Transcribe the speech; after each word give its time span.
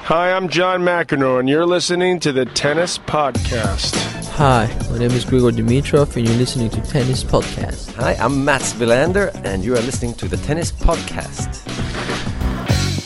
Hi, 0.00 0.30
I'm 0.32 0.48
John 0.48 0.82
McEnroe, 0.82 1.40
and 1.40 1.48
you're 1.48 1.66
listening 1.66 2.20
to 2.20 2.30
the 2.30 2.44
Tennis 2.44 2.96
Podcast. 2.96 3.96
Hi, 4.34 4.66
my 4.90 4.98
name 4.98 5.10
is 5.10 5.24
Grigor 5.24 5.50
Dimitrov, 5.50 6.14
and 6.16 6.28
you're 6.28 6.36
listening 6.36 6.70
to 6.70 6.80
Tennis 6.82 7.24
Podcast. 7.24 7.92
Hi, 7.94 8.12
I'm 8.14 8.44
Mats 8.44 8.74
Wilander, 8.74 9.34
and 9.44 9.64
you 9.64 9.72
are 9.74 9.80
listening 9.80 10.14
to 10.14 10.28
the 10.28 10.36
Tennis 10.36 10.70
Podcast. 10.70 11.64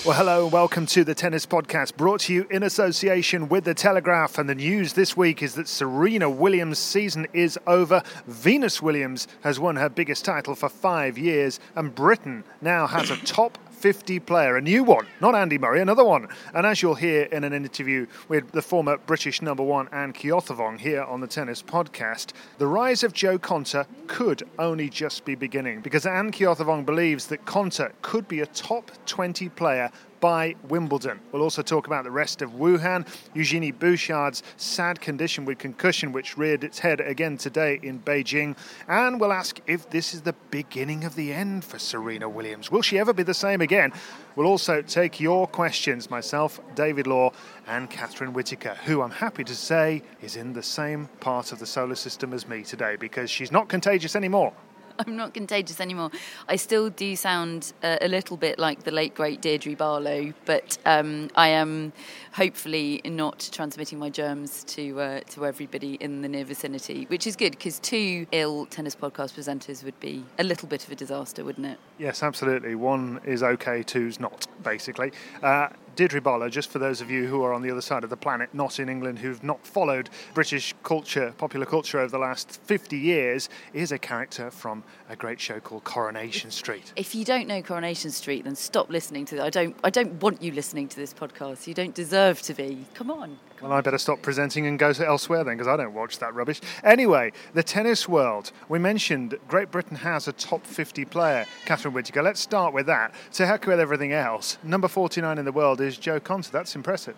Well, 0.04 0.16
hello 0.16 0.44
and 0.44 0.52
welcome 0.52 0.84
to 0.86 1.04
the 1.04 1.14
Tennis 1.14 1.46
Podcast, 1.46 1.96
brought 1.96 2.20
to 2.22 2.34
you 2.34 2.46
in 2.50 2.62
association 2.64 3.48
with 3.48 3.64
The 3.64 3.74
Telegraph. 3.74 4.36
And 4.38 4.48
the 4.48 4.54
news 4.54 4.92
this 4.94 5.16
week 5.16 5.42
is 5.42 5.54
that 5.54 5.68
Serena 5.68 6.28
Williams' 6.28 6.78
season 6.78 7.26
is 7.32 7.58
over. 7.66 8.02
Venus 8.26 8.82
Williams 8.82 9.28
has 9.42 9.60
won 9.60 9.76
her 9.76 9.88
biggest 9.88 10.24
title 10.24 10.54
for 10.54 10.68
five 10.68 11.16
years, 11.16 11.60
and 11.76 11.94
Britain 11.94 12.44
now 12.60 12.86
has 12.86 13.10
a 13.10 13.16
top 13.18 13.56
50 13.80 14.20
player, 14.20 14.58
a 14.58 14.60
new 14.60 14.84
one, 14.84 15.06
not 15.22 15.34
Andy 15.34 15.56
Murray, 15.56 15.80
another 15.80 16.04
one. 16.04 16.28
And 16.52 16.66
as 16.66 16.82
you'll 16.82 16.96
hear 16.96 17.22
in 17.22 17.44
an 17.44 17.54
interview 17.54 18.06
with 18.28 18.52
the 18.52 18.60
former 18.60 18.98
British 18.98 19.40
number 19.40 19.62
one 19.62 19.88
Anne 19.90 20.12
Keothavong 20.12 20.78
here 20.78 21.02
on 21.02 21.22
the 21.22 21.26
Tennis 21.26 21.62
Podcast, 21.62 22.32
the 22.58 22.66
rise 22.66 23.02
of 23.02 23.14
Jo 23.14 23.38
Konta 23.38 23.86
could 24.06 24.42
only 24.58 24.90
just 24.90 25.24
be 25.24 25.34
beginning 25.34 25.80
because 25.80 26.04
Anne 26.04 26.30
Keothavong 26.30 26.84
believes 26.84 27.28
that 27.28 27.46
Konta 27.46 27.92
could 28.02 28.28
be 28.28 28.40
a 28.40 28.46
top 28.46 28.90
20 29.06 29.48
player 29.48 29.90
by 30.20 30.54
Wimbledon. 30.68 31.18
We'll 31.32 31.42
also 31.42 31.62
talk 31.62 31.86
about 31.86 32.04
the 32.04 32.10
rest 32.10 32.42
of 32.42 32.50
Wuhan, 32.50 33.06
Eugenie 33.34 33.72
Bouchard's 33.72 34.42
sad 34.56 35.00
condition 35.00 35.44
with 35.44 35.58
concussion, 35.58 36.12
which 36.12 36.36
reared 36.36 36.62
its 36.62 36.78
head 36.78 37.00
again 37.00 37.36
today 37.36 37.80
in 37.82 38.00
Beijing, 38.00 38.56
and 38.86 39.20
we'll 39.20 39.32
ask 39.32 39.60
if 39.66 39.88
this 39.90 40.14
is 40.14 40.22
the 40.22 40.34
beginning 40.50 41.04
of 41.04 41.14
the 41.14 41.32
end 41.32 41.64
for 41.64 41.78
Serena 41.78 42.28
Williams. 42.28 42.70
Will 42.70 42.82
she 42.82 42.98
ever 42.98 43.12
be 43.12 43.22
the 43.22 43.34
same 43.34 43.60
again? 43.60 43.92
We'll 44.36 44.46
also 44.46 44.82
take 44.82 45.20
your 45.20 45.46
questions, 45.46 46.10
myself, 46.10 46.60
David 46.74 47.06
Law, 47.06 47.32
and 47.66 47.90
Catherine 47.90 48.32
Whitaker, 48.32 48.76
who 48.84 49.02
I'm 49.02 49.10
happy 49.10 49.44
to 49.44 49.54
say 49.54 50.02
is 50.22 50.36
in 50.36 50.52
the 50.52 50.62
same 50.62 51.08
part 51.20 51.52
of 51.52 51.58
the 51.58 51.66
solar 51.66 51.94
system 51.94 52.32
as 52.32 52.46
me 52.46 52.62
today 52.62 52.96
because 52.96 53.30
she's 53.30 53.52
not 53.52 53.68
contagious 53.68 54.14
anymore. 54.14 54.52
I'm 55.06 55.16
not 55.16 55.32
contagious 55.34 55.80
anymore. 55.80 56.10
I 56.48 56.56
still 56.56 56.90
do 56.90 57.16
sound 57.16 57.72
uh, 57.82 57.96
a 58.00 58.08
little 58.08 58.36
bit 58.36 58.58
like 58.58 58.82
the 58.82 58.90
late 58.90 59.14
great 59.14 59.40
Deirdre 59.40 59.74
Barlow, 59.74 60.32
but 60.44 60.76
um, 60.84 61.30
I 61.34 61.48
am 61.48 61.92
hopefully 62.32 63.00
not 63.04 63.48
transmitting 63.52 63.98
my 63.98 64.10
germs 64.10 64.64
to 64.64 65.00
uh, 65.00 65.20
to 65.30 65.46
everybody 65.46 65.94
in 65.94 66.22
the 66.22 66.28
near 66.28 66.44
vicinity, 66.44 67.04
which 67.08 67.26
is 67.26 67.36
good 67.36 67.52
because 67.52 67.78
two 67.78 68.26
ill 68.32 68.66
tennis 68.66 68.94
podcast 68.94 69.34
presenters 69.34 69.84
would 69.84 69.98
be 70.00 70.24
a 70.38 70.44
little 70.44 70.68
bit 70.68 70.84
of 70.84 70.92
a 70.92 70.94
disaster, 70.94 71.44
wouldn't 71.44 71.66
it? 71.66 71.78
Yes, 71.98 72.22
absolutely. 72.22 72.74
One 72.74 73.20
is 73.24 73.42
okay, 73.42 73.82
two's 73.82 74.20
not, 74.20 74.46
basically. 74.62 75.12
Uh, 75.42 75.68
Deirdre 75.96 76.20
Barlow, 76.20 76.48
just 76.48 76.70
for 76.70 76.78
those 76.78 77.00
of 77.00 77.10
you 77.10 77.26
who 77.26 77.42
are 77.42 77.52
on 77.52 77.62
the 77.62 77.70
other 77.70 77.80
side 77.80 78.04
of 78.04 78.10
the 78.10 78.16
planet, 78.16 78.48
not 78.54 78.78
in 78.78 78.88
England, 78.88 79.18
who've 79.18 79.42
not 79.42 79.66
followed 79.66 80.08
British 80.34 80.74
culture, 80.82 81.34
popular 81.36 81.66
culture 81.66 81.98
over 81.98 82.10
the 82.10 82.18
last 82.18 82.60
50 82.62 82.96
years, 82.96 83.48
is 83.74 83.92
a 83.92 83.98
character 83.98 84.50
from 84.50 84.84
a 85.08 85.16
great 85.16 85.40
show 85.40 85.58
called 85.58 85.84
Coronation 85.84 86.50
Street. 86.50 86.92
If 86.96 87.14
you 87.14 87.24
don't 87.24 87.48
know 87.48 87.60
Coronation 87.60 88.10
Street, 88.12 88.44
then 88.44 88.54
stop 88.54 88.88
listening 88.88 89.24
to 89.26 89.36
it. 89.36 89.40
I 89.42 89.50
don't. 89.50 89.76
I 89.82 89.90
don't 89.90 90.22
want 90.22 90.40
you 90.40 90.52
listening 90.52 90.88
to 90.88 90.96
this 90.96 91.12
podcast. 91.12 91.66
You 91.66 91.74
don't 91.74 91.94
deserve 91.94 92.19
to 92.42 92.54
be. 92.54 92.84
Come 92.94 93.10
on. 93.10 93.38
Well, 93.60 93.72
I 93.72 93.80
better 93.82 93.98
stop 93.98 94.22
presenting 94.22 94.66
and 94.66 94.78
go 94.78 94.88
elsewhere 94.88 95.44
then, 95.44 95.56
because 95.56 95.68
I 95.68 95.76
don't 95.76 95.92
watch 95.92 96.18
that 96.18 96.34
rubbish. 96.34 96.60
Anyway, 96.82 97.32
the 97.52 97.62
tennis 97.62 98.08
world. 98.08 98.52
We 98.68 98.78
mentioned 98.78 99.38
Great 99.48 99.70
Britain 99.70 99.96
has 99.96 100.28
a 100.28 100.32
top 100.32 100.66
50 100.66 101.04
player, 101.04 101.46
Catherine 101.66 101.92
Whitaker. 101.92 102.22
Let's 102.22 102.40
start 102.40 102.72
with 102.72 102.86
that. 102.86 103.14
So, 103.30 103.44
heck 103.44 103.66
with 103.66 103.80
everything 103.80 104.12
else. 104.12 104.56
Number 104.62 104.88
49 104.88 105.36
in 105.36 105.44
the 105.44 105.52
world 105.52 105.80
is 105.80 105.98
Jo 105.98 106.20
Konta. 106.20 106.50
That's 106.50 106.74
impressive. 106.74 107.16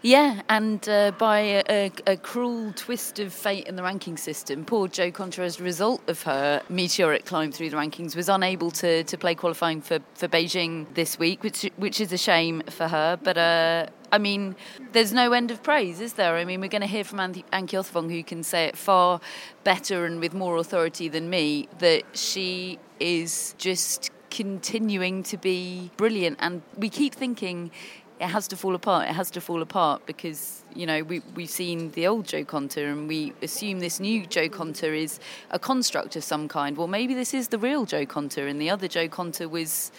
Yeah, 0.00 0.42
and 0.48 0.88
uh, 0.88 1.10
by 1.18 1.64
a, 1.68 1.90
a, 2.06 2.16
cruel 2.16 2.72
twist 2.76 3.18
of 3.18 3.32
fate 3.32 3.66
in 3.66 3.74
the 3.74 3.82
ranking 3.82 4.16
system, 4.16 4.64
poor 4.64 4.86
Jo 4.86 5.10
Konta, 5.10 5.40
as 5.40 5.58
a 5.58 5.64
result 5.64 6.08
of 6.08 6.22
her 6.22 6.62
meteoric 6.68 7.24
climb 7.24 7.50
through 7.50 7.70
the 7.70 7.76
rankings, 7.76 8.14
was 8.14 8.28
unable 8.28 8.70
to, 8.72 9.02
to 9.02 9.18
play 9.18 9.34
qualifying 9.34 9.80
for, 9.80 9.98
for 10.14 10.28
Beijing 10.28 10.86
this 10.94 11.18
week, 11.18 11.42
which 11.42 11.68
which 11.76 12.00
is 12.00 12.12
a 12.12 12.18
shame 12.18 12.62
for 12.70 12.86
her. 12.86 13.18
But 13.20 13.38
uh, 13.38 13.86
I 14.12 14.18
mean, 14.18 14.54
there's 14.92 15.12
no 15.12 15.32
end 15.32 15.50
of 15.50 15.64
praise, 15.64 16.00
is 16.00 16.12
there? 16.12 16.36
I 16.36 16.44
mean, 16.44 16.60
we're 16.60 16.68
going 16.68 16.82
to 16.82 16.86
hear 16.86 17.02
from 17.02 17.18
Anne 17.18 17.34
Keothavong, 17.34 18.08
who 18.08 18.22
can 18.22 18.44
say 18.44 18.66
it 18.66 18.76
far 18.76 19.20
better 19.64 20.04
and 20.04 20.20
with 20.20 20.32
more 20.32 20.58
authority 20.58 21.08
than 21.08 21.28
me, 21.28 21.68
that 21.80 22.04
she 22.16 22.78
is 23.00 23.56
just 23.58 24.12
continuing 24.30 25.24
to 25.24 25.36
be 25.36 25.90
brilliant. 25.96 26.38
And 26.40 26.62
we 26.76 26.88
keep 26.88 27.14
thinking 27.14 27.72
it 28.20 28.26
has 28.26 28.48
to 28.48 28.56
fall 28.56 28.74
apart. 28.74 29.08
It 29.08 29.14
has 29.14 29.30
to 29.32 29.40
fall 29.40 29.62
apart 29.62 30.06
because 30.06 30.62
you 30.74 30.86
know 30.86 31.02
we 31.02 31.20
we've 31.34 31.50
seen 31.50 31.90
the 31.92 32.06
old 32.06 32.26
Jo 32.26 32.44
Konta 32.44 32.90
and 32.90 33.08
we 33.08 33.32
assume 33.42 33.80
this 33.80 34.00
new 34.00 34.26
Jo 34.26 34.48
Konta 34.48 34.96
is 34.96 35.20
a 35.50 35.58
construct 35.58 36.16
of 36.16 36.24
some 36.24 36.48
kind. 36.48 36.76
Well, 36.76 36.88
maybe 36.88 37.14
this 37.14 37.34
is 37.34 37.48
the 37.48 37.58
real 37.58 37.84
Jo 37.84 38.06
Konta, 38.06 38.48
and 38.48 38.60
the 38.60 38.70
other 38.70 38.88
Jo 38.88 39.08
Konta 39.08 39.48
was, 39.48 39.92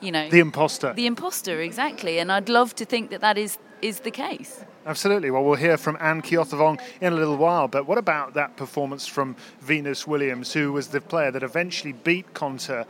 you 0.00 0.12
know, 0.12 0.28
the 0.30 0.40
imposter. 0.40 0.92
The 0.94 1.06
imposter, 1.06 1.60
exactly. 1.60 2.18
And 2.18 2.30
I'd 2.30 2.48
love 2.48 2.74
to 2.76 2.84
think 2.84 3.10
that 3.10 3.20
that 3.20 3.38
is 3.38 3.58
is 3.82 4.00
the 4.00 4.10
case. 4.10 4.64
Absolutely. 4.86 5.30
Well, 5.30 5.44
we'll 5.44 5.56
hear 5.56 5.76
from 5.76 5.98
Anne 6.00 6.22
Keothavong 6.22 6.80
in 7.02 7.12
a 7.12 7.16
little 7.16 7.36
while. 7.36 7.68
But 7.68 7.86
what 7.86 7.98
about 7.98 8.32
that 8.34 8.56
performance 8.56 9.06
from 9.06 9.36
Venus 9.60 10.06
Williams, 10.06 10.52
who 10.54 10.72
was 10.72 10.88
the 10.88 11.00
player 11.00 11.30
that 11.30 11.42
eventually 11.42 11.92
beat 11.92 12.32
Konta 12.32 12.86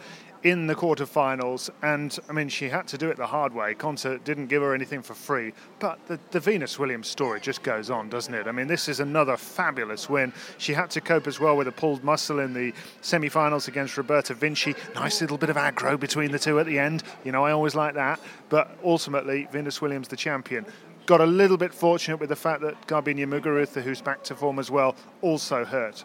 in 0.49 0.67
the 0.67 0.75
quarterfinals, 0.75 1.71
and 1.83 2.19
I 2.29 2.33
mean, 2.33 2.49
she 2.49 2.69
had 2.69 2.87
to 2.89 2.99
do 2.99 3.11
it 3.11 3.17
the 3.17 3.27
hard 3.27 3.55
way. 3.55 3.75
Konta 3.75 4.23
didn't 4.25 4.47
give 4.47 4.63
her 4.63 4.75
anything 4.75 5.03
for 5.03 5.15
free, 5.15 5.53
but 5.79 5.99
the, 6.07 6.19
the 6.31 6.41
Venus 6.41 6.79
Williams 6.79 7.09
story 7.09 7.41
just 7.41 7.63
goes 7.63 7.91
on, 7.91 8.09
doesn't 8.09 8.33
it? 8.33 8.47
I 8.47 8.53
mean, 8.53 8.67
this 8.67 8.89
is 8.89 9.01
another 9.01 9.37
fabulous 9.37 10.09
win. 10.09 10.33
She 10.57 10.73
had 10.73 10.91
to 10.91 11.01
cope 11.01 11.27
as 11.27 11.41
well 11.41 11.57
with 11.57 11.69
a 11.69 11.73
pulled 11.73 12.03
muscle 12.05 12.39
in 12.39 12.55
the 12.55 12.73
semi 13.01 13.29
finals 13.29 13.69
against 13.69 13.97
Roberta 13.97 14.35
Vinci. 14.35 14.75
Nice 14.95 15.21
little 15.21 15.39
bit 15.39 15.51
of 15.51 15.57
aggro 15.57 15.99
between 15.99 16.31
the 16.31 16.39
two 16.39 16.59
at 16.59 16.67
the 16.67 16.79
end. 16.79 17.03
You 17.25 17.33
know, 17.33 17.45
I 17.45 17.53
always 17.53 17.75
like 17.75 17.95
that. 17.95 18.21
But 18.49 18.77
ultimately, 18.83 19.49
Venus 19.53 19.83
Williams, 19.83 20.09
the 20.09 20.17
champion 20.17 20.65
got 21.09 21.23
a 21.23 21.27
little 21.27 21.57
bit 21.57 21.73
fortunate 21.73 22.21
with 22.21 22.29
the 22.29 22.37
fact 22.37 22.61
that 22.61 22.87
Garbiñe 22.87 23.27
Muguruza, 23.27 23.81
who's 23.81 24.03
back 24.03 24.23
to 24.25 24.35
form 24.35 24.59
as 24.59 24.71
well, 24.71 24.95
also 25.23 25.65
hurt. 25.65 26.05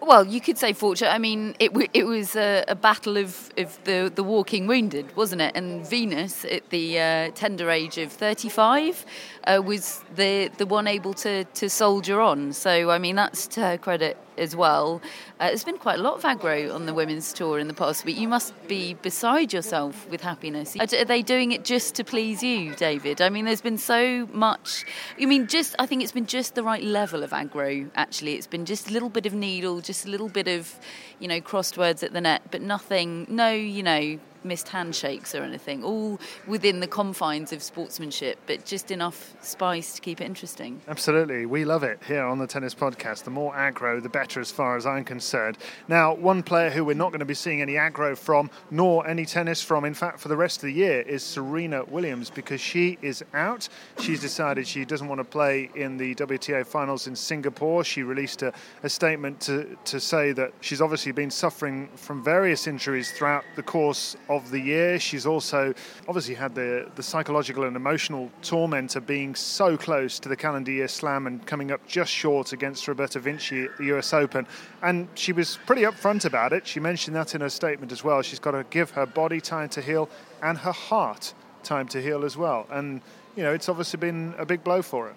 Well, 0.00 0.26
you 0.26 0.40
could 0.40 0.56
say 0.56 0.72
fortunate. 0.72 1.10
I 1.10 1.18
mean, 1.18 1.54
it, 1.58 1.70
it 1.92 2.04
was 2.04 2.34
a, 2.34 2.64
a, 2.66 2.74
battle 2.74 3.18
of, 3.18 3.50
of 3.58 3.78
the, 3.84 4.10
the 4.12 4.24
walking 4.24 4.66
wounded, 4.66 5.14
wasn't 5.14 5.42
it? 5.42 5.54
And 5.54 5.86
Venus, 5.86 6.46
at 6.46 6.70
the 6.70 6.98
uh, 6.98 7.30
tender 7.34 7.68
age 7.70 7.98
of 7.98 8.10
35, 8.10 9.04
uh, 9.48 9.62
was 9.62 10.04
the, 10.14 10.50
the 10.58 10.66
one 10.66 10.86
able 10.86 11.14
to, 11.14 11.44
to 11.44 11.70
soldier 11.70 12.20
on. 12.20 12.52
So, 12.52 12.90
I 12.90 12.98
mean, 12.98 13.16
that's 13.16 13.46
to 13.48 13.60
her 13.62 13.78
credit 13.78 14.16
as 14.36 14.54
well. 14.54 15.00
Uh, 15.40 15.48
there's 15.48 15.64
been 15.64 15.78
quite 15.78 15.98
a 15.98 16.02
lot 16.02 16.14
of 16.14 16.22
aggro 16.22 16.72
on 16.72 16.86
the 16.86 16.94
women's 16.94 17.32
tour 17.32 17.58
in 17.58 17.66
the 17.66 17.74
past 17.74 18.04
week. 18.04 18.16
You 18.16 18.28
must 18.28 18.52
be 18.68 18.94
beside 18.94 19.52
yourself 19.52 20.08
with 20.10 20.20
happiness. 20.20 20.76
Are 20.76 21.04
they 21.04 21.22
doing 21.22 21.52
it 21.52 21.64
just 21.64 21.94
to 21.96 22.04
please 22.04 22.42
you, 22.42 22.74
David? 22.76 23.20
I 23.20 23.30
mean, 23.30 23.46
there's 23.46 23.60
been 23.60 23.78
so 23.78 24.28
much. 24.32 24.84
I 25.20 25.24
mean, 25.24 25.46
just 25.46 25.74
I 25.78 25.86
think 25.86 26.02
it's 26.02 26.12
been 26.12 26.26
just 26.26 26.54
the 26.54 26.62
right 26.62 26.82
level 26.82 27.22
of 27.22 27.30
aggro. 27.30 27.90
Actually, 27.94 28.34
it's 28.34 28.46
been 28.46 28.66
just 28.66 28.90
a 28.90 28.92
little 28.92 29.08
bit 29.08 29.26
of 29.26 29.34
needle, 29.34 29.80
just 29.80 30.06
a 30.06 30.08
little 30.10 30.28
bit 30.28 30.46
of, 30.46 30.72
you 31.18 31.26
know, 31.26 31.40
crossed 31.40 31.78
words 31.78 32.02
at 32.02 32.12
the 32.12 32.20
net, 32.20 32.42
but 32.50 32.62
nothing. 32.62 33.26
No, 33.28 33.50
you 33.50 33.82
know, 33.82 34.18
missed 34.48 34.68
handshakes 34.68 35.34
or 35.34 35.42
anything. 35.42 35.84
All 35.84 36.18
within 36.46 36.80
the 36.80 36.86
confines 36.86 37.52
of 37.52 37.62
sportsmanship, 37.62 38.38
but 38.46 38.64
just 38.64 38.90
enough 38.90 39.34
spice 39.42 39.94
to 39.94 40.00
keep 40.00 40.20
it 40.20 40.24
interesting. 40.24 40.80
Absolutely. 40.88 41.46
We 41.46 41.64
love 41.64 41.84
it 41.84 42.00
here 42.06 42.24
on 42.24 42.38
the 42.38 42.46
Tennis 42.46 42.74
Podcast. 42.74 43.24
The 43.24 43.30
more 43.30 43.52
aggro, 43.54 44.02
the 44.02 44.08
better, 44.08 44.40
as 44.40 44.50
far 44.50 44.76
as 44.76 44.86
I'm 44.86 45.04
concerned. 45.04 45.58
Now, 45.86 46.14
one 46.14 46.42
player 46.42 46.70
who 46.70 46.84
we're 46.84 46.94
not 46.94 47.10
going 47.10 47.20
to 47.20 47.26
be 47.26 47.34
seeing 47.34 47.62
any 47.62 47.74
aggro 47.74 48.16
from, 48.16 48.50
nor 48.70 49.06
any 49.06 49.24
tennis 49.24 49.62
from, 49.62 49.84
in 49.84 49.94
fact, 49.94 50.20
for 50.20 50.28
the 50.28 50.36
rest 50.36 50.58
of 50.58 50.62
the 50.62 50.72
year, 50.72 51.02
is 51.02 51.22
Serena 51.22 51.84
Williams 51.84 52.30
because 52.30 52.60
she 52.60 52.98
is 53.02 53.22
out. 53.34 53.68
She's 54.00 54.20
decided 54.20 54.66
she 54.66 54.84
doesn't 54.84 55.08
want 55.08 55.20
to 55.20 55.24
play 55.24 55.70
in 55.74 55.96
the 55.96 56.14
WTA 56.14 56.66
finals 56.66 57.06
in 57.06 57.14
Singapore. 57.14 57.84
She 57.84 58.02
released 58.02 58.42
a, 58.42 58.52
a 58.82 58.88
statement 58.88 59.40
to, 59.42 59.76
to 59.84 60.00
say 60.00 60.32
that 60.32 60.52
she's 60.60 60.80
obviously 60.80 61.12
been 61.12 61.30
suffering 61.30 61.88
from 61.96 62.22
various 62.22 62.66
injuries 62.66 63.12
throughout 63.12 63.44
the 63.56 63.62
course 63.62 64.16
of 64.28 64.37
the 64.50 64.60
year. 64.60 64.98
She's 64.98 65.26
also 65.26 65.74
obviously 66.06 66.34
had 66.34 66.54
the, 66.54 66.90
the 66.94 67.02
psychological 67.02 67.64
and 67.64 67.76
emotional 67.76 68.30
torment 68.42 68.96
of 68.96 69.06
being 69.06 69.34
so 69.34 69.76
close 69.76 70.18
to 70.20 70.28
the 70.28 70.36
calendar 70.36 70.70
year 70.70 70.88
slam 70.88 71.26
and 71.26 71.46
coming 71.46 71.70
up 71.70 71.86
just 71.86 72.12
short 72.12 72.52
against 72.52 72.86
Roberta 72.88 73.18
Vinci 73.20 73.64
at 73.64 73.76
the 73.78 73.84
US 73.96 74.12
Open. 74.12 74.46
And 74.82 75.08
she 75.14 75.32
was 75.32 75.58
pretty 75.66 75.82
upfront 75.82 76.24
about 76.24 76.52
it. 76.52 76.66
She 76.66 76.80
mentioned 76.80 77.16
that 77.16 77.34
in 77.34 77.40
her 77.40 77.50
statement 77.50 77.92
as 77.92 78.04
well. 78.04 78.22
She's 78.22 78.38
got 78.38 78.52
to 78.52 78.64
give 78.70 78.90
her 78.92 79.06
body 79.06 79.40
time 79.40 79.68
to 79.70 79.80
heal 79.80 80.08
and 80.42 80.58
her 80.58 80.72
heart 80.72 81.34
time 81.62 81.88
to 81.88 82.00
heal 82.00 82.24
as 82.24 82.36
well. 82.36 82.66
And, 82.70 83.00
you 83.36 83.42
know, 83.42 83.52
it's 83.52 83.68
obviously 83.68 83.98
been 83.98 84.34
a 84.38 84.46
big 84.46 84.64
blow 84.64 84.82
for 84.82 85.08
her. 85.08 85.14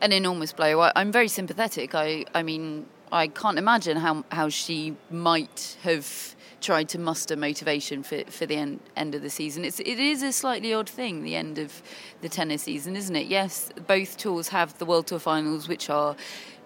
An 0.00 0.12
enormous 0.12 0.52
blow. 0.52 0.80
I, 0.80 0.92
I'm 0.94 1.12
very 1.12 1.28
sympathetic. 1.28 1.94
I, 1.94 2.24
I 2.34 2.42
mean, 2.42 2.86
I 3.10 3.28
can't 3.28 3.58
imagine 3.58 3.96
how, 3.96 4.24
how 4.30 4.48
she 4.48 4.96
might 5.10 5.76
have 5.82 6.36
tried 6.60 6.88
to 6.90 6.98
muster 6.98 7.36
motivation 7.36 8.02
for, 8.02 8.24
for 8.24 8.46
the 8.46 8.56
end, 8.56 8.80
end 8.96 9.14
of 9.14 9.22
the 9.22 9.30
season. 9.30 9.64
It's, 9.64 9.80
it 9.80 9.98
is 9.98 10.22
a 10.22 10.32
slightly 10.32 10.74
odd 10.74 10.88
thing, 10.88 11.22
the 11.22 11.36
end 11.36 11.58
of 11.58 11.82
the 12.20 12.28
tennis 12.28 12.62
season, 12.62 12.96
isn't 12.96 13.14
it? 13.14 13.26
Yes, 13.26 13.70
both 13.86 14.16
tours 14.16 14.48
have 14.48 14.76
the 14.78 14.86
World 14.86 15.06
Tour 15.06 15.18
finals, 15.18 15.68
which 15.68 15.88
are 15.90 16.16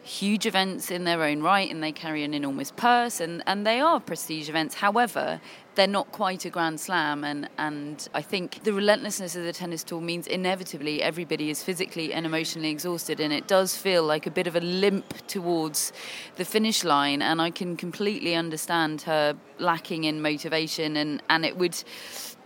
huge 0.03 0.47
events 0.47 0.91
in 0.91 1.05
their 1.05 1.23
own 1.23 1.43
right 1.43 1.71
and 1.71 1.83
they 1.83 1.93
carry 1.93 2.25
an 2.25 2.35
enormous 2.35 2.73
purse 2.73 3.21
and, 3.21 3.43
and 3.47 3.67
they 3.67 3.79
are 3.79 4.01
prestige 4.01 4.49
events. 4.49 4.75
However, 4.75 5.41
they're 5.75 5.87
not 5.87 6.11
quite 6.11 6.45
a 6.45 6.51
grand 6.51 6.81
slam 6.81 7.23
and, 7.23 7.49
and 7.57 8.09
I 8.13 8.21
think 8.21 8.65
the 8.65 8.73
relentlessness 8.73 9.37
of 9.37 9.45
the 9.45 9.53
tennis 9.53 9.85
tour 9.85 10.01
means 10.01 10.27
inevitably 10.27 11.03
everybody 11.03 11.51
is 11.51 11.63
physically 11.63 12.13
and 12.13 12.27
emotionally 12.27 12.71
exhausted 12.71 13.21
and 13.21 13.33
it 13.33 13.47
does 13.47 13.77
feel 13.77 14.03
like 14.03 14.27
a 14.27 14.31
bit 14.31 14.47
of 14.47 14.57
a 14.57 14.61
limp 14.61 15.27
towards 15.29 15.93
the 16.37 16.45
finish 16.45 16.83
line 16.83 17.23
and 17.23 17.41
I 17.41 17.51
can 17.51 17.77
completely 17.77 18.35
understand 18.35 19.03
her 19.03 19.37
lacking 19.59 20.05
in 20.05 20.21
motivation 20.21 20.97
and, 20.97 21.23
and 21.31 21.45
it 21.45 21.57
would 21.57 21.83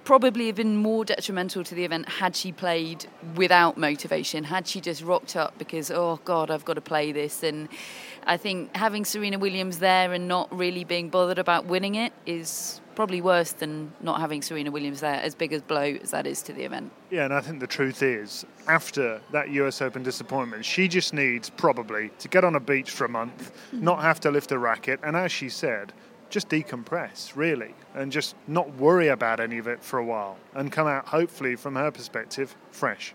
probably 0.07 0.47
have 0.47 0.55
been 0.55 0.77
more 0.77 1.05
detrimental 1.05 1.65
to 1.65 1.75
the 1.75 1.85
event 1.85 2.09
had 2.09 2.37
she 2.37 2.53
played 2.53 3.05
without 3.35 3.77
motivation, 3.77 4.45
had 4.45 4.67
she 4.67 4.81
just 4.81 5.03
rocked 5.03 5.35
up 5.35 5.59
because, 5.59 5.91
oh 5.91 6.21
God, 6.25 6.49
I've 6.49 6.65
got 6.65 6.75
to 6.75 6.81
play 6.81 7.11
this. 7.11 7.43
And 7.43 7.69
I 8.25 8.37
think 8.37 8.75
having 8.77 9.05
Serena 9.05 9.37
Williams 9.37 9.81
there 9.81 10.13
and 10.13 10.29
not 10.29 10.57
really 10.57 10.85
being 10.85 11.11
bothered 11.11 11.41
about 11.41 11.67
winning 11.67 11.97
it 11.97 12.13
is 12.25 12.81
probably 12.95 13.21
worse 13.21 13.51
than 13.53 13.93
not 14.01 14.21
having 14.21 14.43
Serena 14.43 14.71
Williams 14.71 15.01
there, 15.01 15.17
as 15.17 15.35
big 15.35 15.53
a 15.53 15.61
blow 15.61 15.99
as 16.01 16.13
that 16.13 16.25
is 16.25 16.41
to 16.43 16.53
the 16.53 16.63
event. 16.63 16.93
Yeah, 17.11 17.25
and 17.25 17.35
I 17.35 17.41
think 17.41 17.59
the 17.59 17.67
truth 17.67 18.01
is, 18.01 18.47
after 18.69 19.21
that 19.33 19.51
US 19.51 19.83
Open 19.83 20.05
disappointment, 20.05 20.65
she 20.65 20.87
just 20.87 21.15
needs 21.15 21.51
probably 21.51 22.11
to 22.21 22.29
get 22.29 22.45
on 22.45 22.55
a 22.55 22.61
beach 22.61 22.93
for 22.93 23.05
a 23.05 23.09
month, 23.09 23.51
not 23.73 24.03
have 24.03 24.21
to 24.21 24.31
lift 24.31 24.53
a 24.53 24.59
racket, 24.59 25.01
and 25.03 25.17
as 25.17 25.33
she 25.33 25.49
said, 25.49 25.93
just 26.37 26.51
decompress, 26.51 27.35
really, 27.35 27.73
and 27.95 28.13
just 28.13 28.35
not 28.47 28.71
worry 28.75 29.09
about 29.09 29.41
any 29.41 29.57
of 29.57 29.67
it 29.67 29.83
for 29.83 29.99
a 29.99 30.05
while 30.05 30.37
and 30.55 30.71
come 30.71 30.87
out, 30.87 31.07
hopefully, 31.07 31.57
from 31.57 31.75
her 31.77 31.91
perspective, 31.91 32.55
fresh. 32.71 33.15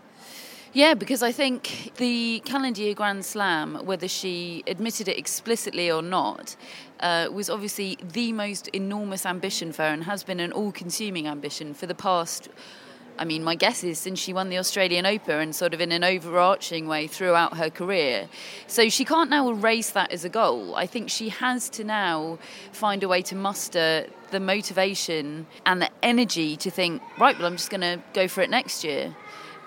Yeah, 0.74 0.96
because 0.96 1.22
I 1.22 1.32
think 1.32 1.92
the 1.98 2.42
calendar 2.46 2.82
year 2.82 2.96
Grand 2.96 3.24
Slam, 3.24 3.86
whether 3.86 4.08
she 4.08 4.64
admitted 4.66 5.08
it 5.08 5.20
explicitly 5.20 5.92
or 5.92 6.02
not, 6.02 6.56
uh, 7.00 7.28
was 7.32 7.48
obviously 7.48 7.96
the 8.02 8.34
most 8.34 8.70
enormous 8.70 9.24
ambition 9.28 9.72
for 9.72 9.84
her 9.84 9.90
and 9.90 10.06
has 10.06 10.24
been 10.24 10.40
an 10.40 10.52
all 10.52 10.72
consuming 10.72 11.28
ambition 11.28 11.76
for 11.76 11.86
the 11.86 11.94
past 11.94 12.50
I 13.22 13.24
mean, 13.24 13.44
my 13.44 13.54
guess 13.54 13.84
is 13.84 14.00
since 14.00 14.18
she 14.18 14.34
won 14.34 14.50
the 14.50 14.58
Australian 14.58 15.06
Open 15.06 15.40
and 15.40 15.56
sort 15.56 15.76
of 15.76 15.80
in 15.80 15.92
an 15.92 16.04
overarching 16.04 16.88
way 16.88 17.06
throughout 17.06 17.56
her 17.56 17.70
career. 17.70 18.28
So 18.66 18.90
she 18.90 19.06
can't 19.06 19.30
now 19.30 19.48
erase 19.52 19.92
that 19.92 20.12
as 20.12 20.26
a 20.26 20.30
goal. 20.30 20.74
I 20.76 20.88
think 20.88 21.12
she 21.12 21.30
has 21.30 21.70
to 21.70 21.84
now 21.84 22.40
find 22.72 23.04
a 23.04 23.08
way 23.08 23.22
to 23.22 23.36
muster 23.36 24.08
the 24.32 24.40
motivation 24.40 25.46
and 25.68 25.84
the 25.84 25.92
energy 26.02 26.58
to 26.58 26.72
think, 26.72 27.04
right, 27.20 27.38
well, 27.38 27.46
I'm 27.46 27.58
just 27.58 27.70
going 27.70 27.82
to 27.82 28.02
go 28.14 28.28
for 28.28 28.42
it 28.42 28.50
next 28.50 28.84
year 28.84 29.16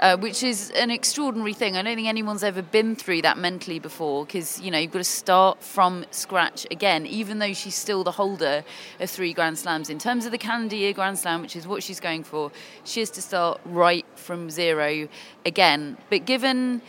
uh, 0.01 0.17
which 0.17 0.43
is 0.43 0.71
an 0.73 0.91
extraordinary 0.91 1.53
thing. 1.53 1.77
I 1.77 1.83
don't 1.83 1.97
think 1.97 2.09
anyone's 2.09 2.45
ever 2.45 2.63
been 2.63 2.97
through 2.97 3.23
that 3.23 3.39
mentally 3.39 3.79
before 3.79 4.27
because, 4.27 4.61
you 4.61 4.71
know, 4.71 4.79
you've 4.79 4.91
got 4.91 4.99
to 4.99 5.05
start 5.05 5.63
from 5.63 6.05
scratch 6.11 6.67
again, 6.71 7.07
even 7.07 7.39
though 7.39 7.53
she's 7.53 7.75
still 7.75 8.05
the 8.05 8.13
holder 8.13 8.65
of 9.01 9.11
three 9.11 9.33
Grand 9.33 9.59
Slams. 9.59 9.91
In 9.91 9.99
terms 9.99 10.27
of 10.27 10.33
the 10.33 10.39
calendar 10.39 10.77
year 10.77 10.93
Grand 10.93 11.19
Slam, 11.19 11.43
which 11.43 11.57
is 11.57 11.67
what 11.67 11.83
she's 11.83 12.01
going 12.01 12.25
for, 12.25 12.51
she 12.85 13.01
has 13.01 13.11
to 13.11 13.23
start 13.23 13.61
right 13.65 14.07
from 14.17 14.51
zero 14.51 15.09
again. 15.47 15.97
But 16.11 16.25
given 16.25 16.83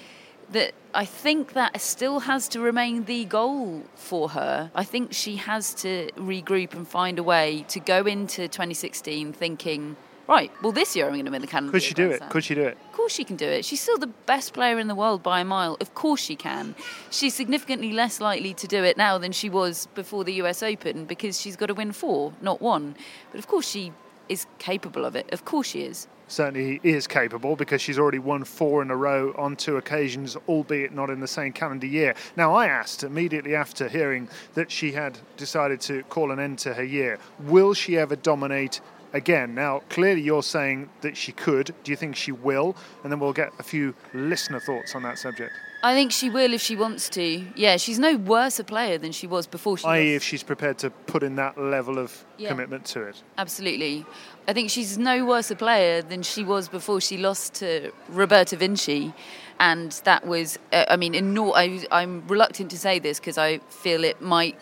that 0.52 0.74
I 0.94 1.06
think 1.06 1.54
that 1.54 1.80
still 1.81 2.22
has 2.22 2.48
to 2.50 2.60
remain 2.60 3.06
the 3.06 3.25
goal 3.25 3.84
for 3.96 4.30
her. 4.30 4.72
I 4.74 4.84
think 4.84 5.13
she 5.13 5.36
has 5.38 5.74
to 5.75 6.10
regroup 6.18 6.74
and 6.74 6.88
find 6.88 7.19
a 7.19 7.24
way 7.24 7.66
to 7.69 7.80
go 7.80 8.06
into 8.06 8.48
2016 8.48 9.34
thinking, 9.34 9.98
right, 10.27 10.51
well, 10.62 10.72
this 10.72 10.95
year 10.95 11.06
I'm 11.06 11.13
going 11.13 11.25
to 11.25 11.31
win 11.31 11.42
the 11.42 11.48
calendar. 11.48 11.72
Could 11.72 11.83
she 11.83 11.94
do 11.94 12.10
it? 12.10 12.22
Could 12.30 12.44
she 12.44 12.56
do 12.56 12.63
it? 12.63 12.77
Of 12.89 12.92
course 12.94 13.13
she 13.13 13.24
can 13.24 13.36
do 13.36 13.45
it. 13.45 13.66
She's 13.66 13.81
still 13.81 13.98
the 13.98 14.07
best 14.07 14.54
player 14.54 14.80
in 14.80 14.88
the 14.88 14.95
world 14.95 15.22
by 15.22 15.42
a 15.42 15.45
mile. 15.45 15.77
Of 15.80 15.94
course 15.94 16.22
she 16.22 16.36
can. 16.36 16.75
She's 17.12 17.33
significantly 17.33 17.94
less 17.94 18.19
likely 18.19 18.54
to 18.56 18.68
do 18.68 18.83
it 18.83 18.98
now 18.98 19.18
than 19.18 19.31
she 19.31 19.50
was 19.50 19.88
before 19.95 20.24
the 20.24 20.33
US 20.33 20.63
Open 20.63 21.06
because 21.06 21.39
she's 21.39 21.56
got 21.56 21.68
to 21.68 21.74
win 21.74 21.92
four, 21.92 22.33
not 22.42 22.62
one. 22.62 22.95
But 23.31 23.39
of 23.39 23.48
course 23.48 23.69
she 23.69 23.92
is 24.30 24.48
capable 24.60 25.06
of 25.06 25.16
it. 25.16 25.31
Of 25.31 25.45
course 25.45 25.68
she 25.68 25.83
is. 25.83 26.07
Certainly 26.28 26.80
is 26.81 27.06
capable 27.06 27.56
because 27.56 27.81
she's 27.81 28.00
already 28.00 28.18
won 28.18 28.44
four 28.44 28.81
in 28.81 28.89
a 28.89 28.95
row 28.95 29.31
on 29.38 29.56
two 29.56 29.78
occasions, 29.78 30.36
albeit 30.48 30.92
not 30.92 31.12
in 31.12 31.19
the 31.19 31.28
same 31.28 31.54
calendar 31.54 31.86
year. 31.86 32.16
Now, 32.36 32.56
I 32.56 32.66
asked 32.66 33.04
immediately 33.04 33.54
after 33.54 33.88
hearing 33.88 34.28
that 34.56 34.71
she 34.71 34.92
had 34.92 35.19
decided 35.38 35.81
to 35.81 36.01
call 36.04 36.31
an 36.31 36.39
end 36.39 36.57
to 36.60 36.74
her 36.74 36.83
year, 36.83 37.19
will 37.42 37.75
she 37.75 37.95
ever 38.00 38.16
dominate 38.16 38.81
again. 39.15 39.56
Now, 39.56 39.81
clearly 39.89 40.21
you're 40.21 40.44
saying 40.44 40.89
that 41.01 41.15
she 41.17 41.31
could. 41.31 41.73
Do 41.83 41.91
you 41.91 41.95
think 41.97 42.15
she 42.15 42.31
will? 42.31 42.75
And 43.03 43.12
then 43.12 43.19
we'll 43.19 43.33
get 43.33 43.51
a 43.59 43.63
few 43.63 43.95
listener 44.13 44.59
thoughts 44.59 44.94
on 44.95 45.03
that 45.03 45.17
subject. 45.17 45.51
I 45.83 45.94
think 45.94 46.12
she 46.12 46.29
will 46.29 46.51
if 46.53 46.62
she 46.62 46.75
wants 46.75 47.09
to. 47.09 47.44
Yeah, 47.56 47.77
she's 47.77 48.00
no 48.00 48.17
worse 48.17 48.59
a 48.59 48.63
player 48.63 48.97
than 48.97 49.12
she 49.12 49.27
was 49.27 49.45
before 49.47 49.78
she. 49.78 49.85
I.e., 49.85 50.13
was. 50.13 50.16
if 50.18 50.23
she's 50.23 50.42
prepared 50.44 50.78
to 50.80 50.90
put 50.90 51.21
in 51.23 51.35
that 51.35 51.57
level 51.57 51.99
of 51.99 52.25
Yeah. 52.37 52.49
commitment 52.49 52.85
to 52.87 53.04
it. 53.04 53.21
Absolutely. 53.37 54.06
I 54.47 54.54
think 54.54 54.69
she's 54.69 54.97
no 54.97 55.25
worse 55.25 55.49
a 55.51 55.56
player 55.56 56.01
than 56.01 56.23
she 56.23 56.44
was 56.44 56.68
before 56.69 57.01
she 57.01 57.18
lost 57.18 57.54
to 57.56 57.92
Roberta 58.09 58.56
Vinci. 58.57 59.13
And 59.59 59.92
that 60.04 60.25
was, 60.28 60.59
uh, 60.73 60.85
I 60.90 60.97
mean, 60.97 61.13
enor- 61.13 61.54
I, 61.56 61.85
I'm 61.92 62.28
reluctant 62.28 62.71
to 62.71 62.78
say 62.78 62.99
this 62.99 63.19
because 63.19 63.37
I 63.37 63.59
feel 63.69 64.04
it 64.04 64.21
might 64.21 64.57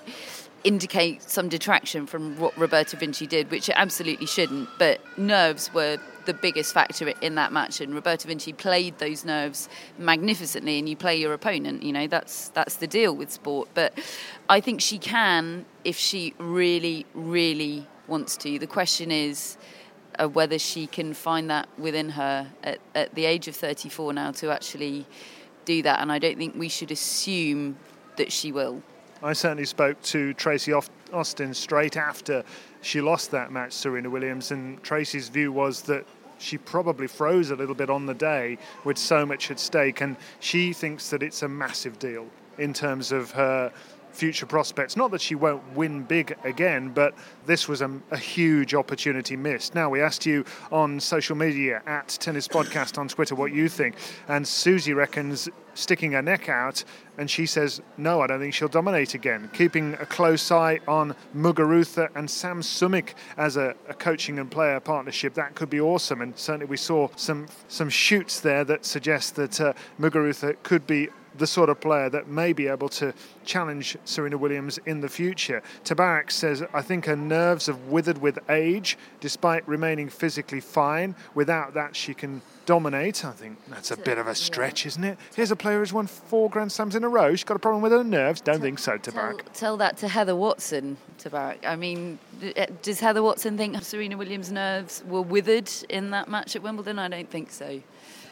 indicate 0.63 1.21
some 1.23 1.49
detraction 1.49 2.05
from 2.05 2.37
what 2.37 2.57
Roberta 2.57 2.95
Vinci 2.95 3.27
did, 3.27 3.51
which 3.51 3.69
it 3.69 3.75
absolutely 3.77 4.25
shouldn't. 4.25 4.69
But 4.79 5.01
nerves 5.17 5.73
were 5.73 5.97
the 6.25 6.33
biggest 6.33 6.73
factor 6.73 7.09
in 7.21 7.35
that 7.35 7.51
match, 7.51 7.81
and 7.81 7.93
Roberta 7.93 8.27
Vinci 8.27 8.53
played 8.53 8.97
those 8.97 9.25
nerves 9.25 9.67
magnificently. 9.97 10.79
And 10.79 10.87
you 10.87 10.95
play 10.95 11.17
your 11.17 11.33
opponent, 11.33 11.83
you 11.83 11.91
know 11.91 12.07
that's 12.07 12.49
that's 12.49 12.77
the 12.77 12.87
deal 12.87 13.15
with 13.15 13.31
sport. 13.31 13.69
But 13.73 13.99
I 14.49 14.59
think 14.59 14.81
she 14.81 14.97
can 14.97 15.65
if 15.83 15.97
she 15.97 16.33
really, 16.37 17.05
really 17.13 17.87
wants 18.07 18.37
to. 18.37 18.59
The 18.59 18.67
question 18.67 19.11
is. 19.11 19.57
Uh, 20.19 20.29
whether 20.29 20.59
she 20.59 20.85
can 20.85 21.11
find 21.11 21.49
that 21.49 21.67
within 21.79 22.07
her 22.07 22.47
at, 22.63 22.77
at 22.93 23.15
the 23.15 23.25
age 23.25 23.47
of 23.47 23.55
34 23.55 24.13
now 24.13 24.31
to 24.31 24.51
actually 24.51 25.07
do 25.65 25.81
that, 25.81 26.01
and 26.01 26.11
I 26.11 26.19
don't 26.19 26.37
think 26.37 26.53
we 26.55 26.69
should 26.69 26.91
assume 26.91 27.77
that 28.17 28.31
she 28.31 28.51
will. 28.51 28.83
I 29.23 29.31
certainly 29.31 29.63
spoke 29.63 30.01
to 30.03 30.33
Tracy 30.33 30.73
Austin 30.73 31.53
straight 31.53 31.95
after 31.95 32.43
she 32.81 32.99
lost 32.99 33.31
that 33.31 33.53
match, 33.53 33.71
Serena 33.71 34.09
Williams, 34.09 34.51
and 34.51 34.83
Tracy's 34.83 35.29
view 35.29 35.49
was 35.49 35.83
that 35.83 36.05
she 36.39 36.57
probably 36.57 37.07
froze 37.07 37.49
a 37.49 37.55
little 37.55 37.73
bit 37.73 37.89
on 37.89 38.05
the 38.05 38.13
day 38.13 38.57
with 38.83 38.97
so 38.97 39.25
much 39.25 39.49
at 39.49 39.61
stake, 39.61 40.01
and 40.01 40.17
she 40.41 40.73
thinks 40.73 41.09
that 41.09 41.23
it's 41.23 41.41
a 41.41 41.47
massive 41.47 41.99
deal 41.99 42.27
in 42.57 42.73
terms 42.73 43.13
of 43.13 43.31
her 43.31 43.71
future 44.13 44.45
prospects. 44.45 44.95
Not 44.95 45.11
that 45.11 45.21
she 45.21 45.35
won't 45.35 45.63
win 45.75 46.03
big 46.03 46.37
again, 46.43 46.89
but 46.89 47.15
this 47.45 47.67
was 47.67 47.81
a, 47.81 47.91
a, 48.11 48.17
huge 48.17 48.73
opportunity 48.73 49.35
missed. 49.35 49.75
Now, 49.75 49.89
we 49.89 50.01
asked 50.01 50.25
you 50.25 50.45
on 50.71 50.99
social 50.99 51.35
media 51.35 51.81
at 51.85 52.09
Tennis 52.19 52.47
Podcast 52.47 52.97
on 52.97 53.07
Twitter 53.07 53.35
what 53.35 53.51
you 53.51 53.67
think, 53.67 53.95
and 54.27 54.47
Susie 54.47 54.93
reckons 54.93 55.49
sticking 55.73 56.11
her 56.11 56.21
neck 56.21 56.49
out, 56.49 56.83
and 57.17 57.29
she 57.29 57.45
says, 57.45 57.81
No, 57.97 58.21
I 58.21 58.27
don't 58.27 58.39
think 58.39 58.53
she'll 58.53 58.67
dominate 58.67 59.13
again. 59.13 59.49
Keeping 59.53 59.93
a 59.95 60.05
close 60.05 60.51
eye 60.51 60.79
on 60.87 61.15
Muguruza 61.35 62.09
and 62.15 62.29
Sam 62.29 62.61
Sumyk 62.61 63.13
as 63.37 63.57
a, 63.57 63.75
a, 63.87 63.93
coaching 63.93 64.39
and 64.39 64.49
player 64.49 64.79
partnership, 64.79 65.33
that 65.33 65.55
could 65.55 65.69
be 65.69 65.81
awesome. 65.81 66.21
And 66.21 66.37
certainly 66.37 66.67
we 66.67 66.77
saw 66.77 67.09
some, 67.15 67.47
some 67.67 67.89
shoots 67.89 68.39
there 68.39 68.63
that 68.65 68.85
suggest 68.85 69.35
that 69.35 69.59
uh, 69.59 69.73
Muguruza 69.99 70.55
could 70.63 70.85
be 70.87 71.09
the 71.37 71.47
sort 71.47 71.69
of 71.69 71.79
player 71.79 72.09
that 72.09 72.27
may 72.27 72.53
be 72.53 72.67
able 72.67 72.89
to 72.89 73.13
challenge 73.45 73.97
Serena 74.05 74.37
Williams 74.37 74.79
in 74.85 75.01
the 75.01 75.09
future. 75.09 75.61
Tabarrok 75.83 76.31
says, 76.31 76.63
I 76.73 76.81
think 76.81 77.05
her 77.05 77.15
nerves 77.15 77.67
have 77.67 77.79
withered 77.87 78.19
with 78.19 78.39
age, 78.49 78.97
despite 79.19 79.67
remaining 79.67 80.09
physically 80.09 80.59
fine. 80.59 81.15
Without 81.33 81.73
that, 81.73 81.95
she 81.95 82.13
can 82.13 82.41
dominate. 82.65 83.25
I 83.25 83.31
think 83.31 83.57
that's 83.67 83.91
a 83.91 83.97
bit 83.97 84.17
of 84.17 84.27
a 84.27 84.35
stretch, 84.35 84.85
isn't 84.85 85.03
it? 85.03 85.17
Here's 85.35 85.51
a 85.51 85.55
player 85.55 85.79
who's 85.79 85.93
won 85.93 86.07
four 86.07 86.49
Grand 86.49 86.71
Slams 86.71 86.95
in 86.95 87.03
a 87.03 87.09
row. 87.09 87.31
She's 87.31 87.43
got 87.43 87.55
a 87.55 87.59
problem 87.59 87.81
with 87.81 87.91
her 87.91 88.03
nerves. 88.03 88.41
Don't 88.41 88.61
think 88.61 88.79
so, 88.79 88.97
Tabarrok. 88.97 89.37
Tell, 89.37 89.53
tell, 89.53 89.77
that 89.77 89.97
to 89.97 90.07
Heather 90.07 90.35
Watson, 90.35 90.97
Tabarrok. 91.19 91.65
I 91.65 91.75
mean, 91.75 92.19
uh, 92.57 92.65
does 92.81 92.99
Heather 92.99 93.23
Watson 93.23 93.57
think 93.57 93.81
Serena 93.83 94.17
Williams' 94.17 94.51
nerves 94.51 95.03
were 95.07 95.21
withered 95.21 95.69
in 95.89 96.11
that 96.11 96.29
match 96.29 96.55
at 96.55 96.63
Wimbledon? 96.63 96.99
I 96.99 97.07
don't 97.07 97.29
think 97.29 97.51
so. 97.51 97.81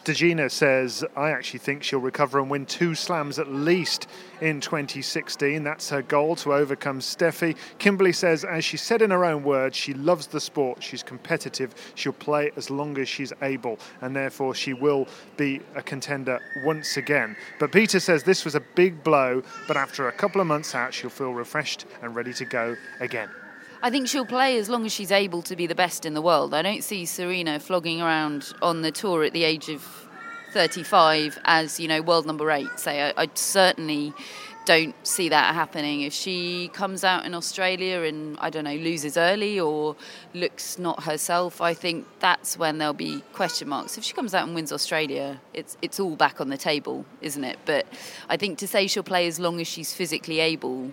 Degina 0.03 0.50
says, 0.50 1.03
I 1.15 1.29
actually 1.29 1.60
think 1.60 1.84
she'll 1.84 2.00
recover 2.00 2.39
and 2.39 2.50
win 2.50 2.65
two 2.65 2.96
slams 2.96 3.38
at 3.38 3.51
least 3.51 4.08
in 4.41 4.60
2016. 4.60 5.63
That's 5.63 5.89
her 5.89 6.01
goal 6.01 6.36
to 6.38 6.53
overcome 6.53 7.00
Steffi. 7.00 7.55
Kimberly 7.77 8.12
says, 8.12 8.43
as 8.43 8.65
she 8.65 8.77
said 8.77 9.01
in 9.03 9.12
her 9.12 9.24
own 9.24 9.43
words, 9.43 9.77
she 9.77 9.93
loves 9.93 10.27
the 10.27 10.39
sport, 10.39 10.81
she's 10.81 11.03
competitive, 11.03 11.75
she'll 11.93 12.13
play 12.13 12.51
as 12.55 12.70
long 12.70 12.98
as 12.98 13.08
she's 13.08 13.31
able, 13.43 13.77
and 14.01 14.15
therefore 14.15 14.55
she 14.55 14.74
will 14.74 15.08
be 15.38 15.62
a 15.75 15.84
contender 15.84 16.39
once 16.63 16.98
again. 16.98 17.36
But 17.60 17.72
Peter 17.72 18.00
says 18.00 18.24
this 18.24 18.43
was 18.43 18.55
a 18.55 18.63
big 18.75 19.03
blow, 19.03 19.43
but 19.67 19.77
after 19.77 20.08
a 20.08 20.12
couple 20.12 20.41
of 20.41 20.48
months 20.48 20.74
out, 20.74 20.93
she'll 20.93 21.12
feel 21.12 21.34
refreshed 21.34 21.86
and 22.01 22.15
ready 22.15 22.34
to 22.34 22.46
go 22.46 22.75
again. 23.00 23.29
I 23.83 23.89
think 23.89 24.07
she'll 24.07 24.27
play 24.27 24.59
as 24.59 24.69
long 24.69 24.85
as 24.85 24.93
she's 24.93 25.11
able 25.11 25.41
to 25.41 25.55
be 25.55 25.65
the 25.65 25.73
best 25.73 26.05
in 26.05 26.13
the 26.13 26.21
world. 26.21 26.53
I 26.53 26.61
don't 26.61 26.83
see 26.83 27.03
Serena 27.07 27.59
flogging 27.59 28.00
around 28.00 28.53
on 28.61 28.83
the 28.83 28.91
tour 28.91 29.23
at 29.23 29.33
the 29.33 29.43
age 29.43 29.69
of 29.69 30.07
35 30.53 31.39
as, 31.45 31.79
you 31.79 31.88
know, 31.88 32.00
world 32.00 32.27
number 32.27 32.51
eight. 32.51 32.69
Say, 32.77 33.01
I, 33.01 33.23
I 33.23 33.27
certainly 33.33 34.13
don't 34.65 34.93
see 35.01 35.29
that 35.29 35.55
happening. 35.55 36.01
If 36.01 36.13
she 36.13 36.69
comes 36.73 37.03
out 37.03 37.25
in 37.25 37.33
Australia 37.33 38.01
and, 38.01 38.38
I 38.39 38.51
don't 38.51 38.65
know, 38.65 38.75
loses 38.75 39.17
early 39.17 39.59
or 39.59 39.95
looks 40.35 40.77
not 40.77 41.05
herself, 41.05 41.59
I 41.59 41.73
think 41.73 42.05
that's 42.19 42.59
when 42.59 42.77
there'll 42.77 42.93
be 42.93 43.23
question 43.33 43.67
marks. 43.67 43.97
If 43.97 44.03
she 44.03 44.13
comes 44.13 44.35
out 44.35 44.45
and 44.45 44.53
wins 44.53 44.71
Australia, 44.71 45.41
it's, 45.55 45.75
it's 45.81 46.00
all 46.00 46.15
back 46.15 46.39
on 46.39 46.50
the 46.50 46.57
table, 46.57 47.03
isn't 47.21 47.43
it? 47.43 47.57
But 47.65 47.88
I 48.29 48.38
think 48.38 48.59
to 48.59 48.67
say 48.67 48.85
she'll 48.85 49.01
play 49.01 49.25
as 49.25 49.39
long 49.39 49.59
as 49.59 49.67
she's 49.67 49.91
physically 49.91 50.39
able 50.39 50.91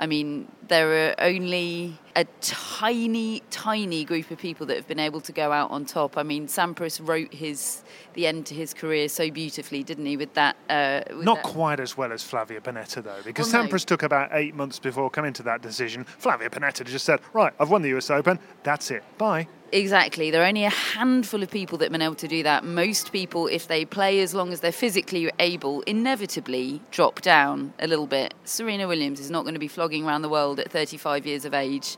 I 0.00 0.06
mean, 0.06 0.48
there 0.66 1.10
are 1.10 1.14
only 1.18 1.98
a 2.16 2.24
tiny, 2.40 3.42
tiny 3.50 4.04
group 4.04 4.30
of 4.30 4.38
people 4.38 4.66
that 4.66 4.76
have 4.76 4.88
been 4.88 4.98
able 4.98 5.20
to 5.22 5.32
go 5.32 5.52
out 5.52 5.70
on 5.70 5.84
top. 5.84 6.16
I 6.16 6.22
mean, 6.22 6.46
Sampras 6.46 7.00
wrote 7.06 7.32
his 7.32 7.82
the 8.14 8.26
end 8.26 8.46
to 8.46 8.54
his 8.54 8.74
career 8.74 9.08
so 9.08 9.30
beautifully, 9.30 9.82
didn't 9.82 10.06
he? 10.06 10.16
With 10.16 10.34
that, 10.34 10.56
uh, 10.68 11.02
with 11.10 11.24
not 11.24 11.42
that. 11.42 11.44
quite 11.44 11.80
as 11.80 11.96
well 11.96 12.12
as 12.12 12.22
Flavia 12.22 12.60
Pennetta 12.60 13.02
though, 13.02 13.20
because 13.24 13.52
well, 13.52 13.64
Sampras 13.64 13.72
no. 13.72 13.94
took 13.94 14.02
about 14.02 14.30
eight 14.32 14.54
months 14.54 14.78
before 14.78 15.10
coming 15.10 15.32
to 15.34 15.42
that 15.44 15.62
decision. 15.62 16.04
Flavia 16.04 16.50
Pennetta 16.50 16.84
just 16.84 17.04
said, 17.04 17.20
"Right, 17.32 17.52
I've 17.60 17.70
won 17.70 17.82
the 17.82 17.90
U.S. 17.90 18.10
Open. 18.10 18.38
That's 18.62 18.90
it. 18.90 19.04
Bye." 19.18 19.48
Exactly. 19.72 20.30
There 20.30 20.42
are 20.42 20.46
only 20.46 20.64
a 20.64 20.70
handful 20.70 21.42
of 21.42 21.50
people 21.50 21.78
that 21.78 21.86
have 21.86 21.92
been 21.92 22.02
able 22.02 22.16
to 22.16 22.28
do 22.28 22.42
that. 22.42 22.64
Most 22.64 23.12
people, 23.12 23.46
if 23.46 23.68
they 23.68 23.84
play 23.84 24.20
as 24.20 24.34
long 24.34 24.52
as 24.52 24.60
they're 24.60 24.72
physically 24.72 25.30
able, 25.38 25.82
inevitably 25.82 26.82
drop 26.90 27.20
down 27.20 27.72
a 27.78 27.86
little 27.86 28.06
bit. 28.06 28.34
Serena 28.44 28.88
Williams 28.88 29.20
is 29.20 29.30
not 29.30 29.42
going 29.42 29.54
to 29.54 29.60
be 29.60 29.68
flogging 29.68 30.04
around 30.04 30.22
the 30.22 30.28
world 30.28 30.58
at 30.58 30.70
35 30.70 31.24
years 31.24 31.44
of 31.44 31.54
age 31.54 31.96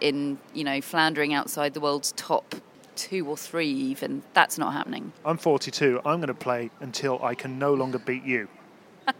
in, 0.00 0.38
you 0.54 0.64
know, 0.64 0.80
floundering 0.80 1.34
outside 1.34 1.74
the 1.74 1.80
world's 1.80 2.12
top 2.12 2.54
two 2.96 3.26
or 3.26 3.36
three 3.36 3.68
even. 3.68 4.22
That's 4.34 4.58
not 4.58 4.72
happening. 4.72 5.12
I'm 5.24 5.38
42. 5.38 6.00
I'm 6.04 6.18
going 6.18 6.28
to 6.28 6.34
play 6.34 6.70
until 6.80 7.22
I 7.22 7.34
can 7.34 7.58
no 7.58 7.74
longer 7.74 7.98
beat 7.98 8.24
you. 8.24 8.48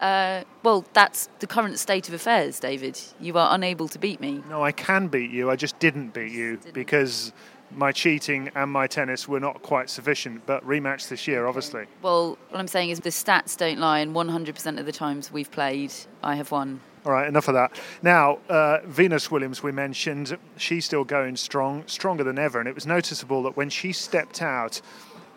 Uh, 0.00 0.44
well, 0.62 0.84
that's 0.92 1.30
the 1.38 1.46
current 1.46 1.78
state 1.78 2.08
of 2.08 2.14
affairs, 2.14 2.60
David. 2.60 3.00
You 3.20 3.38
are 3.38 3.54
unable 3.54 3.88
to 3.88 3.98
beat 3.98 4.20
me. 4.20 4.42
No, 4.50 4.62
I 4.62 4.72
can 4.72 5.06
beat 5.08 5.30
you. 5.30 5.50
I 5.50 5.56
just 5.56 5.78
didn't 5.78 6.12
beat 6.12 6.32
you 6.32 6.56
didn't. 6.56 6.74
because 6.74 7.32
my 7.70 7.92
cheating 7.92 8.50
and 8.54 8.70
my 8.70 8.86
tennis 8.86 9.26
were 9.28 9.40
not 9.40 9.62
quite 9.62 9.88
sufficient. 9.88 10.44
But 10.46 10.66
rematch 10.66 11.08
this 11.08 11.26
year, 11.26 11.46
obviously. 11.46 11.86
Well, 12.02 12.36
what 12.50 12.58
I'm 12.58 12.68
saying 12.68 12.90
is 12.90 13.00
the 13.00 13.10
stats 13.10 13.56
don't 13.56 13.78
lie, 13.78 14.00
and 14.00 14.14
100% 14.14 14.78
of 14.78 14.84
the 14.84 14.92
times 14.92 15.32
we've 15.32 15.50
played, 15.50 15.92
I 16.22 16.34
have 16.36 16.50
won. 16.50 16.80
All 17.04 17.12
right, 17.12 17.28
enough 17.28 17.48
of 17.48 17.54
that. 17.54 17.78
Now, 18.02 18.38
uh, 18.48 18.78
Venus 18.86 19.30
Williams, 19.30 19.62
we 19.62 19.72
mentioned, 19.72 20.38
she's 20.56 20.86
still 20.86 21.04
going 21.04 21.36
strong, 21.36 21.84
stronger 21.86 22.24
than 22.24 22.38
ever. 22.38 22.58
And 22.58 22.66
it 22.66 22.74
was 22.74 22.86
noticeable 22.86 23.42
that 23.42 23.58
when 23.58 23.68
she 23.68 23.92
stepped 23.92 24.40
out 24.40 24.80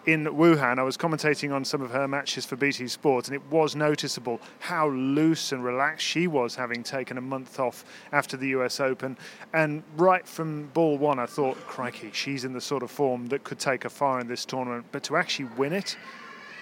in 0.05 0.23
Wuhan, 0.23 0.79
I 0.79 0.83
was 0.83 0.95
commentating 0.95 1.53
on 1.53 1.65
some 1.65 1.81
of 1.81 1.91
her 1.91 2.07
matches 2.07 2.45
for 2.45 2.55
BT 2.55 2.87
Sport, 2.87 3.27
and 3.27 3.35
it 3.35 3.41
was 3.51 3.75
noticeable 3.75 4.39
how 4.59 4.87
loose 4.87 5.51
and 5.51 5.61
relaxed 5.61 6.07
she 6.07 6.27
was, 6.27 6.55
having 6.55 6.83
taken 6.83 7.17
a 7.17 7.21
month 7.21 7.59
off 7.59 7.83
after 8.13 8.37
the 8.37 8.47
US 8.49 8.79
Open. 8.79 9.17
And 9.51 9.83
right 9.97 10.25
from 10.25 10.67
ball 10.67 10.97
one, 10.97 11.19
I 11.19 11.25
thought, 11.25 11.57
crikey, 11.67 12.11
she's 12.13 12.45
in 12.45 12.53
the 12.53 12.61
sort 12.61 12.81
of 12.81 12.89
form 12.89 13.27
that 13.27 13.43
could 13.43 13.59
take 13.59 13.83
her 13.83 13.89
far 13.89 14.21
in 14.21 14.27
this 14.27 14.45
tournament. 14.45 14.85
But 14.93 15.03
to 15.03 15.17
actually 15.17 15.49
win 15.57 15.73
it, 15.73 15.97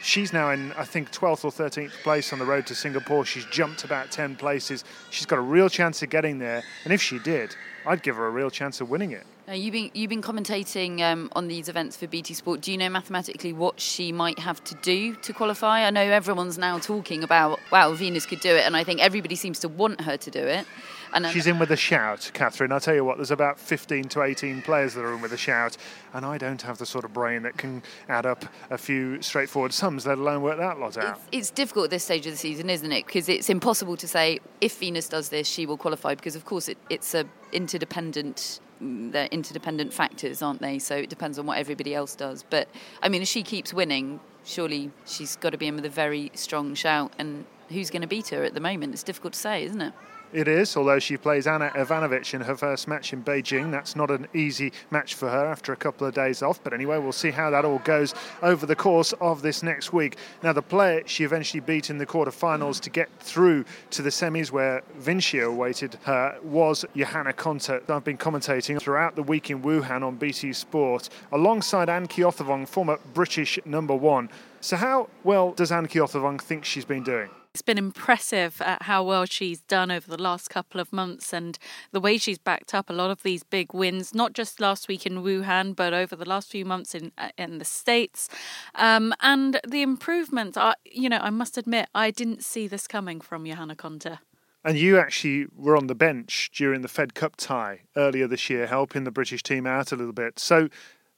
she's 0.05 0.31
now 0.31 0.51
in, 0.51 0.71
I 0.74 0.85
think, 0.85 1.12
12th 1.12 1.43
or 1.45 1.51
13th 1.51 1.91
place 2.03 2.31
on 2.31 2.39
the 2.39 2.45
road 2.45 2.67
to 2.67 2.75
Singapore. 2.75 3.25
She's 3.25 3.45
jumped 3.45 3.83
about 3.83 4.12
10 4.12 4.35
places. 4.35 4.83
She's 5.09 5.25
got 5.25 5.39
a 5.39 5.41
real 5.41 5.67
chance 5.67 6.01
of 6.03 6.09
getting 6.09 6.38
there. 6.38 6.63
And 6.83 6.93
if 6.93 7.01
she 7.01 7.19
did, 7.19 7.55
I'd 7.85 8.03
give 8.03 8.15
her 8.15 8.27
a 8.27 8.29
real 8.29 8.50
chance 8.50 8.81
of 8.81 8.89
winning 8.89 9.12
it. 9.12 9.25
Now, 9.47 9.53
you've 9.53 9.74
been 9.74 9.91
you've 9.93 10.09
been 10.09 10.24
commentating 10.24 11.01
um, 11.01 11.29
on 11.33 11.47
these 11.47 11.69
events 11.69 11.95
for 11.95 12.07
BT 12.07 12.33
Sport. 12.33 12.62
Do 12.62 12.71
you 12.71 12.79
know 12.79 12.89
mathematically 12.89 13.53
what 13.53 13.79
she 13.79 14.12
might 14.12 14.39
have 14.39 14.63
to 14.63 14.75
do 14.81 15.13
to 15.17 15.33
qualify? 15.33 15.85
I 15.85 15.91
know 15.91 16.01
everyone's 16.01 16.57
now 16.57 16.79
talking 16.79 17.24
about 17.24 17.59
wow, 17.71 17.93
Venus 17.93 18.25
could 18.25 18.39
do 18.39 18.50
it, 18.50 18.65
and 18.65 18.75
I 18.75 18.83
think 18.83 19.01
everybody 19.01 19.35
seems 19.35 19.59
to 19.59 19.67
want 19.67 20.01
her 20.01 20.17
to 20.17 20.31
do 20.31 20.39
it. 20.39 20.65
And 21.13 21.27
she's 21.27 21.47
in 21.47 21.59
with 21.59 21.71
a 21.71 21.77
shout, 21.77 22.31
Catherine. 22.33 22.71
I'll 22.71 22.79
tell 22.79 22.95
you 22.95 23.03
what, 23.03 23.17
there's 23.17 23.31
about 23.31 23.59
15 23.59 24.05
to 24.09 24.24
18 24.24 24.62
players 24.62 24.93
that 24.93 25.03
are 25.03 25.13
in 25.13 25.21
with 25.21 25.33
a 25.33 25.38
shout, 25.38 25.77
and 26.13 26.25
I 26.25 26.38
don't 26.38 26.62
have 26.62 26.77
the 26.77 26.85
sort 26.85 27.05
of 27.05 27.13
brain 27.13 27.43
that 27.43 27.57
can 27.57 27.83
add 28.09 28.25
up 28.25 28.45
a 28.69 28.77
few 28.77 29.21
straightforward 29.21 29.74
sums, 29.74 30.05
let 30.05 30.17
alone 30.17 30.41
work 30.41 30.57
that 30.57 30.79
lot 30.79 30.97
out. 30.97 31.17
It's, 31.17 31.27
it's 31.31 31.50
difficult 31.51 31.85
at 31.85 31.91
this 31.91 32.03
stage 32.03 32.25
of 32.25 32.33
the 32.33 32.38
season, 32.38 32.69
isn't 32.69 32.91
it? 32.91 33.05
Because 33.05 33.29
it's 33.29 33.50
impossible 33.50 33.97
to 33.97 34.07
say 34.07 34.39
if 34.62 34.77
Venus 34.77 35.07
does 35.09 35.29
this, 35.29 35.47
she 35.47 35.65
will 35.65 35.77
qualify. 35.77 36.15
Because 36.15 36.35
of 36.35 36.45
course, 36.45 36.67
it, 36.67 36.77
it's 36.89 37.13
a 37.13 37.25
interdependent 37.51 38.59
mm, 38.81 39.12
they're 39.12 39.27
interdependent 39.27 39.93
factors, 39.93 40.41
aren't 40.41 40.62
they? 40.62 40.79
So 40.79 40.95
it 40.95 41.09
depends 41.09 41.39
on 41.39 41.45
what 41.45 41.57
everybody 41.57 41.95
else 41.95 42.15
does. 42.15 42.43
But 42.50 42.67
I 43.01 43.09
mean, 43.09 43.21
if 43.21 43.27
she 43.27 43.43
keeps 43.43 43.74
winning, 43.74 44.19
surely 44.43 44.91
she's 45.05 45.35
got 45.35 45.51
to 45.51 45.57
be 45.57 45.67
in 45.67 45.75
with 45.75 45.85
a 45.85 45.89
very 45.89 46.31
strong 46.33 46.75
shout. 46.75 47.13
And 47.17 47.45
who's 47.69 47.89
going 47.89 48.01
to 48.01 48.07
beat 48.07 48.29
her 48.29 48.43
at 48.43 48.53
the 48.53 48.59
moment? 48.59 48.93
It's 48.93 49.03
difficult 49.03 49.33
to 49.33 49.39
say, 49.39 49.63
isn't 49.63 49.81
it? 49.81 49.93
It 50.36 50.50
is, 50.50 50.75
although 50.75 51.00
she 51.00 51.15
plays 51.15 51.48
Ana 51.48 51.70
Ivanovic 51.75 52.34
in 52.34 52.42
her 52.42 52.58
first 52.58 52.89
match 52.89 53.13
in 53.13 53.24
Beijing. 53.24 53.72
That's 53.72 53.96
not 53.96 54.12
an 54.12 54.27
easy 54.34 54.74
match 54.92 55.13
for 55.13 55.30
her 55.30 55.46
after 55.46 55.72
a 55.72 55.77
couple 55.77 56.06
of 56.06 56.13
days 56.13 56.42
off. 56.42 56.62
But 56.62 56.74
anyway, 56.74 56.98
we'll 56.98 57.13
see 57.13 57.32
how 57.32 57.50
that 57.51 57.63
all 57.63 57.77
goes 57.86 58.13
over 58.44 58.65
the 58.65 58.75
course 58.75 59.13
of 59.22 59.42
this 59.42 59.63
next 59.63 59.94
week. 59.94 60.18
Now, 60.44 60.51
the 60.51 60.62
player 60.62 61.04
she 61.06 61.24
eventually 61.24 61.62
beat 61.62 61.89
in 61.89 62.00
the 62.00 62.06
quarterfinals 62.06 62.82
to 62.82 62.89
get 62.89 63.10
through 63.22 63.63
to 63.92 64.01
the 64.01 64.10
semis 64.10 64.51
where 64.51 64.84
Vinci 64.98 65.39
awaited 65.39 65.98
her 66.04 66.38
was 66.44 66.84
Johanna 66.94 67.32
Konta. 67.32 67.89
I've 67.89 68.04
been 68.04 68.18
commentating 68.18 68.82
throughout 68.82 69.15
the 69.15 69.24
week 69.24 69.50
in 69.50 69.63
Wuhan 69.63 70.04
on 70.04 70.18
BT 70.18 70.51
Sport 70.51 71.08
alongside 71.32 71.88
Anne 71.88 72.10
Keothavong, 72.10 72.68
former 72.68 73.00
British 73.13 73.58
number 73.63 73.96
one. 73.96 74.30
So, 74.60 74.75
how 74.75 75.08
well 75.24 75.54
does 75.54 75.72
Anne 75.72 75.88
Keothavong 75.88 76.42
think 76.42 76.65
she's 76.65 76.84
been 76.84 77.04
doing? 77.06 77.30
It's 77.55 77.62
been 77.62 77.77
impressive 77.77 78.62
at 78.62 78.81
how 78.81 79.01
well 79.01 79.24
she's 79.24 79.62
done 79.62 79.89
over 79.89 80.12
the 80.12 80.21
last 80.21 80.50
couple 80.50 80.81
of 80.81 80.91
months 80.91 81.31
and 81.31 81.57
the 81.93 82.01
way 82.01 82.17
she's 82.17 82.38
backed 82.38 82.74
up 82.74 82.89
a 82.89 82.93
lot 82.93 83.12
of 83.12 83.24
these 83.24 83.43
big 83.43 83.74
wins, 83.74 84.13
not 84.13 84.33
just 84.33 84.59
last 84.59 84.89
week 84.89 85.05
in 85.05 85.24
Wuhan, 85.24 85.74
but 85.74 85.93
over 85.93 86.17
the 86.17 86.27
last 86.27 86.51
few 86.51 86.65
months 86.65 86.93
in 86.93 87.13
uh, 87.17 87.29
in 87.38 87.59
the 87.59 87.63
States. 87.63 88.27
Um, 88.75 89.13
and 89.21 89.62
the 89.65 89.83
improvement, 89.83 90.57
I, 90.57 90.74
you 90.83 91.07
know, 91.07 91.19
I 91.19 91.29
must 91.29 91.57
admit, 91.57 91.88
I 91.95 92.12
didn't 92.12 92.43
see 92.43 92.67
this 92.67 92.88
coming 92.88 93.21
from 93.21 93.45
Johanna 93.45 93.77
Konta. 93.77 94.19
And 94.65 94.77
you 94.77 95.00
actually 95.00 95.47
were 95.55 95.77
on 95.77 95.88
the 95.88 95.95
bench 95.95 96.50
during 96.53 96.81
the 96.81 96.89
Fed 96.89 97.13
Cup 97.13 97.38
tie 97.38 97.83
earlier 97.95 98.27
this 98.27 98.50
year, 98.50 98.67
helping 98.67 99.05
the 99.05 99.12
British 99.12 99.43
team 99.43 99.65
out 99.65 99.93
a 99.93 99.95
little 99.95 100.12
bit. 100.12 100.39
So 100.39 100.67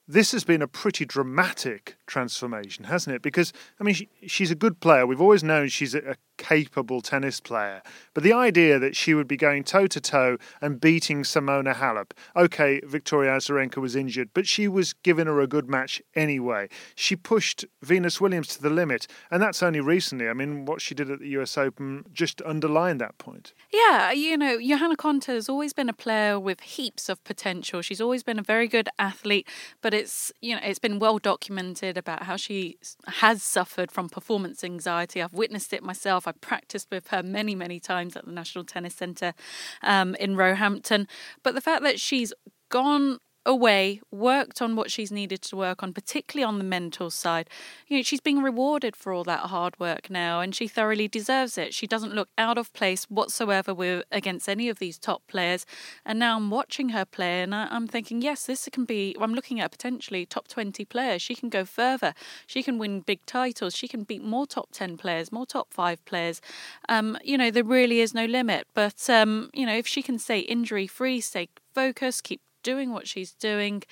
this 0.07 0.31
has 0.31 0.43
been 0.43 0.61
a 0.61 0.67
pretty 0.67 1.03
dramatic 1.03 1.97
transformation, 2.05 2.85
hasn't 2.85 3.15
it? 3.15 3.21
Because, 3.21 3.51
I 3.79 3.83
mean, 3.83 3.95
she, 3.95 4.07
she's 4.25 4.51
a 4.51 4.55
good 4.55 4.79
player. 4.79 5.05
We've 5.05 5.19
always 5.19 5.43
known 5.43 5.67
she's 5.67 5.95
a, 5.95 6.11
a 6.11 6.15
capable 6.37 7.01
tennis 7.01 7.39
player. 7.39 7.81
But 8.13 8.23
the 8.23 8.33
idea 8.33 8.79
that 8.79 8.95
she 8.95 9.13
would 9.13 9.27
be 9.27 9.37
going 9.37 9.63
toe 9.63 9.87
to 9.87 10.01
toe 10.01 10.37
and 10.61 10.79
beating 10.79 11.23
Simona 11.23 11.75
Halep. 11.75 12.11
Okay, 12.35 12.81
Victoria 12.85 13.31
Azarenka 13.31 13.77
was 13.77 13.95
injured, 13.95 14.29
but 14.33 14.47
she 14.47 14.67
was 14.67 14.93
giving 14.93 15.27
her 15.27 15.39
a 15.41 15.47
good 15.47 15.69
match 15.69 16.01
anyway. 16.15 16.69
She 16.95 17.15
pushed 17.15 17.65
Venus 17.81 18.21
Williams 18.21 18.47
to 18.49 18.61
the 18.61 18.69
limit, 18.69 19.07
and 19.31 19.41
that's 19.41 19.61
only 19.61 19.79
recently. 19.79 20.29
I 20.29 20.33
mean, 20.33 20.65
what 20.65 20.81
she 20.81 20.95
did 20.95 21.09
at 21.09 21.19
the 21.19 21.29
US 21.29 21.57
Open 21.57 22.05
just 22.13 22.41
underlined 22.43 23.01
that 23.01 23.17
point. 23.17 23.53
Yeah, 23.71 24.11
you 24.11 24.37
know, 24.37 24.59
Johanna 24.59 24.95
Konta 24.95 25.27
has 25.27 25.49
always 25.49 25.73
been 25.73 25.89
a 25.89 25.93
player 25.93 26.39
with 26.39 26.61
heaps 26.61 27.09
of 27.09 27.23
potential. 27.23 27.81
She's 27.81 28.01
always 28.01 28.23
been 28.23 28.39
a 28.39 28.43
very 28.43 28.67
good 28.67 28.89
athlete, 28.99 29.47
but 29.81 29.93
it's, 29.93 30.31
you 30.41 30.55
know, 30.55 30.61
it's 30.63 30.79
been 30.79 30.99
well 30.99 31.17
documented 31.17 31.97
about 31.97 32.23
how 32.23 32.37
she 32.37 32.77
has 33.07 33.43
suffered 33.43 33.91
from 33.91 34.09
performance 34.09 34.63
anxiety. 34.63 35.21
I've 35.21 35.33
witnessed 35.33 35.73
it 35.73 35.83
myself. 35.83 36.26
I 36.27 36.33
practiced 36.33 36.89
with 36.91 37.07
her 37.07 37.23
many, 37.23 37.55
many 37.55 37.79
times 37.79 38.15
at 38.15 38.25
the 38.25 38.31
National 38.31 38.63
Tennis 38.63 38.95
Centre 38.95 39.33
um, 39.81 40.15
in 40.15 40.35
Roehampton. 40.35 41.07
But 41.43 41.55
the 41.55 41.61
fact 41.61 41.83
that 41.83 41.99
she's 41.99 42.33
gone 42.69 43.19
away, 43.47 44.01
worked 44.11 44.61
on 44.61 44.75
what 44.75 44.91
she's 44.91 45.11
needed 45.11 45.41
to 45.41 45.55
work 45.55 45.81
on, 45.81 45.93
particularly 45.93 46.43
on 46.43 46.57
the 46.57 46.63
mental 46.63 47.09
side. 47.09 47.49
You 47.87 47.97
know, 47.97 48.03
she's 48.03 48.19
being 48.19 48.43
rewarded 48.43 48.95
for 48.95 49.13
all 49.13 49.23
that 49.23 49.39
hard 49.39 49.79
work 49.79 50.09
now, 50.09 50.41
and 50.41 50.53
she 50.53 50.67
thoroughly 50.67 51.07
deserves 51.07 51.57
it. 51.57 51.73
She 51.73 51.87
doesn't 51.87 52.13
look 52.13 52.29
out 52.37 52.57
of 52.57 52.71
place 52.73 53.05
whatsoever 53.05 53.73
with 53.73 54.03
against 54.11 54.49
any 54.49 54.67
of 54.67 54.79
these 54.79 54.99
top 54.99 55.23
players. 55.27 55.65
And 56.05 56.19
now 56.19 56.35
I'm 56.35 56.51
watching 56.51 56.89
her 56.89 57.05
play, 57.05 57.41
and 57.41 57.55
I, 57.55 57.73
am 57.73 57.87
thinking, 57.87 58.21
yes, 58.21 58.45
this 58.45 58.67
can 58.71 58.85
be. 58.85 59.15
I'm 59.19 59.33
looking 59.33 59.61
at 59.61 59.71
potentially 59.71 60.25
top 60.25 60.49
20 60.49 60.83
players. 60.85 61.21
She 61.21 61.33
can 61.33 61.49
go 61.49 61.63
further. 61.63 62.13
She 62.45 62.61
can 62.61 62.77
win 62.77 62.99
big 62.99 63.25
titles. 63.25 63.75
She 63.75 63.87
can 63.87 64.03
beat 64.03 64.23
more 64.23 64.45
top 64.45 64.69
10 64.73 64.97
players, 64.97 65.31
more 65.31 65.45
top 65.45 65.73
five 65.73 66.03
players. 66.03 66.41
Um, 66.89 67.17
you 67.23 67.37
know, 67.37 67.49
there 67.49 67.63
really 67.63 68.01
is 68.01 68.13
no 68.13 68.25
limit. 68.25 68.67
But 68.73 69.09
um, 69.09 69.49
you 69.53 69.65
know, 69.65 69.75
if 69.75 69.87
she 69.87 70.03
can 70.03 70.19
stay 70.19 70.39
injury 70.39 70.85
free, 70.85 71.21
stay 71.21 71.47
focused, 71.73 72.23
keep 72.23 72.41
doing 72.63 72.91
what 72.91 73.07
she's 73.07 73.33
doing, 73.33 73.83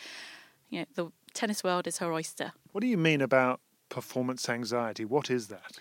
you 0.70 0.80
know, 0.80 0.86
the 0.96 1.12
tennis 1.34 1.64
world 1.64 1.88
is 1.88 2.00
her 2.00 2.12
oyster. 2.12 2.54
What 2.72 2.82
do 2.82 2.88
you 2.88 2.98
mean 2.98 3.22
about 3.22 3.60
performance 3.90 4.50
anxiety? 4.50 5.06
What 5.06 5.30
is 5.30 5.48
that? 5.48 5.80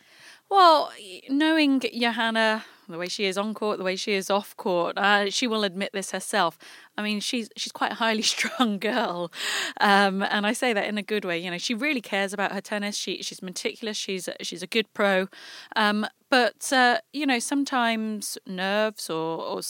Well, 0.50 0.92
knowing 1.28 1.80
Johanna, 1.80 2.64
the 2.88 2.98
way 2.98 3.08
she 3.08 3.24
is 3.24 3.38
on 3.38 3.54
court, 3.54 3.78
the 3.78 3.84
way 3.84 3.96
she 3.96 4.12
is 4.12 4.28
off 4.30 4.56
court, 4.56 4.96
uh, 4.98 5.30
she 5.30 5.46
will 5.46 5.64
admit 5.64 5.90
this 5.92 6.10
herself. 6.10 6.58
I 6.98 7.02
mean, 7.02 7.20
she's 7.20 7.48
she's 7.56 7.72
quite 7.72 7.92
a 7.92 7.96
highly 7.96 8.22
strung 8.34 8.78
girl, 8.78 9.32
um, 9.80 10.22
and 10.22 10.46
I 10.46 10.52
say 10.52 10.72
that 10.72 10.86
in 10.86 10.98
a 10.98 11.02
good 11.02 11.24
way. 11.24 11.38
You 11.38 11.50
know, 11.50 11.58
she 11.58 11.74
really 11.74 12.02
cares 12.02 12.32
about 12.32 12.52
her 12.52 12.60
tennis. 12.60 12.96
She 12.96 13.22
she's 13.22 13.42
meticulous. 13.42 13.96
She's 13.96 14.28
she's 14.42 14.62
a 14.62 14.66
good 14.66 14.92
pro, 14.92 15.28
um, 15.76 16.06
but 16.30 16.72
uh, 16.72 16.98
you 17.12 17.26
know, 17.26 17.38
sometimes 17.38 18.36
nerves 18.46 19.08
or, 19.08 19.40
or 19.40 19.60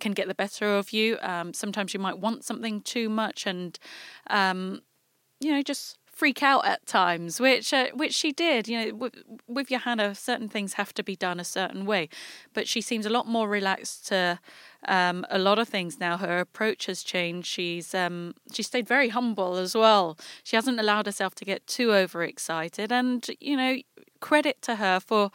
can 0.00 0.12
get 0.12 0.28
the 0.28 0.34
better 0.34 0.76
of 0.76 0.92
you. 0.92 1.18
Um, 1.22 1.54
sometimes 1.54 1.94
you 1.94 2.00
might 2.00 2.18
want 2.18 2.44
something 2.44 2.80
too 2.80 3.08
much, 3.08 3.46
and 3.46 3.78
um, 4.28 4.82
you 5.40 5.52
know, 5.52 5.62
just 5.62 5.98
freak 6.16 6.42
out 6.42 6.64
at 6.64 6.86
times, 6.86 7.38
which 7.38 7.74
uh, 7.74 7.88
which 7.94 8.14
she 8.14 8.32
did. 8.32 8.66
You 8.66 8.78
know, 8.78 8.94
with, 8.94 9.14
with 9.46 9.68
Johanna, 9.68 10.14
certain 10.14 10.48
things 10.48 10.74
have 10.74 10.94
to 10.94 11.02
be 11.02 11.14
done 11.14 11.38
a 11.38 11.44
certain 11.44 11.84
way, 11.84 12.08
but 12.54 12.66
she 12.66 12.80
seems 12.80 13.04
a 13.04 13.10
lot 13.10 13.26
more 13.26 13.48
relaxed 13.48 14.06
to 14.08 14.40
um, 14.88 15.26
a 15.30 15.38
lot 15.38 15.58
of 15.58 15.68
things 15.68 16.00
now. 16.00 16.16
Her 16.16 16.40
approach 16.40 16.86
has 16.86 17.02
changed. 17.02 17.46
She's 17.46 17.94
um, 17.94 18.34
she 18.52 18.62
stayed 18.62 18.88
very 18.88 19.10
humble 19.10 19.56
as 19.56 19.74
well. 19.74 20.18
She 20.42 20.56
hasn't 20.56 20.80
allowed 20.80 21.06
herself 21.06 21.34
to 21.36 21.44
get 21.44 21.66
too 21.66 21.92
overexcited, 21.92 22.90
and 22.90 23.26
you 23.38 23.56
know, 23.56 23.76
credit 24.20 24.62
to 24.62 24.76
her 24.76 25.00
for 25.00 25.30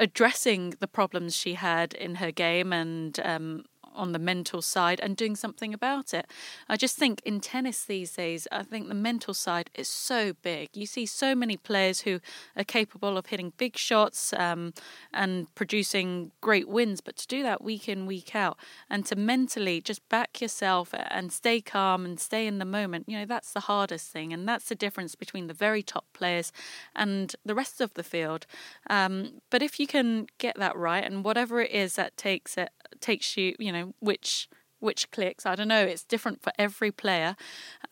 addressing 0.00 0.70
the 0.80 0.88
problems 0.88 1.36
she 1.36 1.54
had 1.54 1.92
in 1.94 2.16
her 2.16 2.32
game 2.32 2.72
and 2.72 3.20
um, 3.22 3.64
on 3.94 4.12
the 4.12 4.18
mental 4.18 4.62
side 4.62 5.00
and 5.00 5.16
doing 5.16 5.36
something 5.36 5.74
about 5.74 6.14
it. 6.14 6.26
I 6.68 6.76
just 6.76 6.96
think 6.96 7.20
in 7.24 7.40
tennis 7.40 7.84
these 7.84 8.12
days, 8.12 8.46
I 8.50 8.62
think 8.62 8.88
the 8.88 8.94
mental 8.94 9.34
side 9.34 9.70
is 9.74 9.88
so 9.88 10.32
big. 10.42 10.70
You 10.74 10.86
see 10.86 11.06
so 11.06 11.34
many 11.34 11.56
players 11.56 12.00
who 12.00 12.20
are 12.56 12.64
capable 12.64 13.16
of 13.16 13.26
hitting 13.26 13.52
big 13.56 13.76
shots 13.76 14.32
um, 14.34 14.72
and 15.12 15.52
producing 15.54 16.32
great 16.40 16.68
wins, 16.68 17.00
but 17.00 17.16
to 17.16 17.26
do 17.26 17.42
that 17.42 17.62
week 17.62 17.88
in, 17.88 18.06
week 18.06 18.34
out, 18.34 18.56
and 18.88 19.04
to 19.06 19.16
mentally 19.16 19.80
just 19.80 20.06
back 20.08 20.40
yourself 20.40 20.94
and 20.94 21.32
stay 21.32 21.60
calm 21.60 22.04
and 22.04 22.20
stay 22.20 22.46
in 22.46 22.58
the 22.58 22.64
moment, 22.64 23.08
you 23.08 23.18
know, 23.18 23.26
that's 23.26 23.52
the 23.52 23.60
hardest 23.60 24.10
thing. 24.10 24.32
And 24.32 24.48
that's 24.48 24.68
the 24.68 24.74
difference 24.74 25.14
between 25.14 25.46
the 25.46 25.54
very 25.54 25.82
top 25.82 26.04
players 26.12 26.52
and 26.94 27.34
the 27.44 27.54
rest 27.54 27.80
of 27.80 27.94
the 27.94 28.02
field. 28.02 28.46
Um, 28.88 29.40
but 29.50 29.62
if 29.62 29.80
you 29.80 29.86
can 29.86 30.26
get 30.38 30.58
that 30.58 30.76
right, 30.76 31.04
and 31.04 31.24
whatever 31.24 31.60
it 31.60 31.70
is 31.70 31.96
that 31.96 32.16
takes 32.16 32.56
it 32.56 32.70
takes 33.00 33.36
you, 33.36 33.54
you 33.58 33.72
know, 33.72 33.94
which 34.00 34.48
which 34.80 35.10
clicks. 35.10 35.46
I 35.46 35.54
don't 35.54 35.68
know. 35.68 35.84
It's 35.84 36.04
different 36.04 36.42
for 36.42 36.52
every 36.58 36.90
player. 36.90 37.36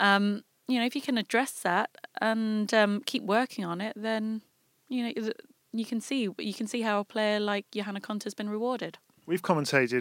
Um, 0.01 0.43
you 0.67 0.79
know, 0.79 0.87
if 0.87 0.95
you 0.95 1.03
can 1.03 1.19
address 1.19 1.53
that 1.61 1.91
and 2.21 2.73
um, 2.75 3.03
keep 3.05 3.23
working 3.23 3.65
on 3.65 3.81
it, 3.81 3.93
then 3.97 4.43
you 4.89 5.03
know 5.05 5.31
you 5.73 5.85
can 5.85 6.01
see 6.01 6.29
you 6.39 6.55
can 6.55 6.67
see 6.67 6.83
how 6.83 7.01
a 7.01 7.05
player 7.05 7.41
like 7.41 7.71
Johanna 7.71 8.01
Konta 8.01 8.25
has 8.25 8.35
been 8.35 8.51
rewarded. 8.51 8.99
We've 9.27 9.43
commentated. 9.43 10.01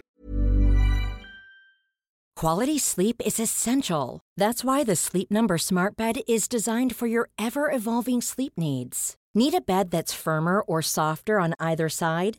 Quality 2.36 2.78
sleep 2.78 3.20
is 3.26 3.40
essential. 3.40 4.20
That's 4.36 4.62
why 4.62 4.84
the 4.84 4.94
Sleep 4.94 5.28
Number 5.28 5.58
Smart 5.58 5.96
Bed 5.96 6.20
is 6.28 6.46
designed 6.46 6.94
for 6.94 7.08
your 7.08 7.30
ever 7.36 7.68
evolving 7.68 8.20
sleep 8.20 8.52
needs. 8.56 9.16
Need 9.34 9.54
a 9.54 9.60
bed 9.60 9.90
that's 9.90 10.14
firmer 10.14 10.60
or 10.60 10.80
softer 10.80 11.40
on 11.40 11.54
either 11.58 11.88
side? 11.88 12.38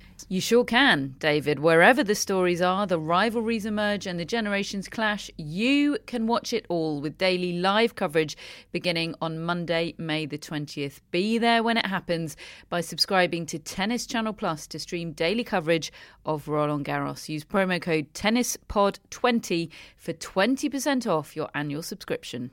You 0.29 0.41
sure 0.41 0.63
can, 0.63 1.15
David. 1.19 1.59
Wherever 1.59 2.03
the 2.03 2.15
stories 2.15 2.61
are, 2.61 2.85
the 2.85 2.99
rivalries 2.99 3.65
emerge, 3.65 4.05
and 4.05 4.19
the 4.19 4.25
generations 4.25 4.87
clash, 4.87 5.31
you 5.37 5.97
can 6.05 6.27
watch 6.27 6.51
it 6.53 6.65
all 6.69 6.99
with 6.99 7.17
daily 7.17 7.53
live 7.53 7.95
coverage 7.95 8.35
beginning 8.71 9.15
on 9.21 9.39
Monday, 9.39 9.95
May 9.97 10.25
the 10.25 10.37
20th. 10.37 10.99
Be 11.11 11.37
there 11.37 11.63
when 11.63 11.77
it 11.77 11.85
happens 11.85 12.35
by 12.69 12.81
subscribing 12.81 13.45
to 13.47 13.59
Tennis 13.59 14.05
Channel 14.05 14.33
Plus 14.33 14.67
to 14.67 14.79
stream 14.79 15.13
daily 15.13 15.43
coverage 15.43 15.93
of 16.25 16.47
Roland 16.47 16.85
Garros. 16.85 17.29
Use 17.29 17.45
promo 17.45 17.81
code 17.81 18.13
TennisPod20 18.13 19.69
for 19.95 20.13
20% 20.13 21.07
off 21.07 21.35
your 21.35 21.49
annual 21.53 21.83
subscription. 21.83 22.51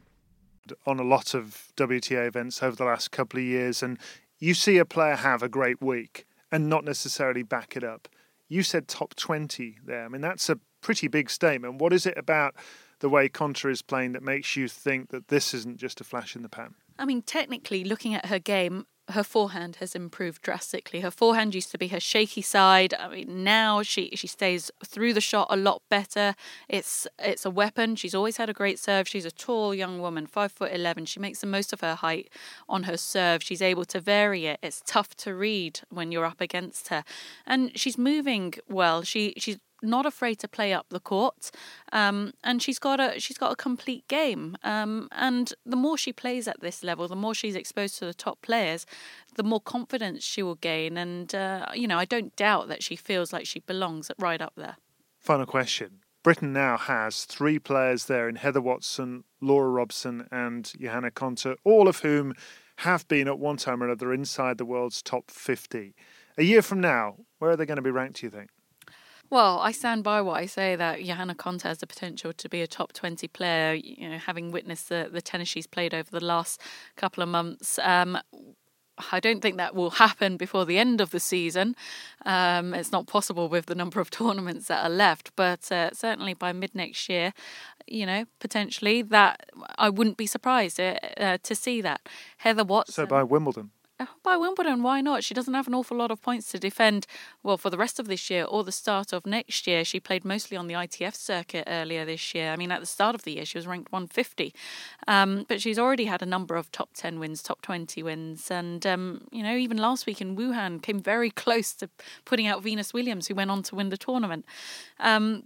On 0.86 1.00
a 1.00 1.04
lot 1.04 1.34
of 1.34 1.72
WTA 1.76 2.28
events 2.28 2.62
over 2.62 2.76
the 2.76 2.84
last 2.84 3.10
couple 3.10 3.40
of 3.40 3.46
years, 3.46 3.82
and 3.82 3.98
you 4.38 4.54
see 4.54 4.78
a 4.78 4.84
player 4.84 5.16
have 5.16 5.42
a 5.42 5.48
great 5.48 5.82
week 5.82 6.26
and 6.50 6.68
not 6.68 6.84
necessarily 6.84 7.42
back 7.42 7.76
it 7.76 7.84
up. 7.84 8.08
You 8.48 8.62
said 8.62 8.88
top 8.88 9.14
20 9.14 9.78
there. 9.84 10.04
I 10.04 10.08
mean, 10.08 10.22
that's 10.22 10.48
a 10.48 10.58
pretty 10.80 11.08
big 11.08 11.30
statement. 11.30 11.80
What 11.80 11.92
is 11.92 12.06
it 12.06 12.16
about 12.16 12.54
the 13.00 13.08
way 13.08 13.28
Konta 13.28 13.70
is 13.70 13.82
playing 13.82 14.12
that 14.12 14.22
makes 14.22 14.56
you 14.56 14.68
think 14.68 15.10
that 15.10 15.28
this 15.28 15.52
isn't 15.54 15.76
just 15.78 16.00
a 16.00 16.04
flash 16.04 16.34
in 16.34 16.42
the 16.42 16.48
pan? 16.48 16.74
I 16.98 17.04
mean, 17.04 17.22
technically, 17.22 17.84
looking 17.84 18.14
at 18.14 18.26
her 18.26 18.38
game, 18.38 18.86
her 19.10 19.24
forehand 19.24 19.76
has 19.76 19.94
improved 19.94 20.42
drastically. 20.42 21.00
Her 21.00 21.10
forehand 21.10 21.54
used 21.54 21.70
to 21.70 21.78
be 21.78 21.88
her 21.88 22.00
shaky 22.00 22.42
side. 22.42 22.94
I 22.98 23.08
mean, 23.08 23.44
now 23.44 23.82
she 23.82 24.10
she 24.14 24.26
stays 24.26 24.70
through 24.84 25.14
the 25.14 25.20
shot 25.20 25.48
a 25.50 25.56
lot 25.56 25.82
better. 25.88 26.34
It's 26.68 27.06
it's 27.18 27.44
a 27.44 27.50
weapon. 27.50 27.96
She's 27.96 28.14
always 28.14 28.36
had 28.36 28.50
a 28.50 28.52
great 28.52 28.78
serve. 28.78 29.08
She's 29.08 29.24
a 29.24 29.30
tall 29.30 29.74
young 29.74 30.00
woman, 30.00 30.26
five 30.26 30.52
foot 30.52 30.72
eleven. 30.72 31.04
She 31.06 31.20
makes 31.20 31.40
the 31.40 31.46
most 31.46 31.72
of 31.72 31.80
her 31.80 31.94
height 31.94 32.30
on 32.68 32.84
her 32.84 32.96
serve. 32.96 33.42
She's 33.42 33.62
able 33.62 33.84
to 33.86 34.00
vary 34.00 34.46
it. 34.46 34.58
It's 34.62 34.82
tough 34.84 35.14
to 35.16 35.34
read 35.34 35.80
when 35.90 36.12
you're 36.12 36.26
up 36.26 36.40
against 36.40 36.88
her, 36.88 37.04
and 37.46 37.76
she's 37.78 37.98
moving 37.98 38.54
well. 38.68 39.02
She 39.02 39.34
she's 39.38 39.58
not 39.82 40.06
afraid 40.06 40.36
to 40.40 40.48
play 40.48 40.72
up 40.72 40.86
the 40.90 41.00
court, 41.00 41.50
um, 41.92 42.32
and 42.42 42.62
she's 42.62 42.78
got 42.78 43.00
a 43.00 43.18
she's 43.18 43.38
got 43.38 43.52
a 43.52 43.56
complete 43.56 44.06
game. 44.08 44.56
Um, 44.62 45.08
and 45.12 45.52
the 45.64 45.76
more 45.76 45.96
she 45.96 46.12
plays 46.12 46.48
at 46.48 46.60
this 46.60 46.82
level, 46.82 47.08
the 47.08 47.16
more 47.16 47.34
she's 47.34 47.56
exposed 47.56 47.98
to 47.98 48.04
the 48.06 48.14
top 48.14 48.42
players, 48.42 48.86
the 49.36 49.42
more 49.42 49.60
confidence 49.60 50.24
she 50.24 50.42
will 50.42 50.56
gain. 50.56 50.96
And 50.96 51.34
uh, 51.34 51.66
you 51.74 51.86
know, 51.86 51.98
I 51.98 52.04
don't 52.04 52.34
doubt 52.36 52.68
that 52.68 52.82
she 52.82 52.96
feels 52.96 53.32
like 53.32 53.46
she 53.46 53.60
belongs 53.60 54.10
right 54.18 54.40
up 54.40 54.54
there. 54.56 54.76
Final 55.18 55.46
question. 55.46 56.00
Britain 56.22 56.52
now 56.52 56.76
has 56.76 57.24
three 57.24 57.58
players 57.58 58.06
there 58.06 58.28
in 58.28 58.36
Heather 58.36 58.60
Watson, 58.60 59.24
Laura 59.40 59.70
Robson, 59.70 60.26
and 60.32 60.70
Johanna 60.78 61.10
Konta, 61.10 61.56
all 61.64 61.88
of 61.88 62.00
whom 62.00 62.34
have 62.78 63.06
been 63.08 63.28
at 63.28 63.38
one 63.38 63.56
time 63.56 63.82
or 63.82 63.86
another 63.86 64.12
inside 64.12 64.58
the 64.58 64.64
world's 64.64 65.00
top 65.00 65.30
50. 65.30 65.94
A 66.36 66.42
year 66.42 66.62
from 66.62 66.80
now, 66.80 67.16
where 67.38 67.50
are 67.50 67.56
they 67.56 67.66
going 67.66 67.76
to 67.76 67.82
be 67.82 67.90
ranked, 67.90 68.20
do 68.20 68.26
you 68.26 68.30
think? 68.30 68.50
Well, 69.30 69.58
I 69.58 69.72
stand 69.72 70.04
by 70.04 70.22
what 70.22 70.38
I 70.38 70.46
say 70.46 70.74
that 70.76 71.02
Johanna 71.02 71.34
Konta 71.34 71.64
has 71.64 71.78
the 71.78 71.86
potential 71.86 72.32
to 72.32 72.48
be 72.48 72.62
a 72.62 72.66
top 72.66 72.92
20 72.94 73.28
player, 73.28 73.74
you 73.74 74.08
know, 74.08 74.18
having 74.18 74.52
witnessed 74.52 74.88
the, 74.88 75.08
the 75.12 75.20
tennis 75.20 75.48
she's 75.48 75.66
played 75.66 75.92
over 75.92 76.10
the 76.10 76.24
last 76.24 76.60
couple 76.96 77.22
of 77.22 77.28
months. 77.28 77.78
Um, 77.82 78.18
I 79.12 79.20
don't 79.20 79.40
think 79.40 79.58
that 79.58 79.74
will 79.74 79.90
happen 79.90 80.36
before 80.36 80.64
the 80.64 80.78
end 80.78 81.00
of 81.00 81.10
the 81.10 81.20
season. 81.20 81.76
Um, 82.24 82.72
it's 82.72 82.90
not 82.90 83.06
possible 83.06 83.48
with 83.48 83.66
the 83.66 83.74
number 83.74 84.00
of 84.00 84.10
tournaments 84.10 84.68
that 84.68 84.84
are 84.84 84.90
left, 84.90 85.32
but 85.36 85.70
uh, 85.70 85.90
certainly 85.92 86.34
by 86.34 86.52
mid 86.52 86.74
next 86.74 87.08
year, 87.08 87.34
you 87.86 88.06
know, 88.06 88.24
potentially 88.40 89.02
that 89.02 89.50
I 89.76 89.90
wouldn't 89.90 90.16
be 90.16 90.26
surprised 90.26 90.80
uh, 90.80 90.98
uh, 91.18 91.38
to 91.42 91.54
see 91.54 91.80
that. 91.82 92.08
Heather 92.38 92.64
Watson. 92.64 92.94
So 92.94 93.06
by 93.06 93.22
Wimbledon 93.22 93.70
by 94.22 94.36
Wimbledon, 94.36 94.82
why 94.82 95.00
not? 95.00 95.24
She 95.24 95.34
doesn't 95.34 95.54
have 95.54 95.66
an 95.66 95.74
awful 95.74 95.96
lot 95.96 96.10
of 96.10 96.22
points 96.22 96.50
to 96.52 96.58
defend, 96.58 97.06
well, 97.42 97.56
for 97.56 97.70
the 97.70 97.78
rest 97.78 97.98
of 97.98 98.06
this 98.06 98.30
year 98.30 98.44
or 98.44 98.62
the 98.62 98.72
start 98.72 99.12
of 99.12 99.26
next 99.26 99.66
year. 99.66 99.84
She 99.84 99.98
played 100.00 100.24
mostly 100.24 100.56
on 100.56 100.66
the 100.66 100.74
ITF 100.74 101.14
circuit 101.14 101.64
earlier 101.66 102.04
this 102.04 102.34
year. 102.34 102.52
I 102.52 102.56
mean, 102.56 102.70
at 102.70 102.80
the 102.80 102.86
start 102.86 103.14
of 103.14 103.22
the 103.22 103.32
year, 103.32 103.44
she 103.44 103.58
was 103.58 103.66
ranked 103.66 103.90
150. 103.90 104.54
Um, 105.06 105.44
but 105.48 105.60
she's 105.60 105.78
already 105.78 106.04
had 106.04 106.22
a 106.22 106.26
number 106.26 106.56
of 106.56 106.70
top 106.70 106.90
10 106.94 107.18
wins, 107.18 107.42
top 107.42 107.62
20 107.62 108.02
wins. 108.02 108.50
And, 108.50 108.86
um, 108.86 109.26
you 109.32 109.42
know, 109.42 109.56
even 109.56 109.78
last 109.78 110.06
week 110.06 110.20
in 110.20 110.36
Wuhan, 110.36 110.82
came 110.82 111.00
very 111.00 111.30
close 111.44 111.72
to 111.74 111.88
putting 112.24 112.46
out 112.46 112.62
Venus 112.62 112.94
Williams, 112.94 113.28
who 113.28 113.34
went 113.34 113.50
on 113.50 113.62
to 113.64 113.74
win 113.74 113.88
the 113.88 113.96
tournament. 113.96 114.44
Um, 115.00 115.44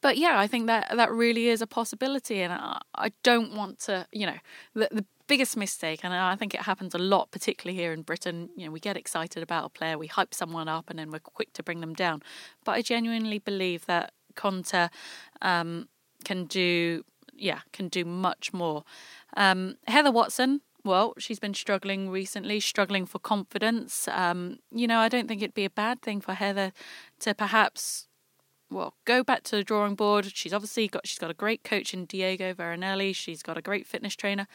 but 0.00 0.16
yeah, 0.16 0.38
I 0.38 0.46
think 0.46 0.66
that 0.66 0.96
that 0.96 1.12
really 1.12 1.48
is 1.48 1.60
a 1.60 1.66
possibility, 1.66 2.40
and 2.40 2.52
I, 2.52 2.80
I 2.94 3.12
don't 3.22 3.54
want 3.54 3.80
to, 3.80 4.06
you 4.12 4.26
know, 4.26 4.38
the, 4.74 4.88
the 4.90 5.04
biggest 5.30 5.56
mistake, 5.56 6.00
and 6.02 6.12
I 6.12 6.34
think 6.34 6.54
it 6.54 6.62
happens 6.62 6.92
a 6.92 6.98
lot, 6.98 7.30
particularly 7.30 7.78
here 7.78 7.92
in 7.92 8.02
Britain. 8.02 8.50
You 8.56 8.66
know, 8.66 8.72
we 8.72 8.80
get 8.80 8.96
excited 8.96 9.44
about 9.44 9.66
a 9.66 9.68
player, 9.68 9.96
we 9.96 10.08
hype 10.08 10.34
someone 10.34 10.66
up, 10.66 10.90
and 10.90 10.98
then 10.98 11.12
we're 11.12 11.20
quick 11.20 11.52
to 11.52 11.62
bring 11.62 11.80
them 11.80 11.94
down. 11.94 12.20
But 12.64 12.72
I 12.72 12.82
genuinely 12.82 13.38
believe 13.38 13.86
that 13.86 14.10
Konta 14.34 14.90
um, 15.40 15.88
can 16.24 16.46
do, 16.46 17.04
yeah, 17.32 17.60
can 17.72 17.86
do 17.86 18.04
much 18.04 18.52
more. 18.52 18.82
Um, 19.36 19.76
Heather 19.86 20.10
Watson, 20.10 20.62
well, 20.82 21.14
she's 21.16 21.38
been 21.38 21.54
struggling 21.54 22.10
recently, 22.10 22.58
struggling 22.58 23.06
for 23.06 23.20
confidence. 23.20 24.08
Um, 24.08 24.58
you 24.72 24.88
know, 24.88 24.98
I 24.98 25.08
don't 25.08 25.28
think 25.28 25.42
it'd 25.42 25.54
be 25.54 25.64
a 25.64 25.70
bad 25.70 26.02
thing 26.02 26.20
for 26.20 26.34
Heather 26.34 26.72
to 27.20 27.34
perhaps 27.36 28.08
well, 28.68 28.94
go 29.04 29.22
back 29.22 29.44
to 29.44 29.56
the 29.56 29.62
drawing 29.62 29.94
board. 29.94 30.32
She's 30.34 30.52
obviously 30.52 30.88
got 30.88 31.06
she's 31.06 31.18
got 31.20 31.30
a 31.30 31.34
great 31.34 31.62
coach 31.62 31.94
in 31.94 32.06
Diego 32.06 32.52
Veronelli. 32.52 33.14
She's 33.14 33.44
got 33.44 33.56
a 33.56 33.62
great 33.62 33.86
fitness 33.86 34.16
trainer 34.16 34.48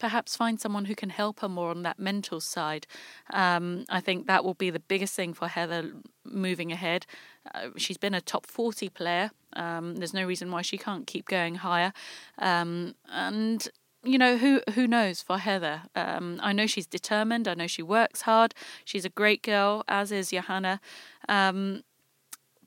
perhaps 0.00 0.34
find 0.34 0.60
someone 0.60 0.86
who 0.86 0.96
can 0.96 1.10
help 1.10 1.40
her 1.40 1.48
more 1.48 1.70
on 1.70 1.82
that 1.82 1.98
mental 1.98 2.40
side. 2.40 2.86
Um, 3.32 3.84
I 3.88 4.00
think 4.00 4.26
that 4.26 4.44
will 4.44 4.54
be 4.54 4.70
the 4.70 4.80
biggest 4.80 5.14
thing 5.14 5.34
for 5.34 5.46
Heather 5.46 5.92
moving 6.24 6.72
ahead. 6.72 7.06
Uh, 7.54 7.68
she's 7.76 7.98
been 7.98 8.14
a 8.14 8.20
top 8.20 8.46
40 8.46 8.88
player. 8.88 9.30
Um, 9.52 9.96
there's 9.96 10.14
no 10.14 10.24
reason 10.24 10.50
why 10.50 10.62
she 10.62 10.78
can't 10.78 11.06
keep 11.06 11.26
going 11.26 11.56
higher. 11.56 11.92
Um, 12.38 12.94
and 13.08 13.68
you 14.02 14.16
know 14.16 14.38
who 14.38 14.62
who 14.74 14.86
knows 14.86 15.20
for 15.20 15.38
Heather. 15.38 15.82
Um, 15.94 16.40
I 16.42 16.52
know 16.52 16.66
she's 16.66 16.86
determined. 16.86 17.46
I 17.46 17.54
know 17.54 17.66
she 17.66 17.82
works 17.82 18.22
hard. 18.22 18.54
She's 18.84 19.04
a 19.04 19.10
great 19.10 19.42
girl, 19.42 19.84
as 19.88 20.10
is 20.10 20.30
Johanna. 20.30 20.80
Um, 21.28 21.82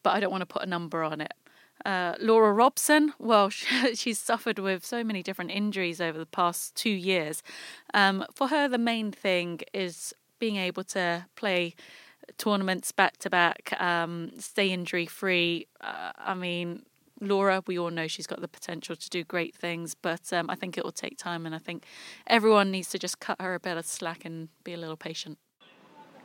but 0.03 0.11
I 0.11 0.19
don't 0.19 0.31
want 0.31 0.41
to 0.41 0.45
put 0.45 0.61
a 0.61 0.67
number 0.67 1.01
on 1.01 1.21
it. 1.21 1.33
Uh, 1.85 2.15
Laura 2.19 2.53
Robson, 2.53 3.13
well, 3.19 3.49
she, 3.49 3.95
she's 3.95 4.19
suffered 4.19 4.59
with 4.59 4.85
so 4.85 5.03
many 5.03 5.21
different 5.21 5.51
injuries 5.51 5.99
over 5.99 6.17
the 6.17 6.25
past 6.25 6.75
two 6.75 6.89
years. 6.89 7.43
Um, 7.93 8.25
for 8.33 8.47
her, 8.47 8.67
the 8.67 8.77
main 8.77 9.11
thing 9.11 9.61
is 9.73 10.13
being 10.39 10.55
able 10.57 10.83
to 10.83 11.25
play 11.35 11.75
tournaments 12.37 12.91
back 12.91 13.17
to 13.17 13.29
back, 13.29 13.73
um, 13.81 14.31
stay 14.37 14.71
injury 14.71 15.05
free. 15.05 15.67
Uh, 15.81 16.11
I 16.17 16.33
mean, 16.33 16.83
Laura, 17.21 17.63
we 17.67 17.77
all 17.77 17.91
know 17.91 18.07
she's 18.07 18.27
got 18.27 18.41
the 18.41 18.47
potential 18.47 18.95
to 18.95 19.09
do 19.09 19.23
great 19.23 19.55
things, 19.55 19.95
but 19.95 20.31
um, 20.33 20.49
I 20.49 20.55
think 20.55 20.77
it 20.77 20.83
will 20.83 20.91
take 20.91 21.17
time, 21.17 21.45
and 21.45 21.55
I 21.55 21.59
think 21.59 21.85
everyone 22.27 22.71
needs 22.71 22.89
to 22.89 22.99
just 22.99 23.19
cut 23.19 23.41
her 23.41 23.53
a 23.53 23.59
bit 23.59 23.77
of 23.77 23.85
slack 23.85 24.25
and 24.25 24.49
be 24.63 24.73
a 24.73 24.77
little 24.77 24.97
patient. 24.97 25.37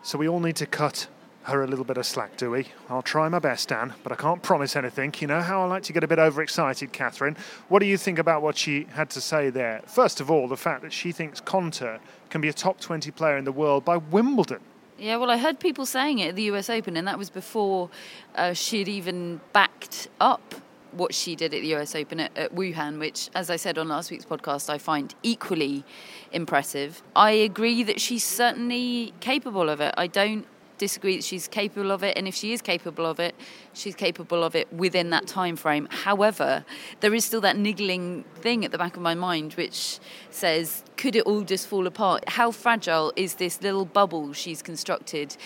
So 0.02 0.18
we 0.18 0.28
all 0.28 0.40
need 0.40 0.56
to 0.56 0.66
cut 0.66 1.08
her 1.42 1.62
a 1.62 1.66
little 1.66 1.84
bit 1.84 1.96
of 1.96 2.04
slack, 2.04 2.36
do 2.36 2.50
we? 2.50 2.66
I'll 2.88 3.02
try 3.02 3.28
my 3.28 3.38
best, 3.38 3.68
Dan, 3.68 3.94
but 4.02 4.12
I 4.12 4.16
can't 4.16 4.42
promise 4.42 4.76
anything. 4.76 5.14
You 5.18 5.26
know 5.26 5.40
how 5.40 5.62
I 5.62 5.66
like 5.66 5.82
to 5.84 5.92
get 5.92 6.04
a 6.04 6.08
bit 6.08 6.18
overexcited, 6.18 6.92
Catherine. 6.92 7.36
What 7.68 7.78
do 7.78 7.86
you 7.86 7.96
think 7.96 8.18
about 8.18 8.42
what 8.42 8.56
she 8.56 8.86
had 8.90 9.10
to 9.10 9.20
say 9.20 9.50
there? 9.50 9.82
First 9.86 10.20
of 10.20 10.30
all, 10.30 10.48
the 10.48 10.56
fact 10.56 10.82
that 10.82 10.92
she 10.92 11.12
thinks 11.12 11.40
Konta 11.40 12.00
can 12.30 12.40
be 12.40 12.48
a 12.48 12.52
top 12.52 12.80
20 12.80 13.10
player 13.12 13.36
in 13.36 13.44
the 13.44 13.52
world 13.52 13.84
by 13.84 13.96
Wimbledon. 13.96 14.60
Yeah, 14.98 15.16
well, 15.16 15.30
I 15.30 15.36
heard 15.36 15.60
people 15.60 15.86
saying 15.86 16.18
it 16.18 16.30
at 16.30 16.36
the 16.36 16.42
US 16.44 16.68
Open, 16.68 16.96
and 16.96 17.06
that 17.06 17.18
was 17.18 17.30
before 17.30 17.88
uh, 18.34 18.52
she'd 18.52 18.88
even 18.88 19.40
backed 19.52 20.08
up 20.20 20.56
what 20.92 21.14
she 21.14 21.36
did 21.36 21.54
at 21.54 21.60
the 21.60 21.74
US 21.76 21.94
Open 21.94 22.20
at, 22.20 22.36
at, 22.36 22.54
Wuhan, 22.54 22.98
which, 22.98 23.30
as 23.34 23.48
I 23.48 23.56
said 23.56 23.78
on 23.78 23.88
last 23.88 24.10
week's 24.10 24.24
podcast, 24.24 24.68
I 24.68 24.78
find 24.78 25.14
equally 25.22 25.84
impressive. 26.32 27.02
I 27.14 27.30
agree 27.30 27.82
that 27.84 28.00
she's 28.00 28.24
certainly 28.24 29.12
capable 29.20 29.68
of 29.68 29.80
it. 29.80 29.94
I 29.96 30.08
don't 30.08 30.46
disagree 30.78 31.16
that 31.16 31.24
she's 31.24 31.48
capable 31.48 31.90
of 31.90 32.02
it, 32.02 32.16
and 32.16 32.26
if 32.26 32.34
she 32.34 32.52
is 32.52 32.62
capable 32.62 33.06
of 33.06 33.20
it, 33.20 33.34
she's 33.72 33.94
capable 33.94 34.42
of 34.42 34.54
it 34.54 34.72
within 34.72 35.10
that 35.10 35.26
time 35.26 35.56
frame. 35.56 35.88
However, 35.90 36.64
there 37.00 37.14
is 37.14 37.24
still 37.24 37.40
that 37.42 37.56
niggling 37.56 38.24
thing 38.36 38.64
at 38.64 38.72
the 38.72 38.78
back 38.78 38.96
of 38.96 39.02
my 39.02 39.14
mind 39.14 39.54
which 39.54 39.98
says, 40.30 40.84
could 40.96 41.14
it 41.14 41.24
all 41.24 41.42
just 41.42 41.66
fall 41.66 41.86
apart? 41.86 42.28
How 42.28 42.50
fragile 42.50 43.12
is 43.16 43.34
this 43.34 43.62
little 43.62 43.84
bubble 43.84 44.32
she's 44.32 44.62
constructed? 44.62 45.36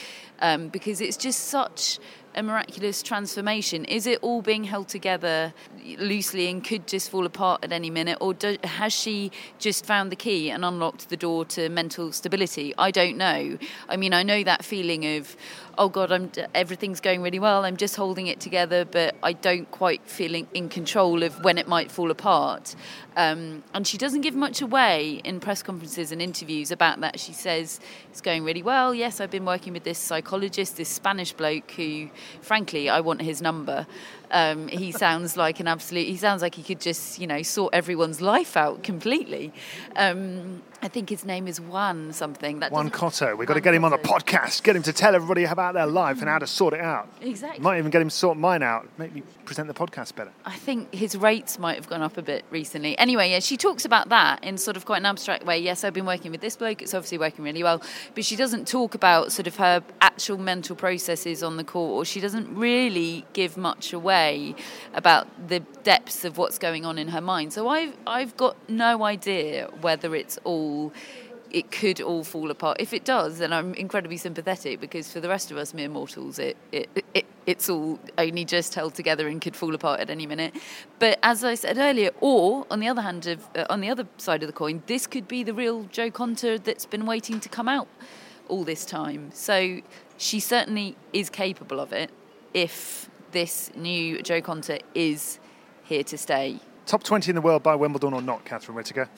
Um, 0.40 0.68
because 0.68 1.00
it's 1.00 1.16
just 1.16 1.40
such 1.44 1.98
a 2.34 2.42
miraculous 2.42 3.02
transformation? 3.02 3.84
Is 3.84 4.06
it 4.06 4.18
all 4.22 4.42
being 4.42 4.64
held 4.64 4.88
together 4.88 5.52
loosely 5.98 6.48
and 6.48 6.64
could 6.64 6.86
just 6.86 7.10
fall 7.10 7.26
apart 7.26 7.64
at 7.64 7.72
any 7.72 7.90
minute, 7.90 8.18
or 8.20 8.34
do, 8.34 8.56
has 8.64 8.92
she 8.92 9.30
just 9.58 9.84
found 9.84 10.12
the 10.12 10.16
key 10.16 10.50
and 10.50 10.64
unlocked 10.64 11.08
the 11.08 11.16
door 11.16 11.44
to 11.46 11.68
mental 11.68 12.12
stability? 12.12 12.74
I 12.78 12.90
don't 12.90 13.16
know. 13.16 13.58
I 13.88 13.96
mean, 13.96 14.14
I 14.14 14.22
know 14.22 14.42
that 14.44 14.64
feeling 14.64 15.04
of, 15.16 15.36
oh 15.78 15.88
God, 15.88 16.12
I'm 16.12 16.30
everything's 16.54 17.00
going 17.00 17.22
really 17.22 17.38
well. 17.38 17.64
I'm 17.64 17.76
just 17.76 17.96
holding 17.96 18.26
it 18.26 18.40
together, 18.40 18.84
but 18.84 19.14
I 19.22 19.32
don't 19.32 19.70
quite 19.70 20.02
feel 20.02 20.34
in 20.34 20.68
control 20.68 21.22
of 21.22 21.42
when 21.44 21.58
it 21.58 21.68
might 21.68 21.90
fall 21.90 22.10
apart. 22.10 22.74
Um, 23.16 23.62
and 23.74 23.86
she 23.86 23.98
doesn't 23.98 24.22
give 24.22 24.34
much 24.34 24.62
away 24.62 25.20
in 25.24 25.40
press 25.40 25.62
conferences 25.62 26.12
and 26.12 26.22
interviews 26.22 26.70
about 26.70 27.00
that. 27.00 27.20
She 27.20 27.32
says 27.32 27.80
it's 28.10 28.20
going 28.20 28.44
really 28.44 28.62
well. 28.62 28.94
Yes, 28.94 29.20
I've 29.20 29.30
been 29.30 29.44
working 29.44 29.72
with 29.72 29.84
this 29.84 29.98
psychologist, 29.98 30.76
this 30.76 30.88
Spanish 30.88 31.32
bloke 31.32 31.70
who, 31.72 32.08
frankly, 32.40 32.88
I 32.88 33.00
want 33.00 33.20
his 33.22 33.42
number. 33.42 33.86
Um, 34.30 34.68
he 34.68 34.92
sounds 35.04 35.36
like 35.36 35.60
an 35.60 35.68
absolute. 35.68 36.06
He 36.06 36.16
sounds 36.16 36.42
like 36.42 36.54
he 36.54 36.62
could 36.62 36.80
just, 36.80 37.18
you 37.18 37.26
know, 37.26 37.42
sort 37.42 37.74
everyone's 37.74 38.20
life 38.20 38.56
out 38.56 38.82
completely. 38.82 39.52
Um, 39.96 40.62
I 40.84 40.88
think 40.88 41.08
his 41.08 41.24
name 41.24 41.46
is 41.46 41.60
Juan 41.60 42.12
something. 42.12 42.58
That 42.58 42.72
Juan 42.72 42.90
Coto. 42.90 43.38
We've 43.38 43.46
got 43.46 43.54
to 43.54 43.60
get 43.60 43.72
him 43.72 43.84
on 43.84 43.92
the 43.92 43.98
podcast. 43.98 44.64
Get 44.64 44.74
him 44.74 44.82
to 44.82 44.92
tell 44.92 45.14
everybody 45.14 45.44
about 45.44 45.74
their 45.74 45.86
life 45.86 46.18
and 46.18 46.28
how 46.28 46.40
to 46.40 46.46
sort 46.48 46.74
it 46.74 46.80
out. 46.80 47.08
Exactly. 47.20 47.62
Might 47.62 47.78
even 47.78 47.92
get 47.92 48.02
him 48.02 48.08
to 48.08 48.14
sort 48.14 48.36
mine 48.36 48.64
out. 48.64 48.88
Make 48.98 49.14
me 49.14 49.22
present 49.44 49.68
the 49.68 49.74
podcast 49.74 50.16
better. 50.16 50.32
I 50.44 50.56
think 50.56 50.92
his 50.92 51.16
rates 51.16 51.56
might 51.56 51.76
have 51.76 51.88
gone 51.88 52.02
up 52.02 52.18
a 52.18 52.22
bit 52.22 52.44
recently. 52.50 52.98
Anyway, 52.98 53.30
yeah, 53.30 53.38
she 53.38 53.56
talks 53.56 53.84
about 53.84 54.08
that 54.08 54.42
in 54.42 54.58
sort 54.58 54.76
of 54.76 54.84
quite 54.84 54.98
an 54.98 55.06
abstract 55.06 55.46
way. 55.46 55.60
Yes, 55.60 55.84
I've 55.84 55.94
been 55.94 56.04
working 56.04 56.32
with 56.32 56.40
this 56.40 56.56
bloke. 56.56 56.82
It's 56.82 56.94
obviously 56.94 57.18
working 57.18 57.44
really 57.44 57.62
well, 57.62 57.80
but 58.16 58.24
she 58.24 58.34
doesn't 58.34 58.66
talk 58.66 58.96
about 58.96 59.30
sort 59.30 59.46
of 59.46 59.54
her 59.56 59.84
actual 60.00 60.38
mental 60.38 60.74
processes 60.74 61.44
on 61.44 61.58
the 61.58 61.64
court, 61.64 61.92
or 61.92 62.04
she 62.04 62.18
doesn't 62.18 62.52
really 62.56 63.24
give 63.34 63.56
much 63.56 63.92
away 63.92 64.56
about 64.94 65.28
the 65.48 65.60
depths 65.84 66.24
of 66.24 66.38
what's 66.38 66.58
going 66.58 66.84
on 66.84 66.98
in 66.98 67.08
her 67.08 67.20
mind. 67.20 67.52
So 67.52 67.68
I've 67.68 67.94
I've 68.04 68.36
got 68.36 68.56
no 68.68 69.04
idea 69.04 69.68
whether 69.80 70.14
it's 70.16 70.38
all 70.42 70.71
it 71.52 71.70
could 71.70 72.00
all 72.00 72.24
fall 72.24 72.50
apart. 72.50 72.78
If 72.80 72.92
it 72.92 73.04
does, 73.04 73.38
then 73.38 73.52
I'm 73.52 73.74
incredibly 73.74 74.16
sympathetic 74.16 74.80
because 74.80 75.12
for 75.12 75.20
the 75.20 75.28
rest 75.28 75.50
of 75.50 75.58
us 75.58 75.74
mere 75.74 75.88
mortals, 75.88 76.38
it, 76.38 76.56
it, 76.72 76.88
it 77.14 77.26
it's 77.44 77.68
all 77.68 77.98
only 78.16 78.44
just 78.44 78.74
held 78.74 78.94
together 78.94 79.28
and 79.28 79.40
could 79.40 79.54
fall 79.54 79.74
apart 79.74 80.00
at 80.00 80.08
any 80.08 80.26
minute. 80.26 80.54
But 80.98 81.18
as 81.22 81.44
I 81.44 81.54
said 81.54 81.76
earlier, 81.76 82.10
or 82.20 82.66
on 82.70 82.80
the 82.80 82.88
other 82.88 83.02
hand 83.02 83.26
of 83.26 83.46
uh, 83.54 83.66
on 83.68 83.80
the 83.80 83.90
other 83.90 84.06
side 84.16 84.42
of 84.42 84.46
the 84.46 84.52
coin, 84.52 84.82
this 84.86 85.06
could 85.06 85.28
be 85.28 85.42
the 85.42 85.52
real 85.52 85.84
Jo 85.84 86.10
Konta 86.10 86.62
that's 86.62 86.86
been 86.86 87.04
waiting 87.04 87.38
to 87.40 87.48
come 87.48 87.68
out 87.68 87.88
all 88.48 88.64
this 88.64 88.84
time. 88.84 89.30
So 89.34 89.80
she 90.16 90.40
certainly 90.40 90.96
is 91.12 91.28
capable 91.28 91.80
of 91.80 91.92
it 91.92 92.10
if 92.54 93.10
this 93.32 93.70
new 93.74 94.22
Jo 94.22 94.40
Konta 94.40 94.80
is 94.94 95.38
here 95.84 96.04
to 96.04 96.16
stay. 96.16 96.60
Top 96.86 97.02
20 97.02 97.30
in 97.30 97.34
the 97.34 97.40
world 97.40 97.62
by 97.62 97.74
Wimbledon 97.74 98.12
or 98.12 98.22
not, 98.22 98.44
Catherine 98.44 98.76
Whitaker? 98.76 99.08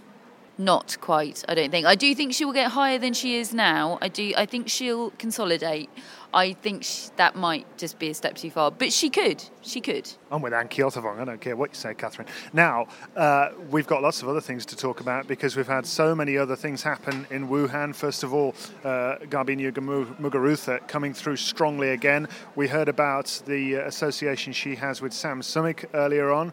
Not 0.56 0.96
quite, 1.00 1.44
I 1.48 1.54
don't 1.54 1.70
think. 1.70 1.84
I 1.84 1.96
do 1.96 2.14
think 2.14 2.32
she 2.32 2.44
will 2.44 2.52
get 2.52 2.70
higher 2.70 2.96
than 2.98 3.12
she 3.12 3.36
is 3.38 3.52
now. 3.52 3.98
I 4.00 4.06
do. 4.08 4.32
I 4.36 4.46
think 4.46 4.68
she'll 4.68 5.10
consolidate. 5.18 5.90
I 6.32 6.52
think 6.52 6.84
she, 6.84 7.10
that 7.16 7.34
might 7.34 7.76
just 7.76 7.98
be 7.98 8.10
a 8.10 8.14
step 8.14 8.36
too 8.36 8.50
far, 8.50 8.70
but 8.70 8.92
she 8.92 9.10
could. 9.10 9.42
She 9.62 9.80
could. 9.80 10.08
I'm 10.30 10.42
with 10.42 10.52
Anne 10.52 10.68
Keothavong. 10.68 11.18
I 11.18 11.24
don't 11.24 11.40
care 11.40 11.56
what 11.56 11.70
you 11.70 11.76
say, 11.76 11.94
Catherine. 11.94 12.28
Now, 12.52 12.86
uh, 13.16 13.50
we've 13.70 13.86
got 13.86 14.02
lots 14.02 14.22
of 14.22 14.28
other 14.28 14.40
things 14.40 14.64
to 14.66 14.76
talk 14.76 15.00
about 15.00 15.26
because 15.26 15.56
we've 15.56 15.66
had 15.66 15.86
so 15.86 16.14
many 16.14 16.38
other 16.38 16.54
things 16.54 16.82
happen 16.84 17.26
in 17.30 17.48
Wuhan. 17.48 17.94
First 17.94 18.22
of 18.22 18.32
all, 18.32 18.54
uh, 18.84 19.16
Garbiñe 19.26 19.72
Muguruza 19.72 20.86
coming 20.86 21.14
through 21.14 21.36
strongly 21.36 21.90
again. 21.90 22.28
We 22.54 22.68
heard 22.68 22.88
about 22.88 23.42
the 23.46 23.74
association 23.74 24.52
she 24.52 24.76
has 24.76 25.00
with 25.00 25.12
Sam 25.12 25.40
Sumyk 25.40 25.84
earlier 25.94 26.30
on. 26.30 26.52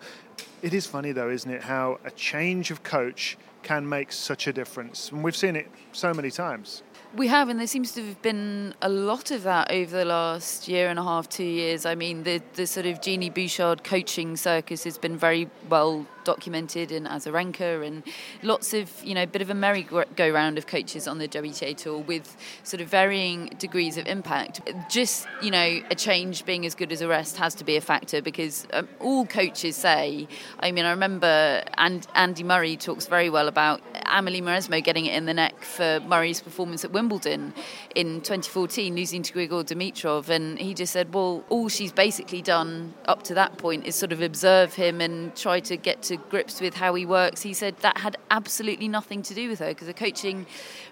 It 0.61 0.73
is 0.73 0.85
funny, 0.85 1.11
though, 1.11 1.29
isn't 1.29 1.51
it, 1.51 1.63
how 1.63 1.99
a 2.03 2.11
change 2.11 2.69
of 2.71 2.83
coach 2.83 3.37
can 3.63 3.87
make 3.87 4.11
such 4.11 4.47
a 4.47 4.53
difference. 4.53 5.11
And 5.11 5.23
we've 5.23 5.35
seen 5.35 5.55
it 5.55 5.69
so 5.91 6.13
many 6.13 6.31
times. 6.31 6.83
We 7.13 7.27
have, 7.27 7.49
and 7.49 7.59
there 7.59 7.67
seems 7.67 7.91
to 7.93 8.05
have 8.05 8.21
been 8.21 8.73
a 8.81 8.87
lot 8.87 9.31
of 9.31 9.43
that 9.43 9.69
over 9.69 9.97
the 9.97 10.05
last 10.05 10.69
year 10.69 10.87
and 10.87 10.97
a 10.97 11.03
half, 11.03 11.27
two 11.27 11.43
years. 11.43 11.85
I 11.85 11.93
mean, 11.93 12.23
the, 12.23 12.41
the 12.53 12.65
sort 12.65 12.85
of 12.85 13.01
Genie 13.01 13.29
Bouchard 13.29 13.83
coaching 13.83 14.37
circus 14.37 14.85
has 14.85 14.97
been 14.97 15.17
very 15.17 15.49
well 15.67 16.05
documented 16.23 16.91
in 16.91 17.05
Azarenka 17.05 17.85
and 17.85 18.03
lots 18.43 18.73
of, 18.73 18.91
you 19.03 19.15
know, 19.15 19.23
a 19.23 19.27
bit 19.27 19.41
of 19.41 19.49
a 19.49 19.53
merry-go-round 19.53 20.57
of 20.57 20.67
coaches 20.67 21.07
on 21.07 21.17
the 21.17 21.27
WTA 21.27 21.75
Tour 21.75 21.99
with 21.99 22.35
sort 22.63 22.81
of 22.81 22.87
varying 22.87 23.47
degrees 23.57 23.97
of 23.97 24.07
impact. 24.07 24.61
Just, 24.89 25.27
you 25.41 25.51
know, 25.51 25.81
a 25.89 25.95
change 25.95 26.45
being 26.45 26.65
as 26.65 26.75
good 26.75 26.91
as 26.91 27.01
a 27.01 27.07
rest 27.07 27.37
has 27.37 27.55
to 27.55 27.63
be 27.63 27.75
a 27.75 27.81
factor 27.81 28.21
because 28.21 28.67
um, 28.73 28.87
all 28.99 29.25
coaches 29.25 29.75
say, 29.75 30.27
I 30.59 30.71
mean, 30.71 30.85
I 30.85 30.91
remember 30.91 31.63
and 31.77 32.05
Andy 32.15 32.43
Murray 32.43 32.77
talks 32.77 33.07
very 33.07 33.29
well 33.29 33.47
about 33.47 33.81
Amelie 34.05 34.41
Mauresmo 34.41 34.83
getting 34.83 35.05
it 35.05 35.15
in 35.15 35.25
the 35.25 35.33
neck 35.33 35.61
for 35.63 35.99
Murray's 36.05 36.41
performance 36.41 36.83
at 36.83 36.91
Wimbledon 36.91 37.53
in 37.95 38.21
2014, 38.21 38.95
losing 38.95 39.23
to 39.23 39.33
Grigor 39.33 39.63
Dimitrov. 39.63 40.29
And 40.29 40.59
he 40.59 40.73
just 40.73 40.93
said, 40.93 41.13
well, 41.13 41.43
all 41.49 41.69
she's 41.69 41.91
basically 41.91 42.41
done 42.41 42.93
up 43.05 43.23
to 43.23 43.33
that 43.35 43.57
point 43.57 43.85
is 43.85 43.95
sort 43.95 44.11
of 44.11 44.21
observe 44.21 44.73
him 44.73 45.01
and 45.01 45.35
try 45.35 45.59
to 45.61 45.77
get 45.77 46.01
to 46.03 46.10
to 46.11 46.17
grips 46.29 46.59
with 46.59 46.75
how 46.75 46.93
he 46.93 47.05
works. 47.05 47.41
He 47.41 47.53
said 47.53 47.77
that 47.77 47.99
had 47.99 48.17
absolutely 48.29 48.87
nothing 48.87 49.21
to 49.23 49.33
do 49.33 49.49
with 49.49 49.59
her 49.59 49.69
because 49.69 49.87
the 49.87 49.93
coaching 49.93 50.45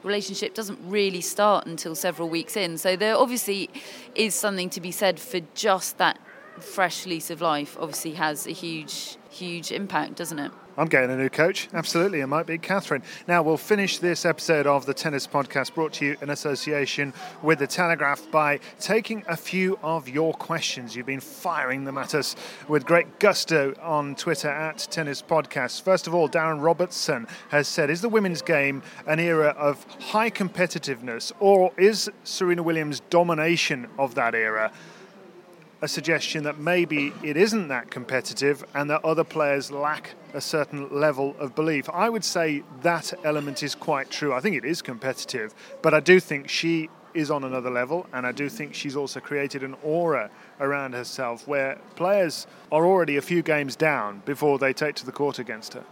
relationship 0.04 0.54
doesn't 0.54 0.80
really 0.84 1.22
start 1.22 1.66
until 1.66 1.94
several 1.94 2.30
weeks 2.30 2.56
in. 2.56 2.78
So 2.78 2.96
there 2.96 3.16
obviously 3.16 3.70
is 4.16 4.34
something 4.34 4.70
to 4.72 4.82
be 4.82 4.92
said 4.92 5.20
for 5.20 5.42
just 5.54 5.98
that 5.98 6.20
fresh 6.64 7.06
lease 7.06 7.30
of 7.30 7.42
life. 7.42 7.78
Obviously 7.80 8.12
has 8.14 8.48
a 8.48 8.52
huge, 8.52 9.18
huge 9.30 9.72
impact, 9.72 10.16
doesn't 10.16 10.40
it? 10.40 10.52
I'm 10.80 10.88
getting 10.88 11.12
a 11.12 11.18
new 11.18 11.28
coach. 11.28 11.68
Absolutely, 11.74 12.22
it 12.22 12.28
might 12.28 12.46
be 12.46 12.58
Catherine. 12.58 13.04
Now, 13.28 13.44
we'll 13.44 13.58
finish 13.58 13.98
this 13.98 14.24
episode 14.24 14.66
of 14.66 14.86
the 14.86 14.94
Tennis 14.94 15.28
Podcast 15.28 15.74
brought 15.74 15.92
to 15.94 16.06
you 16.06 16.16
in 16.22 16.30
association 16.30 17.14
with 17.44 17.60
The 17.60 17.68
Telegraph 17.68 18.32
by 18.32 18.62
taking 18.80 19.26
a 19.28 19.36
few 19.36 19.78
of 19.84 20.08
your 20.08 20.34
questions. 20.34 20.96
You've 20.96 21.06
been 21.06 21.20
firing 21.20 21.84
them 21.84 21.98
at 21.98 22.16
us 22.16 22.38
with 22.70 22.86
great 22.86 23.20
gusto 23.20 23.74
on 23.82 24.16
Twitter 24.16 24.48
at 24.48 24.78
Tennis 24.90 25.22
Podcast. 25.22 25.82
First 25.82 26.08
of 26.08 26.16
all, 26.16 26.30
Darren 26.30 26.64
Robertson 26.64 27.28
has 27.50 27.68
said 27.68 27.90
Is 27.90 28.00
the 28.00 28.08
women's 28.08 28.42
game 28.42 28.82
an 29.06 29.20
era 29.20 29.50
of 29.58 29.84
high 30.00 30.30
competitiveness, 30.30 31.34
or 31.42 31.74
is 31.78 32.10
Serena 32.24 32.64
Williams' 32.64 33.02
domination 33.10 33.88
of 33.98 34.16
that 34.16 34.34
era? 34.34 34.72
A 35.82 35.88
suggestion 35.88 36.44
that 36.44 36.60
maybe 36.60 37.14
it 37.24 37.38
isn't 37.38 37.70
that 37.70 37.90
competitive 37.90 38.64
and 38.74 38.90
that 38.90 39.04
other 39.04 39.24
players 39.24 39.72
lack 39.72 40.16
a 40.34 40.42
certain 40.42 40.90
level 40.90 41.36
of 41.40 41.56
belief. 41.56 41.90
I 41.90 42.10
would 42.10 42.26
say 42.26 42.64
that 42.82 43.14
element 43.24 43.64
is 43.64 43.76
quite 43.76 44.10
true. 44.10 44.34
I 44.34 44.42
think 44.42 44.56
it 44.56 44.66
is 44.66 44.82
competitive, 44.82 45.54
but 45.82 45.94
I 45.94 46.00
do 46.00 46.20
think 46.20 46.50
she 46.50 46.90
is 47.14 47.32
on 47.32 47.44
another 47.44 47.72
level, 47.72 48.06
and 48.14 48.28
I 48.28 48.32
do 48.32 48.50
think 48.50 48.76
she's 48.76 48.96
also 48.96 49.20
created 49.20 49.64
an 49.64 49.76
aura 49.84 50.30
around 50.60 50.94
herself 50.94 51.48
where 51.48 51.80
players 51.96 52.46
are 52.72 52.86
already 52.86 53.18
a 53.18 53.22
few 53.22 53.42
games 53.42 53.76
down 53.76 54.22
before 54.26 54.60
they 54.60 54.74
take 54.74 54.96
to 54.96 55.06
the 55.06 55.12
court 55.12 55.40
against 55.40 55.74
her. 55.74 55.84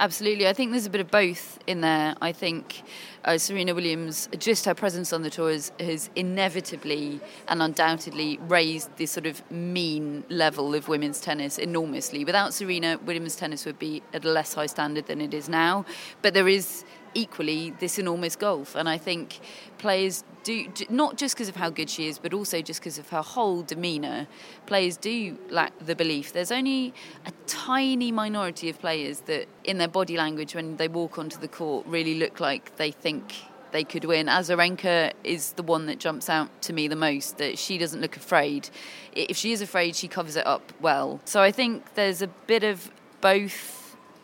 Absolutely. 0.00 0.46
I 0.46 0.52
think 0.52 0.70
there's 0.70 0.86
a 0.86 0.90
bit 0.90 1.00
of 1.00 1.10
both 1.10 1.58
in 1.66 1.80
there. 1.80 2.14
I 2.22 2.30
think 2.30 2.82
uh, 3.24 3.36
Serena 3.36 3.74
Williams, 3.74 4.28
just 4.38 4.64
her 4.64 4.74
presence 4.74 5.12
on 5.12 5.22
the 5.22 5.30
tour 5.30 5.50
has, 5.50 5.72
has, 5.80 6.08
inevitably 6.14 7.20
and 7.48 7.60
undoubtedly 7.60 8.38
raised 8.46 8.96
this 8.96 9.10
sort 9.10 9.26
of 9.26 9.42
mean 9.50 10.22
level 10.28 10.72
of 10.72 10.86
women's 10.86 11.20
tennis 11.20 11.58
enormously. 11.58 12.24
Without 12.24 12.54
Serena, 12.54 13.00
women's 13.04 13.34
tennis 13.34 13.66
would 13.66 13.80
be 13.80 14.00
at 14.14 14.24
a 14.24 14.30
less 14.30 14.54
high 14.54 14.66
standard 14.66 15.06
than 15.06 15.20
it 15.20 15.34
is 15.34 15.48
now. 15.48 15.84
But 16.22 16.32
there 16.32 16.48
is 16.48 16.84
equally 17.18 17.70
this 17.80 17.98
enormous 17.98 18.36
gulf. 18.36 18.74
And 18.74 18.88
I 18.88 18.98
think 18.98 19.40
players 19.78 20.24
do, 20.44 20.66
not 20.88 21.16
just 21.16 21.34
because 21.34 21.48
of 21.48 21.56
how 21.56 21.70
good 21.70 21.90
she 21.90 22.08
is, 22.08 22.18
but 22.18 22.32
also 22.32 22.62
just 22.62 22.80
because 22.80 22.98
of 22.98 23.08
her 23.10 23.22
whole 23.22 23.62
demeanour, 23.62 24.26
players 24.66 24.96
do 24.96 25.36
lack 25.50 25.72
the 25.78 25.94
belief. 25.94 26.32
There's 26.32 26.52
only 26.52 26.94
a 27.26 27.32
tiny 27.46 28.12
minority 28.12 28.68
of 28.68 28.78
players 28.78 29.20
that, 29.22 29.46
in 29.64 29.78
their 29.78 29.88
body 29.88 30.16
language, 30.16 30.54
when 30.54 30.76
they 30.76 30.88
walk 30.88 31.18
onto 31.18 31.38
the 31.38 31.48
court, 31.48 31.86
really 31.86 32.14
look 32.14 32.40
like 32.40 32.76
they 32.76 32.90
think 32.90 33.34
they 33.70 33.84
could 33.84 34.04
win. 34.04 34.26
Azarenka 34.26 35.12
is 35.24 35.52
the 35.52 35.62
one 35.62 35.86
that 35.86 35.98
jumps 35.98 36.30
out 36.30 36.48
to 36.62 36.72
me 36.72 36.88
the 36.88 36.96
most, 36.96 37.36
that 37.38 37.58
she 37.58 37.76
doesn't 37.76 38.00
look 38.00 38.16
afraid. 38.16 38.70
If 39.12 39.36
she 39.36 39.52
is 39.52 39.60
afraid, 39.60 39.94
she 39.94 40.08
covers 40.08 40.36
it 40.36 40.46
up 40.46 40.72
well. 40.80 41.20
So 41.24 41.42
I 41.42 41.52
think 41.52 41.94
there's 41.94 42.22
a 42.22 42.28
bit 42.28 42.64
of 42.64 42.90
both 43.20 43.77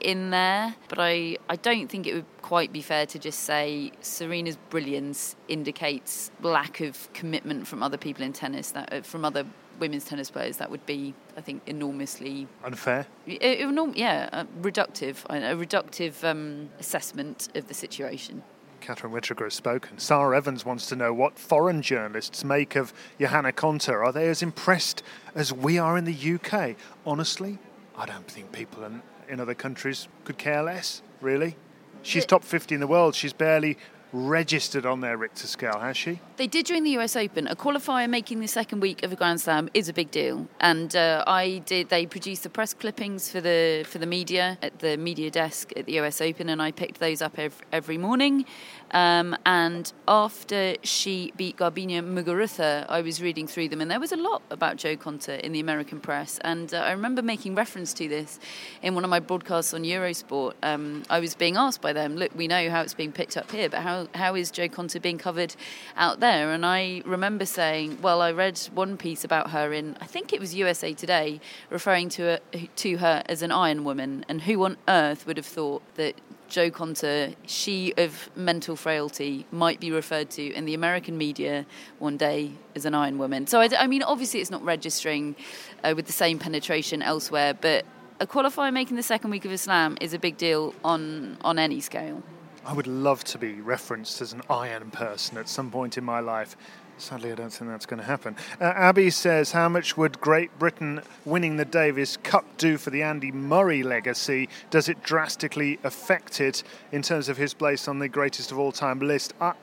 in 0.05 0.31
there, 0.31 0.75
but 0.89 0.99
I, 0.99 1.39
I 1.49 1.57
don't 1.57 1.89
think 1.89 2.07
it 2.07 2.15
would 2.15 2.43
quite 2.43 2.73
be 2.73 2.83
fair 2.83 3.07
to 3.07 3.19
just 3.19 3.41
say 3.41 3.91
Serena's 4.01 4.57
brilliance 4.69 5.35
indicates 5.49 6.31
lack 6.43 6.81
of 6.81 7.13
commitment 7.15 7.67
from 7.67 7.83
other 7.83 7.97
people 7.97 8.23
in 8.25 8.33
tennis, 8.33 8.71
that 8.73 8.93
uh, 8.93 9.01
from 9.01 9.25
other 9.25 9.47
women's 9.81 10.05
tennis 10.05 10.31
players. 10.31 10.59
That 10.59 10.71
would 10.71 10.87
be, 10.87 11.15
I 11.37 11.41
think, 11.41 11.63
enormously 11.67 12.47
unfair. 12.63 13.07
Enorm- 13.27 13.97
yeah, 13.97 14.29
uh, 14.33 14.45
reductive, 14.61 15.25
a 15.25 15.57
reductive 15.57 16.23
um, 16.23 16.71
assessment 16.79 17.49
of 17.55 17.69
the 17.69 17.75
situation. 17.75 18.43
Catherine 18.81 19.13
Whitaker 19.13 19.45
has 19.45 19.55
spoken. 19.55 19.99
Sarah 19.99 20.37
Evans 20.37 20.67
wants 20.67 20.87
to 20.89 20.97
know 20.97 21.15
what 21.15 21.39
foreign 21.39 21.81
journalists 21.81 22.45
make 22.45 22.77
of 22.77 22.93
Johanna 23.19 23.53
Konta. 23.53 23.95
Are 23.95 24.13
they 24.13 24.29
as 24.29 24.43
impressed 24.43 25.03
as 25.35 25.53
we 25.53 25.79
are 25.79 25.97
in 25.97 26.05
the 26.05 26.35
UK? 26.35 26.77
Honestly, 27.07 27.59
I 27.97 28.05
don't 28.05 28.31
think 28.31 28.53
people 28.53 28.85
in 29.29 29.41
other 29.41 29.55
countries 29.55 30.09
could 30.25 30.39
care 30.39 30.63
less, 30.63 31.03
really. 31.21 31.57
She's 32.03 32.27
top 32.27 32.45
50 32.45 32.75
in 32.75 32.81
the 32.81 32.87
world. 32.87 33.15
She's 33.15 33.33
barely 33.33 33.79
registered 34.15 34.87
on 34.87 35.01
their 35.01 35.17
Richter 35.17 35.49
scale, 35.49 35.81
has 35.81 35.97
she? 35.97 36.21
They 36.37 36.47
did 36.47 36.67
during 36.67 36.85
the 36.85 36.97
US 36.99 37.17
Open. 37.17 37.49
A 37.49 37.57
qualifier 37.57 38.09
making 38.09 38.41
the 38.41 38.47
second 38.47 38.81
week 38.81 39.03
of 39.03 39.13
a 39.13 39.17
Grand 39.17 39.41
Slam 39.41 39.69
is 39.75 39.89
a 39.89 39.93
big 39.93 40.11
deal, 40.13 40.47
and 40.61 40.95
uh, 40.95 41.25
I 41.27 41.63
did. 41.67 41.89
They 41.89 42.07
produced 42.07 42.45
the 42.45 42.49
press 42.49 42.73
clippings 42.73 43.29
for 43.29 43.41
the 43.41 43.85
for 43.89 43.99
the 43.99 44.07
media 44.07 44.57
at 44.63 44.79
the 44.79 44.97
media 44.97 45.31
desk 45.31 45.73
at 45.77 45.87
the 45.87 45.99
US 45.99 46.21
Open, 46.21 46.49
and 46.49 46.63
I 46.63 46.71
picked 46.71 47.01
those 47.01 47.21
up 47.21 47.39
every, 47.39 47.67
every 47.73 47.99
morning. 47.99 48.47
Um, 48.93 49.37
and 49.45 49.93
after 50.07 50.77
she 50.85 51.33
beat 51.37 51.57
Garbiñe 51.57 52.01
Muguruza, 52.01 52.87
I 52.89 53.01
was 53.01 53.21
reading 53.21 53.49
through 53.49 53.71
them, 53.71 53.81
and 53.81 53.91
there 53.91 53.99
was 53.99 54.13
a 54.13 54.17
lot 54.17 54.43
about 54.51 54.77
Jo 54.77 54.95
Konta 54.97 55.41
in 55.41 55.51
the 55.51 55.59
American 55.59 55.99
press. 55.99 56.39
And 56.43 56.73
uh, 56.73 56.79
I 56.79 56.93
remember 56.93 57.21
making 57.21 57.57
reference 57.57 57.93
to 57.95 58.09
this 58.09 58.39
in 58.83 58.95
one 58.95 59.03
of 59.03 59.11
my 59.11 59.19
broadcasts 59.19 59.75
on 59.75 59.83
Eurosport. 59.83 60.53
Um, 60.63 61.03
I 61.11 61.19
was 61.19 61.35
being 61.35 61.57
asked 61.57 61.81
by 61.81 61.93
them, 61.93 62.15
"Look, 62.15 62.33
we 62.37 62.47
know 62.47 62.71
how 62.71 62.83
it's 62.83 62.95
being 62.95 63.11
picked 63.11 63.37
up 63.37 63.51
here, 63.51 63.69
but 63.69 63.81
how 63.81 64.04
how 64.15 64.35
is 64.35 64.51
Jo 64.51 64.69
Konta 64.69 65.01
being 65.01 65.19
covered 65.19 65.55
out 65.97 66.21
there?" 66.21 66.53
And 66.53 66.65
I 66.65 67.03
remember 67.05 67.47
saying, 67.47 67.99
"Well, 68.03 68.21
I 68.23 68.33
read 68.33 68.59
one 68.75 68.97
piece 68.97 69.25
about 69.25 69.51
her 69.51 69.73
in 69.73 69.97
I 70.01 70.07
think 70.07 70.33
it 70.33 70.41
was 70.41 70.55
USA 70.55 70.93
Today, 70.93 71.41
referring 71.71 72.09
to 72.11 72.23
her, 72.23 72.41
to 72.77 72.97
her 72.99 73.23
as 73.27 73.43
an 73.43 73.53
Iron 73.53 73.85
Woman, 73.85 74.25
and 74.29 74.43
who 74.43 74.65
on 74.65 74.77
earth 74.89 75.27
would 75.27 75.37
have 75.37 75.47
thought 75.47 75.83
that 75.95 76.15
Jo 76.49 76.71
Konta, 76.71 77.35
she 77.47 77.93
of 77.97 78.31
mental 78.37 78.77
frailty, 78.77 79.47
might 79.51 79.81
be 79.81 79.91
referred 79.91 80.31
to 80.31 80.53
in 80.53 80.65
the 80.67 80.75
American 80.75 81.17
media 81.19 81.67
one 81.99 82.17
day 82.17 82.53
as 82.75 82.85
an 82.85 82.95
Iron 82.95 83.19
Woman. 83.19 83.47
So, 83.47 83.61
I, 83.61 83.69
I 83.79 83.87
mean, 83.87 84.03
obviously, 84.03 84.41
it's 84.41 84.51
not 84.51 84.65
registering 84.65 85.37
uh, 85.83 85.95
with 85.97 86.07
the 86.07 86.13
same 86.13 86.39
penetration 86.39 87.03
elsewhere, 87.03 87.55
but 87.55 87.85
a 88.21 88.27
qualifier 88.27 88.73
making 88.73 88.97
the 88.97 89.03
second 89.03 89.31
week 89.31 89.45
of 89.45 89.53
a 89.53 89.59
slam 89.59 89.97
is 90.01 90.15
a 90.15 90.19
big 90.19 90.37
deal 90.37 90.75
on, 90.85 91.39
on 91.41 91.59
any 91.59 91.81
scale. 91.81 92.23
I 92.67 92.73
would 92.73 92.87
love 92.87 93.25
to 93.25 93.39
be 93.39 93.61
referenced 93.61 94.23
as 94.23 94.33
an 94.33 94.43
iron 94.49 94.91
person 94.91 95.37
at 95.37 95.49
some 95.49 95.71
point 95.71 95.99
in 95.99 96.05
my 96.05 96.21
life. 96.21 96.57
Sadly, 96.97 97.33
I 97.33 97.35
don't 97.35 97.53
think 97.53 97.71
that's 97.71 97.87
going 97.87 98.01
to 98.01 98.07
happen. 98.07 98.37
Uh, 98.61 98.65
Abby 98.65 99.11
says, 99.11 99.53
How 99.53 99.69
much 99.69 99.97
would 99.97 100.21
Great 100.21 100.57
Britain 100.59 101.03
winning 101.25 101.57
the 101.57 101.65
Davis 101.65 102.17
Cup 102.17 102.45
do 102.57 102.79
for 102.79 102.91
the 102.91 103.03
Andy 103.03 103.33
Murray 103.33 103.83
legacy? 103.83 104.49
Does 104.71 104.89
it 104.89 105.03
drastically 105.03 105.79
affect 105.83 106.41
it 106.41 106.63
in 106.93 107.03
terms 107.03 107.29
of 107.29 107.37
his 107.37 107.53
place 107.53 107.89
on 107.89 107.99
the 107.99 108.09
greatest 108.09 108.53
of 108.53 108.59
all 108.59 108.73
time 108.73 109.01
list? 109.01 109.35
I, 109.41 109.55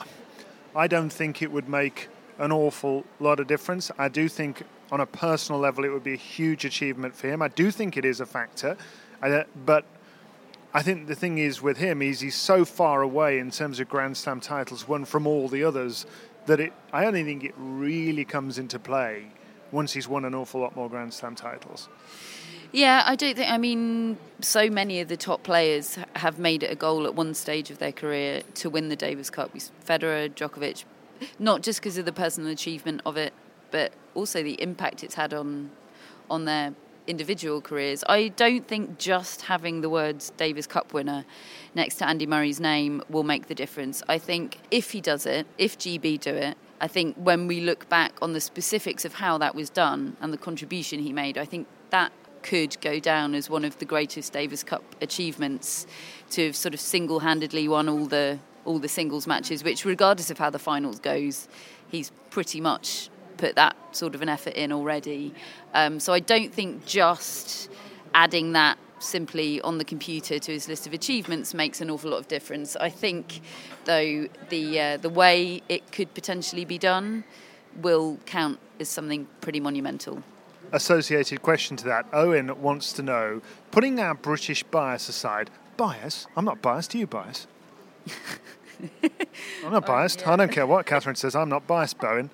I 0.76 0.88
don't 0.88 1.10
think 1.10 1.42
it 1.42 1.52
would 1.52 1.70
make 1.70 2.10
an 2.38 2.52
awful 2.52 3.06
lot 3.20 3.40
of 3.40 3.48
difference. 3.48 3.90
I 3.98 4.10
do 4.10 4.28
think, 4.28 4.64
on 4.92 5.00
a 5.00 5.06
personal 5.06 5.60
level, 5.60 5.86
it 5.86 5.90
would 5.90 6.04
be 6.04 6.14
a 6.14 6.18
huge 6.18 6.66
achievement 6.66 7.16
for 7.16 7.30
him. 7.30 7.42
I 7.42 7.48
do 7.48 7.72
think 7.72 7.98
it 7.98 8.04
is 8.04 8.20
a 8.20 8.26
factor, 8.26 8.76
uh, 9.24 9.44
but 9.66 9.86
I 10.74 10.82
think 10.82 11.08
the 11.08 11.16
thing 11.16 11.38
is 11.38 11.62
with 11.62 11.78
him 11.78 12.02
is 12.02 12.22
he's 12.22 12.36
so 12.36 12.64
far 12.64 13.02
away 13.02 13.40
in 13.40 13.52
terms 13.52 13.80
of 13.80 13.90
Grand 13.90 14.16
Slam 14.16 14.40
titles 14.40 14.88
won 14.88 15.04
from 15.04 15.28
all 15.28 15.50
the 15.50 15.64
others 15.64 16.06
that 16.46 16.60
it, 16.60 16.74
I 16.94 17.06
only 17.06 17.24
think 17.24 17.44
it 17.44 17.54
really 17.58 18.24
comes 18.24 18.58
into 18.58 18.80
play 18.80 19.28
once 19.72 19.94
he's 19.94 20.08
won 20.08 20.26
an 20.26 20.34
awful 20.34 20.62
lot 20.62 20.76
more 20.76 20.90
Grand 20.90 21.14
Slam 21.14 21.36
titles. 21.36 21.90
Yeah, 22.72 23.04
I 23.06 23.18
don't 23.18 23.36
think. 23.36 23.52
I 23.52 23.58
mean, 23.58 24.18
so 24.40 24.70
many 24.70 25.02
of 25.02 25.10
the 25.10 25.18
top 25.18 25.44
players 25.44 25.98
have 26.16 26.40
made 26.40 26.64
it 26.64 26.72
a 26.72 26.76
goal 26.76 27.06
at 27.06 27.16
one 27.16 27.34
stage 27.34 27.70
of 27.70 27.80
their 27.80 27.92
career 27.92 28.44
to 28.56 28.70
win 28.70 28.88
the 28.88 28.96
Davis 28.96 29.30
Cup. 29.30 29.54
Federer, 29.54 30.30
Djokovic, 30.34 30.86
not 31.38 31.64
just 31.64 31.82
because 31.82 31.98
of 31.98 32.06
the 32.06 32.14
personal 32.14 32.50
achievement 32.50 33.02
of 33.06 33.18
it, 33.18 33.34
but 33.72 33.92
also 34.16 34.42
the 34.42 34.62
impact 34.62 35.04
it's 35.04 35.16
had 35.16 35.34
on 35.34 35.72
on 36.30 36.46
their 36.46 36.74
individual 37.08 37.62
careers. 37.62 38.04
I 38.08 38.30
don't 38.30 38.68
think 38.68 38.98
just 38.98 39.44
having 39.44 39.82
the 39.82 39.90
words 39.90 40.32
Davis 40.38 40.68
Cup 40.68 40.94
winner 40.94 41.26
next 41.76 41.96
to 41.96 42.08
Andy 42.08 42.26
Murray's 42.26 42.60
name 42.60 43.02
will 43.10 43.24
make 43.24 43.48
the 43.48 43.56
difference. 43.56 44.04
I 44.08 44.18
think 44.18 44.60
if 44.70 44.92
he 44.92 45.02
does 45.02 45.26
it, 45.26 45.48
if 45.58 45.78
GB 45.78 46.20
do 46.20 46.34
it, 46.34 46.58
I 46.80 46.88
think 46.88 47.16
when 47.16 47.48
we 47.48 47.62
look 47.62 47.88
back 47.90 48.14
on 48.22 48.34
the 48.34 48.42
specifics 48.42 49.06
of 49.06 49.16
how 49.16 49.38
that 49.38 49.54
was 49.56 49.70
done 49.70 50.18
and 50.22 50.34
the 50.34 50.38
contribution 50.38 51.00
he 51.00 51.14
made, 51.14 51.38
I 51.38 51.46
think 51.46 51.68
that 51.92 52.12
could 52.42 52.80
go 52.82 53.00
down 53.00 53.36
as 53.36 53.50
one 53.50 53.64
of 53.64 53.78
the 53.78 53.86
greatest 53.86 54.34
Davis 54.34 54.64
Cup 54.64 54.84
achievements 55.00 55.86
to 56.32 56.48
have 56.48 56.56
sort 56.56 56.74
of 56.74 56.80
single-handedly 56.80 57.68
won 57.68 57.88
all 57.88 58.06
the 58.06 58.40
all 58.64 58.80
the 58.80 58.88
singles 58.88 59.26
matches, 59.26 59.64
which 59.64 59.86
regardless 59.86 60.30
of 60.30 60.38
how 60.38 60.50
the 60.50 60.60
finals 60.60 61.00
goes, 61.00 61.48
he's 61.90 62.12
pretty 62.30 62.62
much 62.62 63.10
put 63.38 63.56
that 63.56 63.76
sort 63.92 64.14
of 64.14 64.22
an 64.22 64.30
effort 64.30 64.54
in 64.54 64.72
already. 64.72 65.34
Um, 65.74 66.00
so 66.00 66.14
I 66.14 66.20
don't 66.20 66.54
think 66.54 66.86
just 66.86 67.70
adding 68.14 68.54
that 68.54 68.78
simply 69.00 69.62
on 69.62 69.78
the 69.78 69.86
computer 69.86 70.38
to 70.40 70.52
his 70.52 70.68
list 70.68 70.86
of 70.86 70.94
achievements 70.94 71.54
makes 71.54 71.82
an 71.82 71.90
awful 71.90 72.12
lot 72.12 72.20
of 72.20 72.28
difference. 72.28 72.76
I 72.76 72.90
think, 72.90 73.42
though, 73.86 74.28
the 74.50 74.80
uh, 74.80 74.98
the 74.98 75.10
way 75.10 75.62
it 75.70 75.92
could 75.92 76.14
potentially 76.14 76.66
be 76.66 76.78
done 76.78 77.24
will 77.82 78.20
count 78.26 78.60
as 78.80 78.90
something 78.90 79.28
pretty 79.40 79.60
monumental. 79.60 80.24
Associated 80.74 81.42
question 81.42 81.76
to 81.78 81.86
that, 81.86 82.06
Owen 82.14 82.62
wants 82.62 82.94
to 82.94 83.04
know, 83.04 83.42
putting 83.72 84.00
our 84.00 84.14
British 84.14 84.64
bias 84.64 85.10
aside, 85.10 85.50
bias? 85.76 86.28
I'm 86.36 86.46
not 86.46 86.62
biased. 86.62 86.96
Are 86.96 86.98
you 86.98 87.08
biased? 87.08 87.48
I'm 89.64 89.72
not 89.72 89.86
biased. 89.86 90.22
Oh, 90.22 90.28
yeah. 90.28 90.34
I 90.34 90.36
don't 90.38 90.52
care 90.52 90.66
what 90.66 90.86
Catherine 90.86 91.16
says. 91.16 91.36
I'm 91.36 91.50
not 91.50 91.68
biased, 91.68 91.98
Bowen. 91.98 92.30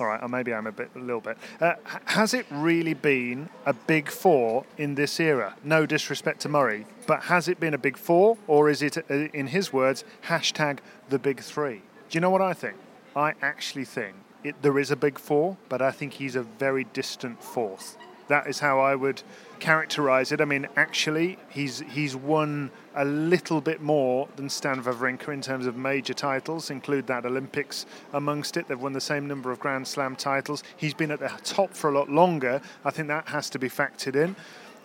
All 0.00 0.06
right, 0.06 0.22
or 0.22 0.28
maybe 0.28 0.54
I'm 0.54 0.66
a 0.66 0.72
bit, 0.72 0.90
a 0.96 0.98
little 0.98 1.20
bit. 1.20 1.36
Uh, 1.60 1.74
has 2.06 2.32
it 2.32 2.46
really 2.50 2.94
been 2.94 3.50
a 3.66 3.74
big 3.74 4.08
four 4.08 4.64
in 4.78 4.94
this 4.94 5.20
era? 5.20 5.54
No 5.62 5.84
disrespect 5.84 6.40
to 6.40 6.48
Murray, 6.48 6.86
but 7.06 7.24
has 7.24 7.48
it 7.48 7.60
been 7.60 7.74
a 7.74 7.78
big 7.78 7.98
four, 7.98 8.38
or 8.46 8.70
is 8.70 8.80
it, 8.80 8.96
uh, 8.96 9.14
in 9.14 9.48
his 9.48 9.74
words, 9.74 10.04
hashtag 10.28 10.78
the 11.10 11.18
big 11.18 11.40
three? 11.40 11.82
Do 12.08 12.16
you 12.16 12.20
know 12.22 12.30
what 12.30 12.40
I 12.40 12.54
think? 12.54 12.76
I 13.14 13.34
actually 13.42 13.84
think 13.84 14.14
it, 14.42 14.62
there 14.62 14.78
is 14.78 14.90
a 14.90 14.96
big 14.96 15.18
four, 15.18 15.58
but 15.68 15.82
I 15.82 15.90
think 15.90 16.14
he's 16.14 16.34
a 16.34 16.42
very 16.42 16.84
distant 16.84 17.42
fourth. 17.42 17.98
That 18.30 18.46
is 18.46 18.60
how 18.60 18.78
I 18.78 18.94
would 18.94 19.24
characterize 19.58 20.30
it. 20.30 20.40
I 20.40 20.44
mean, 20.44 20.68
actually, 20.76 21.36
he's 21.48 21.80
he's 21.80 22.14
won 22.14 22.70
a 22.94 23.04
little 23.04 23.60
bit 23.60 23.82
more 23.82 24.28
than 24.36 24.48
Stan 24.48 24.80
Wawrinka 24.84 25.30
in 25.30 25.42
terms 25.42 25.66
of 25.66 25.76
major 25.76 26.14
titles, 26.14 26.70
include 26.70 27.08
that 27.08 27.26
Olympics 27.26 27.86
amongst 28.12 28.56
it. 28.56 28.68
They've 28.68 28.80
won 28.80 28.92
the 28.92 29.00
same 29.00 29.26
number 29.26 29.50
of 29.50 29.58
Grand 29.58 29.88
Slam 29.88 30.14
titles. 30.14 30.62
He's 30.76 30.94
been 30.94 31.10
at 31.10 31.18
the 31.18 31.32
top 31.42 31.74
for 31.74 31.90
a 31.90 31.92
lot 31.92 32.08
longer. 32.08 32.62
I 32.84 32.92
think 32.92 33.08
that 33.08 33.26
has 33.30 33.50
to 33.50 33.58
be 33.58 33.68
factored 33.68 34.14
in. 34.14 34.36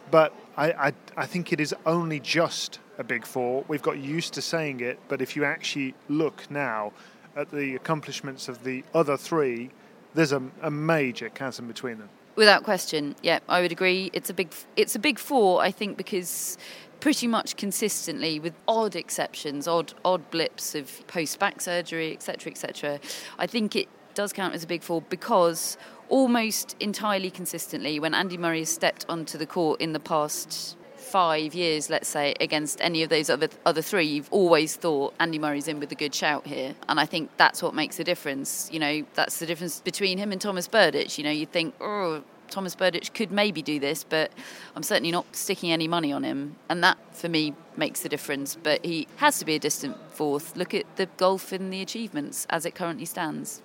But 0.10 0.34
I, 0.58 0.72
I, 0.72 0.94
I 1.16 1.26
think 1.28 1.54
it 1.54 1.60
is 1.60 1.76
only 1.86 2.20
just 2.20 2.80
a 2.98 3.04
big 3.04 3.28
four. 3.28 3.64
We've 3.68 3.84
got 3.84 4.00
used 4.00 4.34
to 4.34 4.42
saying 4.42 4.80
it, 4.80 4.98
but 5.08 5.22
if 5.22 5.36
you 5.36 5.46
actually 5.46 5.94
look 6.10 6.50
now 6.50 6.94
at 7.36 7.52
the 7.52 7.76
accomplishments 7.76 8.48
of 8.48 8.64
the 8.64 8.84
other 8.96 9.18
three, 9.18 9.70
there's 10.16 10.32
a, 10.32 10.42
a 10.64 10.72
major 10.72 11.30
chasm 11.30 11.68
between 11.68 12.00
them. 12.00 12.10
Without 12.36 12.64
question, 12.64 13.16
yeah, 13.24 13.40
I 13.48 13.62
would 13.62 13.72
agree. 13.72 14.10
It's 14.14 14.30
a 14.30 14.34
big, 14.34 14.54
it's 14.76 14.96
a 14.96 15.00
big 15.00 15.20
four. 15.20 15.62
I 15.62 15.72
think 15.72 15.98
because 15.98 16.58
pretty 17.00 17.28
much 17.28 17.56
consistently, 17.56 18.40
with 18.40 18.54
odd 18.68 18.96
exceptions, 18.96 19.68
odd 19.68 19.94
odd 20.04 20.30
blips 20.32 20.76
of 20.76 21.06
post 21.08 21.40
back 21.40 21.62
surgery, 21.62 22.14
etc., 22.14 22.52
etc. 22.52 23.00
I 23.40 23.48
think 23.48 23.76
it 23.76 23.88
does 24.16 24.34
count 24.34 24.54
as 24.54 24.64
a 24.64 24.68
big 24.68 24.84
four 24.84 25.02
because 25.02 25.78
almost 26.10 26.76
entirely 26.80 27.32
consistently, 27.32 28.00
when 28.00 28.14
Andy 28.14 28.38
Murray 28.38 28.60
has 28.60 28.70
stepped 28.70 29.06
onto 29.08 29.38
the 29.38 29.46
court 29.46 29.80
in 29.80 29.94
the 29.94 30.00
past 30.00 30.76
five 31.06 31.54
years, 31.54 31.90
let's 31.90 32.08
say, 32.08 32.34
against 32.40 32.82
any 32.82 33.04
of 33.04 33.10
those 33.10 33.30
other 33.30 33.50
other 33.66 33.82
three, 33.82 34.06
you've 34.06 34.32
always 34.32 34.76
thought 34.76 35.14
Andy 35.20 35.40
Murray's 35.40 35.68
in 35.68 35.80
with 35.80 35.92
a 35.92 35.96
good 35.96 36.14
shout 36.14 36.46
here, 36.48 36.76
and 36.90 37.00
I 37.00 37.06
think 37.06 37.30
that's 37.38 37.62
what 37.64 37.74
makes 37.74 37.98
the 37.98 38.04
difference. 38.04 38.70
You 38.72 38.80
know, 38.80 39.06
that's 39.14 39.40
the 39.40 39.46
difference 39.46 39.80
between 39.80 40.18
him 40.18 40.32
and 40.32 40.42
Thomas 40.42 40.68
Berdych. 40.68 41.18
You 41.18 41.24
know, 41.24 41.32
you 41.32 41.46
think, 41.46 41.76
oh, 41.80 42.24
Thomas 42.50 42.76
Berdych 42.76 43.14
could 43.14 43.32
maybe 43.32 43.62
do 43.62 43.80
this, 43.80 44.04
but 44.04 44.32
I'm 44.76 44.84
certainly 44.84 45.12
not 45.12 45.36
sticking 45.36 45.72
any 45.72 45.88
money 45.88 46.12
on 46.12 46.24
him. 46.24 46.56
And 46.70 46.84
that, 46.84 46.98
for 47.12 47.30
me, 47.30 47.54
makes 47.78 48.02
the 48.02 48.10
difference. 48.10 48.58
But 48.62 48.86
he 48.86 49.08
has 49.18 49.40
to 49.40 49.46
be 49.46 49.56
a 49.56 49.60
distant 49.60 49.98
fourth. 50.12 50.56
Look 50.56 50.74
at 50.74 50.86
the 50.96 51.08
golf 51.18 51.52
and 51.52 51.72
the 51.72 51.82
achievements 51.82 52.46
as 52.50 52.66
it 52.66 52.76
currently 52.76 53.06
stands. 53.06 53.62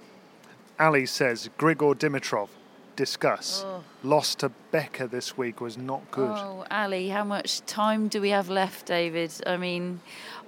Ali 0.78 1.06
says 1.06 1.50
Grigor 1.58 1.94
Dimitrov 1.94 2.48
discuss. 2.96 3.64
Oh. 3.66 3.82
Lost 4.02 4.40
to 4.40 4.50
Becker 4.70 5.06
this 5.06 5.36
week 5.36 5.60
was 5.60 5.76
not 5.76 6.08
good. 6.10 6.30
Oh, 6.30 6.64
Ali, 6.70 7.08
how 7.08 7.24
much 7.24 7.60
time 7.66 8.08
do 8.08 8.20
we 8.20 8.30
have 8.30 8.48
left, 8.48 8.86
David? 8.86 9.32
I 9.46 9.56
mean, 9.56 10.00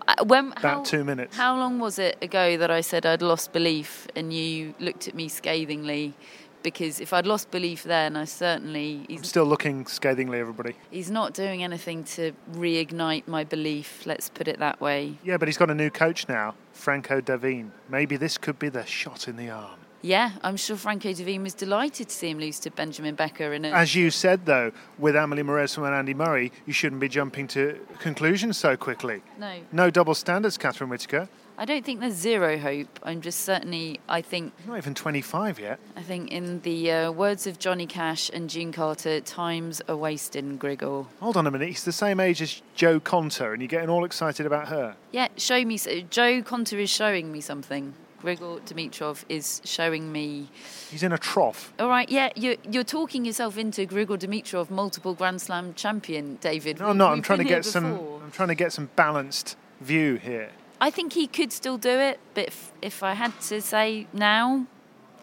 uh, 0.08 0.24
when 0.24 0.52
about 0.52 0.62
how, 0.62 0.82
two 0.82 1.04
minutes. 1.04 1.36
How 1.36 1.56
long 1.56 1.78
was 1.78 1.98
it 1.98 2.16
ago 2.22 2.56
that 2.56 2.70
I 2.70 2.80
said 2.80 3.06
I'd 3.06 3.22
lost 3.22 3.52
belief, 3.52 4.06
and 4.16 4.32
you 4.32 4.74
looked 4.78 5.08
at 5.08 5.14
me 5.14 5.28
scathingly? 5.28 6.14
Because 6.62 7.00
if 7.00 7.12
I'd 7.12 7.26
lost 7.26 7.50
belief 7.50 7.82
then, 7.82 8.16
I 8.16 8.24
certainly. 8.24 9.04
I'm 9.10 9.24
still 9.24 9.44
looking 9.44 9.84
scathingly, 9.86 10.38
everybody. 10.38 10.74
He's 10.90 11.10
not 11.10 11.34
doing 11.34 11.64
anything 11.64 12.04
to 12.04 12.32
reignite 12.52 13.26
my 13.26 13.42
belief. 13.42 14.06
Let's 14.06 14.28
put 14.28 14.46
it 14.46 14.60
that 14.60 14.80
way. 14.80 15.18
Yeah, 15.24 15.38
but 15.38 15.48
he's 15.48 15.58
got 15.58 15.70
a 15.70 15.74
new 15.74 15.90
coach 15.90 16.28
now, 16.28 16.54
Franco 16.72 17.20
Davin. 17.20 17.70
Maybe 17.88 18.16
this 18.16 18.38
could 18.38 18.60
be 18.60 18.68
the 18.68 18.86
shot 18.86 19.26
in 19.26 19.36
the 19.36 19.50
arm. 19.50 19.80
Yeah, 20.02 20.32
I'm 20.42 20.56
sure 20.56 20.76
Franco 20.76 21.10
Davin 21.10 21.44
was 21.44 21.54
delighted 21.54 22.08
to 22.08 22.14
see 22.14 22.30
him 22.30 22.40
lose 22.40 22.58
to 22.60 22.70
Benjamin 22.72 23.14
Becker. 23.14 23.52
In 23.52 23.64
a... 23.64 23.70
As 23.70 23.94
you 23.94 24.10
said, 24.10 24.46
though, 24.46 24.72
with 24.98 25.14
Amelie 25.14 25.44
Mauresmo 25.44 25.86
and 25.86 25.94
Andy 25.94 26.12
Murray, 26.12 26.50
you 26.66 26.72
shouldn't 26.72 27.00
be 27.00 27.08
jumping 27.08 27.46
to 27.48 27.78
conclusions 28.00 28.58
so 28.58 28.76
quickly. 28.76 29.22
No. 29.38 29.60
No 29.70 29.90
double 29.90 30.14
standards, 30.14 30.58
Catherine 30.58 30.90
Whitaker. 30.90 31.28
I 31.56 31.64
don't 31.64 31.84
think 31.84 32.00
there's 32.00 32.14
zero 32.14 32.58
hope. 32.58 32.98
I'm 33.04 33.20
just 33.20 33.40
certainly, 33.40 34.00
I 34.08 34.22
think. 34.22 34.52
Not 34.66 34.78
even 34.78 34.94
25 34.94 35.60
yet. 35.60 35.78
I 35.94 36.02
think, 36.02 36.32
in 36.32 36.60
the 36.62 36.90
uh, 36.90 37.12
words 37.12 37.46
of 37.46 37.60
Johnny 37.60 37.86
Cash 37.86 38.30
and 38.30 38.50
June 38.50 38.72
Carter, 38.72 39.20
time's 39.20 39.80
a 39.86 39.96
wasting, 39.96 40.58
Grigor. 40.58 41.06
Hold 41.20 41.36
on 41.36 41.46
a 41.46 41.50
minute. 41.52 41.68
He's 41.68 41.84
the 41.84 41.92
same 41.92 42.18
age 42.18 42.42
as 42.42 42.62
Jo 42.74 42.98
Konta, 42.98 43.52
and 43.52 43.62
you're 43.62 43.68
getting 43.68 43.90
all 43.90 44.04
excited 44.04 44.46
about 44.46 44.68
her. 44.68 44.96
Yeah, 45.12 45.28
show 45.36 45.64
me. 45.64 45.78
Jo 45.78 46.42
Konta 46.42 46.80
is 46.80 46.90
showing 46.90 47.30
me 47.30 47.40
something. 47.40 47.94
Grigor 48.22 48.60
Dimitrov 48.62 49.24
is 49.28 49.60
showing 49.64 50.12
me. 50.12 50.48
He's 50.90 51.02
in 51.02 51.12
a 51.12 51.18
trough. 51.18 51.72
All 51.78 51.88
right, 51.88 52.08
yeah, 52.08 52.30
you're, 52.36 52.56
you're 52.70 52.84
talking 52.84 53.24
yourself 53.24 53.58
into 53.58 53.86
Grigor 53.86 54.18
Dimitrov, 54.18 54.70
multiple 54.70 55.14
Grand 55.14 55.42
Slam 55.42 55.74
champion, 55.74 56.38
David. 56.40 56.78
No, 56.78 56.90
I'm 56.90 56.96
not. 56.96 57.12
I'm 57.12 57.22
trying 57.22 57.38
to 57.38 57.44
get 57.44 57.64
some. 57.64 57.98
I'm 58.22 58.30
trying 58.30 58.48
to 58.48 58.54
get 58.54 58.72
some 58.72 58.90
balanced 58.96 59.56
view 59.80 60.16
here. 60.16 60.50
I 60.80 60.90
think 60.90 61.12
he 61.12 61.26
could 61.26 61.52
still 61.52 61.78
do 61.78 61.90
it, 61.90 62.18
but 62.34 62.48
if, 62.48 62.72
if 62.82 63.02
I 63.04 63.14
had 63.14 63.40
to 63.42 63.60
say 63.60 64.08
now, 64.12 64.66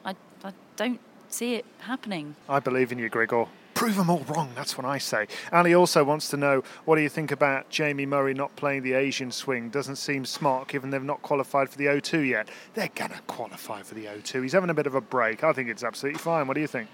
I, 0.06 0.16
I 0.42 0.54
don't 0.78 1.02
see 1.28 1.56
it 1.56 1.66
happening. 1.80 2.36
I 2.48 2.60
believe 2.60 2.94
in 2.94 2.98
you, 2.98 3.10
Grigor. 3.10 3.50
Prove 3.80 3.96
them 3.96 4.10
all 4.10 4.26
wrong, 4.28 4.52
that's 4.56 4.78
what 4.78 4.86
I 4.86 4.98
say. 4.98 5.26
Ali 5.54 5.74
also 5.74 6.04
wants 6.04 6.28
to 6.32 6.36
know 6.36 6.66
what 6.84 6.98
do 6.98 7.02
you 7.02 7.08
think 7.08 7.32
about 7.32 7.70
Jamie 7.70 8.06
Murray 8.06 8.34
not 8.34 8.54
playing 8.58 8.84
the 8.84 8.92
Asian 8.92 9.32
swing? 9.32 9.70
Doesn't 9.70 9.96
seem 9.96 10.26
smart 10.26 10.68
given 10.68 10.90
they've 10.90 11.02
not 11.02 11.22
qualified 11.22 11.70
for 11.70 11.78
the 11.78 11.86
O2 11.86 12.28
yet. 12.28 12.50
They're 12.74 12.90
going 12.94 13.12
to 13.12 13.22
qualify 13.28 13.84
for 13.84 13.96
the 13.96 14.08
O2. 14.08 14.44
He's 14.44 14.52
having 14.52 14.70
a 14.70 14.74
bit 14.74 14.86
of 14.86 14.96
a 14.96 15.00
break. 15.00 15.46
I 15.46 15.54
think 15.54 15.70
it's 15.70 15.82
absolutely 15.82 16.20
fine. 16.20 16.46
What 16.46 16.56
do 16.56 16.60
you 16.60 16.68
think? 16.68 16.90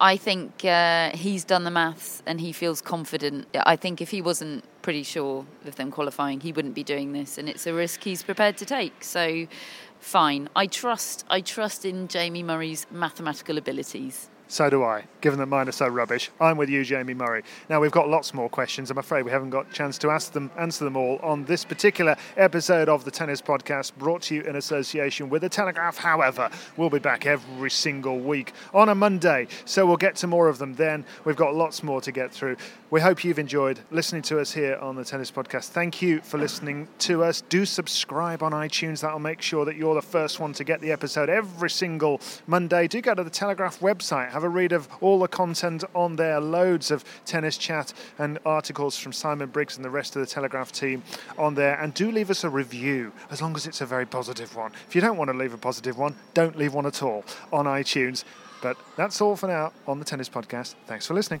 I 0.00 0.16
think 0.16 0.64
uh, 0.64 1.10
he's 1.10 1.44
done 1.44 1.64
the 1.64 1.70
maths 1.70 2.22
and 2.24 2.40
he 2.40 2.52
feels 2.52 2.80
confident. 2.80 3.46
I 3.54 3.76
think 3.76 4.00
if 4.00 4.08
he 4.08 4.22
wasn't 4.22 4.64
pretty 4.80 5.02
sure 5.02 5.44
of 5.66 5.76
them 5.76 5.90
qualifying, 5.90 6.40
he 6.40 6.52
wouldn't 6.52 6.74
be 6.74 6.84
doing 6.84 7.12
this, 7.12 7.36
and 7.36 7.50
it's 7.50 7.66
a 7.66 7.74
risk 7.74 8.02
he's 8.02 8.22
prepared 8.22 8.56
to 8.56 8.64
take. 8.64 9.04
So, 9.04 9.46
fine. 9.98 10.48
I 10.56 10.68
trust. 10.68 11.26
I 11.28 11.42
trust 11.42 11.84
in 11.84 12.08
Jamie 12.08 12.42
Murray's 12.42 12.86
mathematical 12.90 13.58
abilities. 13.58 14.30
So 14.50 14.68
do 14.68 14.82
I, 14.82 15.04
given 15.20 15.38
that 15.38 15.46
mine 15.46 15.68
are 15.68 15.72
so 15.72 15.86
rubbish. 15.86 16.28
I'm 16.40 16.56
with 16.56 16.68
you, 16.68 16.82
Jamie 16.82 17.14
Murray. 17.14 17.44
Now, 17.68 17.80
we've 17.80 17.92
got 17.92 18.08
lots 18.08 18.34
more 18.34 18.48
questions. 18.48 18.90
I'm 18.90 18.98
afraid 18.98 19.22
we 19.22 19.30
haven't 19.30 19.50
got 19.50 19.70
a 19.70 19.72
chance 19.72 19.96
to 19.98 20.10
ask 20.10 20.32
them, 20.32 20.50
answer 20.58 20.82
them 20.82 20.96
all 20.96 21.20
on 21.22 21.44
this 21.44 21.64
particular 21.64 22.16
episode 22.36 22.88
of 22.88 23.04
the 23.04 23.12
Tennis 23.12 23.40
Podcast, 23.40 23.94
brought 23.96 24.22
to 24.22 24.34
you 24.34 24.42
in 24.42 24.56
association 24.56 25.30
with 25.30 25.42
The 25.42 25.48
Telegraph. 25.48 25.98
However, 25.98 26.50
we'll 26.76 26.90
be 26.90 26.98
back 26.98 27.26
every 27.26 27.70
single 27.70 28.18
week 28.18 28.52
on 28.74 28.88
a 28.88 28.94
Monday, 28.96 29.46
so 29.66 29.86
we'll 29.86 29.96
get 29.96 30.16
to 30.16 30.26
more 30.26 30.48
of 30.48 30.58
them 30.58 30.74
then. 30.74 31.04
We've 31.24 31.36
got 31.36 31.54
lots 31.54 31.84
more 31.84 32.00
to 32.00 32.10
get 32.10 32.32
through. 32.32 32.56
We 32.90 33.00
hope 33.00 33.22
you've 33.22 33.38
enjoyed 33.38 33.78
listening 33.92 34.22
to 34.22 34.40
us 34.40 34.50
here 34.50 34.74
on 34.78 34.96
the 34.96 35.04
Tennis 35.04 35.30
Podcast. 35.30 35.68
Thank 35.68 36.02
you 36.02 36.22
for 36.22 36.38
listening 36.38 36.88
to 36.98 37.22
us. 37.22 37.40
Do 37.42 37.64
subscribe 37.64 38.42
on 38.42 38.50
iTunes. 38.50 39.00
That'll 39.02 39.20
make 39.20 39.42
sure 39.42 39.64
that 39.64 39.76
you're 39.76 39.94
the 39.94 40.02
first 40.02 40.40
one 40.40 40.54
to 40.54 40.64
get 40.64 40.80
the 40.80 40.90
episode 40.90 41.28
every 41.28 41.70
single 41.70 42.20
Monday. 42.48 42.88
Do 42.88 43.00
go 43.00 43.14
to 43.14 43.22
the 43.22 43.30
Telegraph 43.30 43.78
website. 43.78 44.39
Have 44.40 44.46
a 44.46 44.48
read 44.48 44.72
of 44.72 44.88
all 45.02 45.18
the 45.18 45.28
content 45.28 45.84
on 45.94 46.16
there. 46.16 46.40
Loads 46.40 46.90
of 46.90 47.04
tennis 47.26 47.58
chat 47.58 47.92
and 48.18 48.38
articles 48.46 48.96
from 48.96 49.12
Simon 49.12 49.50
Briggs 49.50 49.76
and 49.76 49.84
the 49.84 49.90
rest 49.90 50.16
of 50.16 50.20
the 50.20 50.26
Telegraph 50.26 50.72
team 50.72 51.02
on 51.36 51.56
there. 51.56 51.78
And 51.78 51.92
do 51.92 52.10
leave 52.10 52.30
us 52.30 52.42
a 52.42 52.48
review, 52.48 53.12
as 53.30 53.42
long 53.42 53.54
as 53.54 53.66
it's 53.66 53.82
a 53.82 53.86
very 53.86 54.06
positive 54.06 54.56
one. 54.56 54.72
If 54.88 54.94
you 54.94 55.02
don't 55.02 55.18
want 55.18 55.30
to 55.30 55.36
leave 55.36 55.52
a 55.52 55.58
positive 55.58 55.98
one, 55.98 56.16
don't 56.32 56.56
leave 56.56 56.72
one 56.72 56.86
at 56.86 57.02
all 57.02 57.22
on 57.52 57.66
iTunes. 57.66 58.24
But 58.62 58.78
that's 58.96 59.20
all 59.20 59.36
for 59.36 59.46
now 59.46 59.74
on 59.86 59.98
the 59.98 60.06
Tennis 60.06 60.30
Podcast. 60.30 60.74
Thanks 60.86 61.06
for 61.06 61.12
listening. 61.12 61.40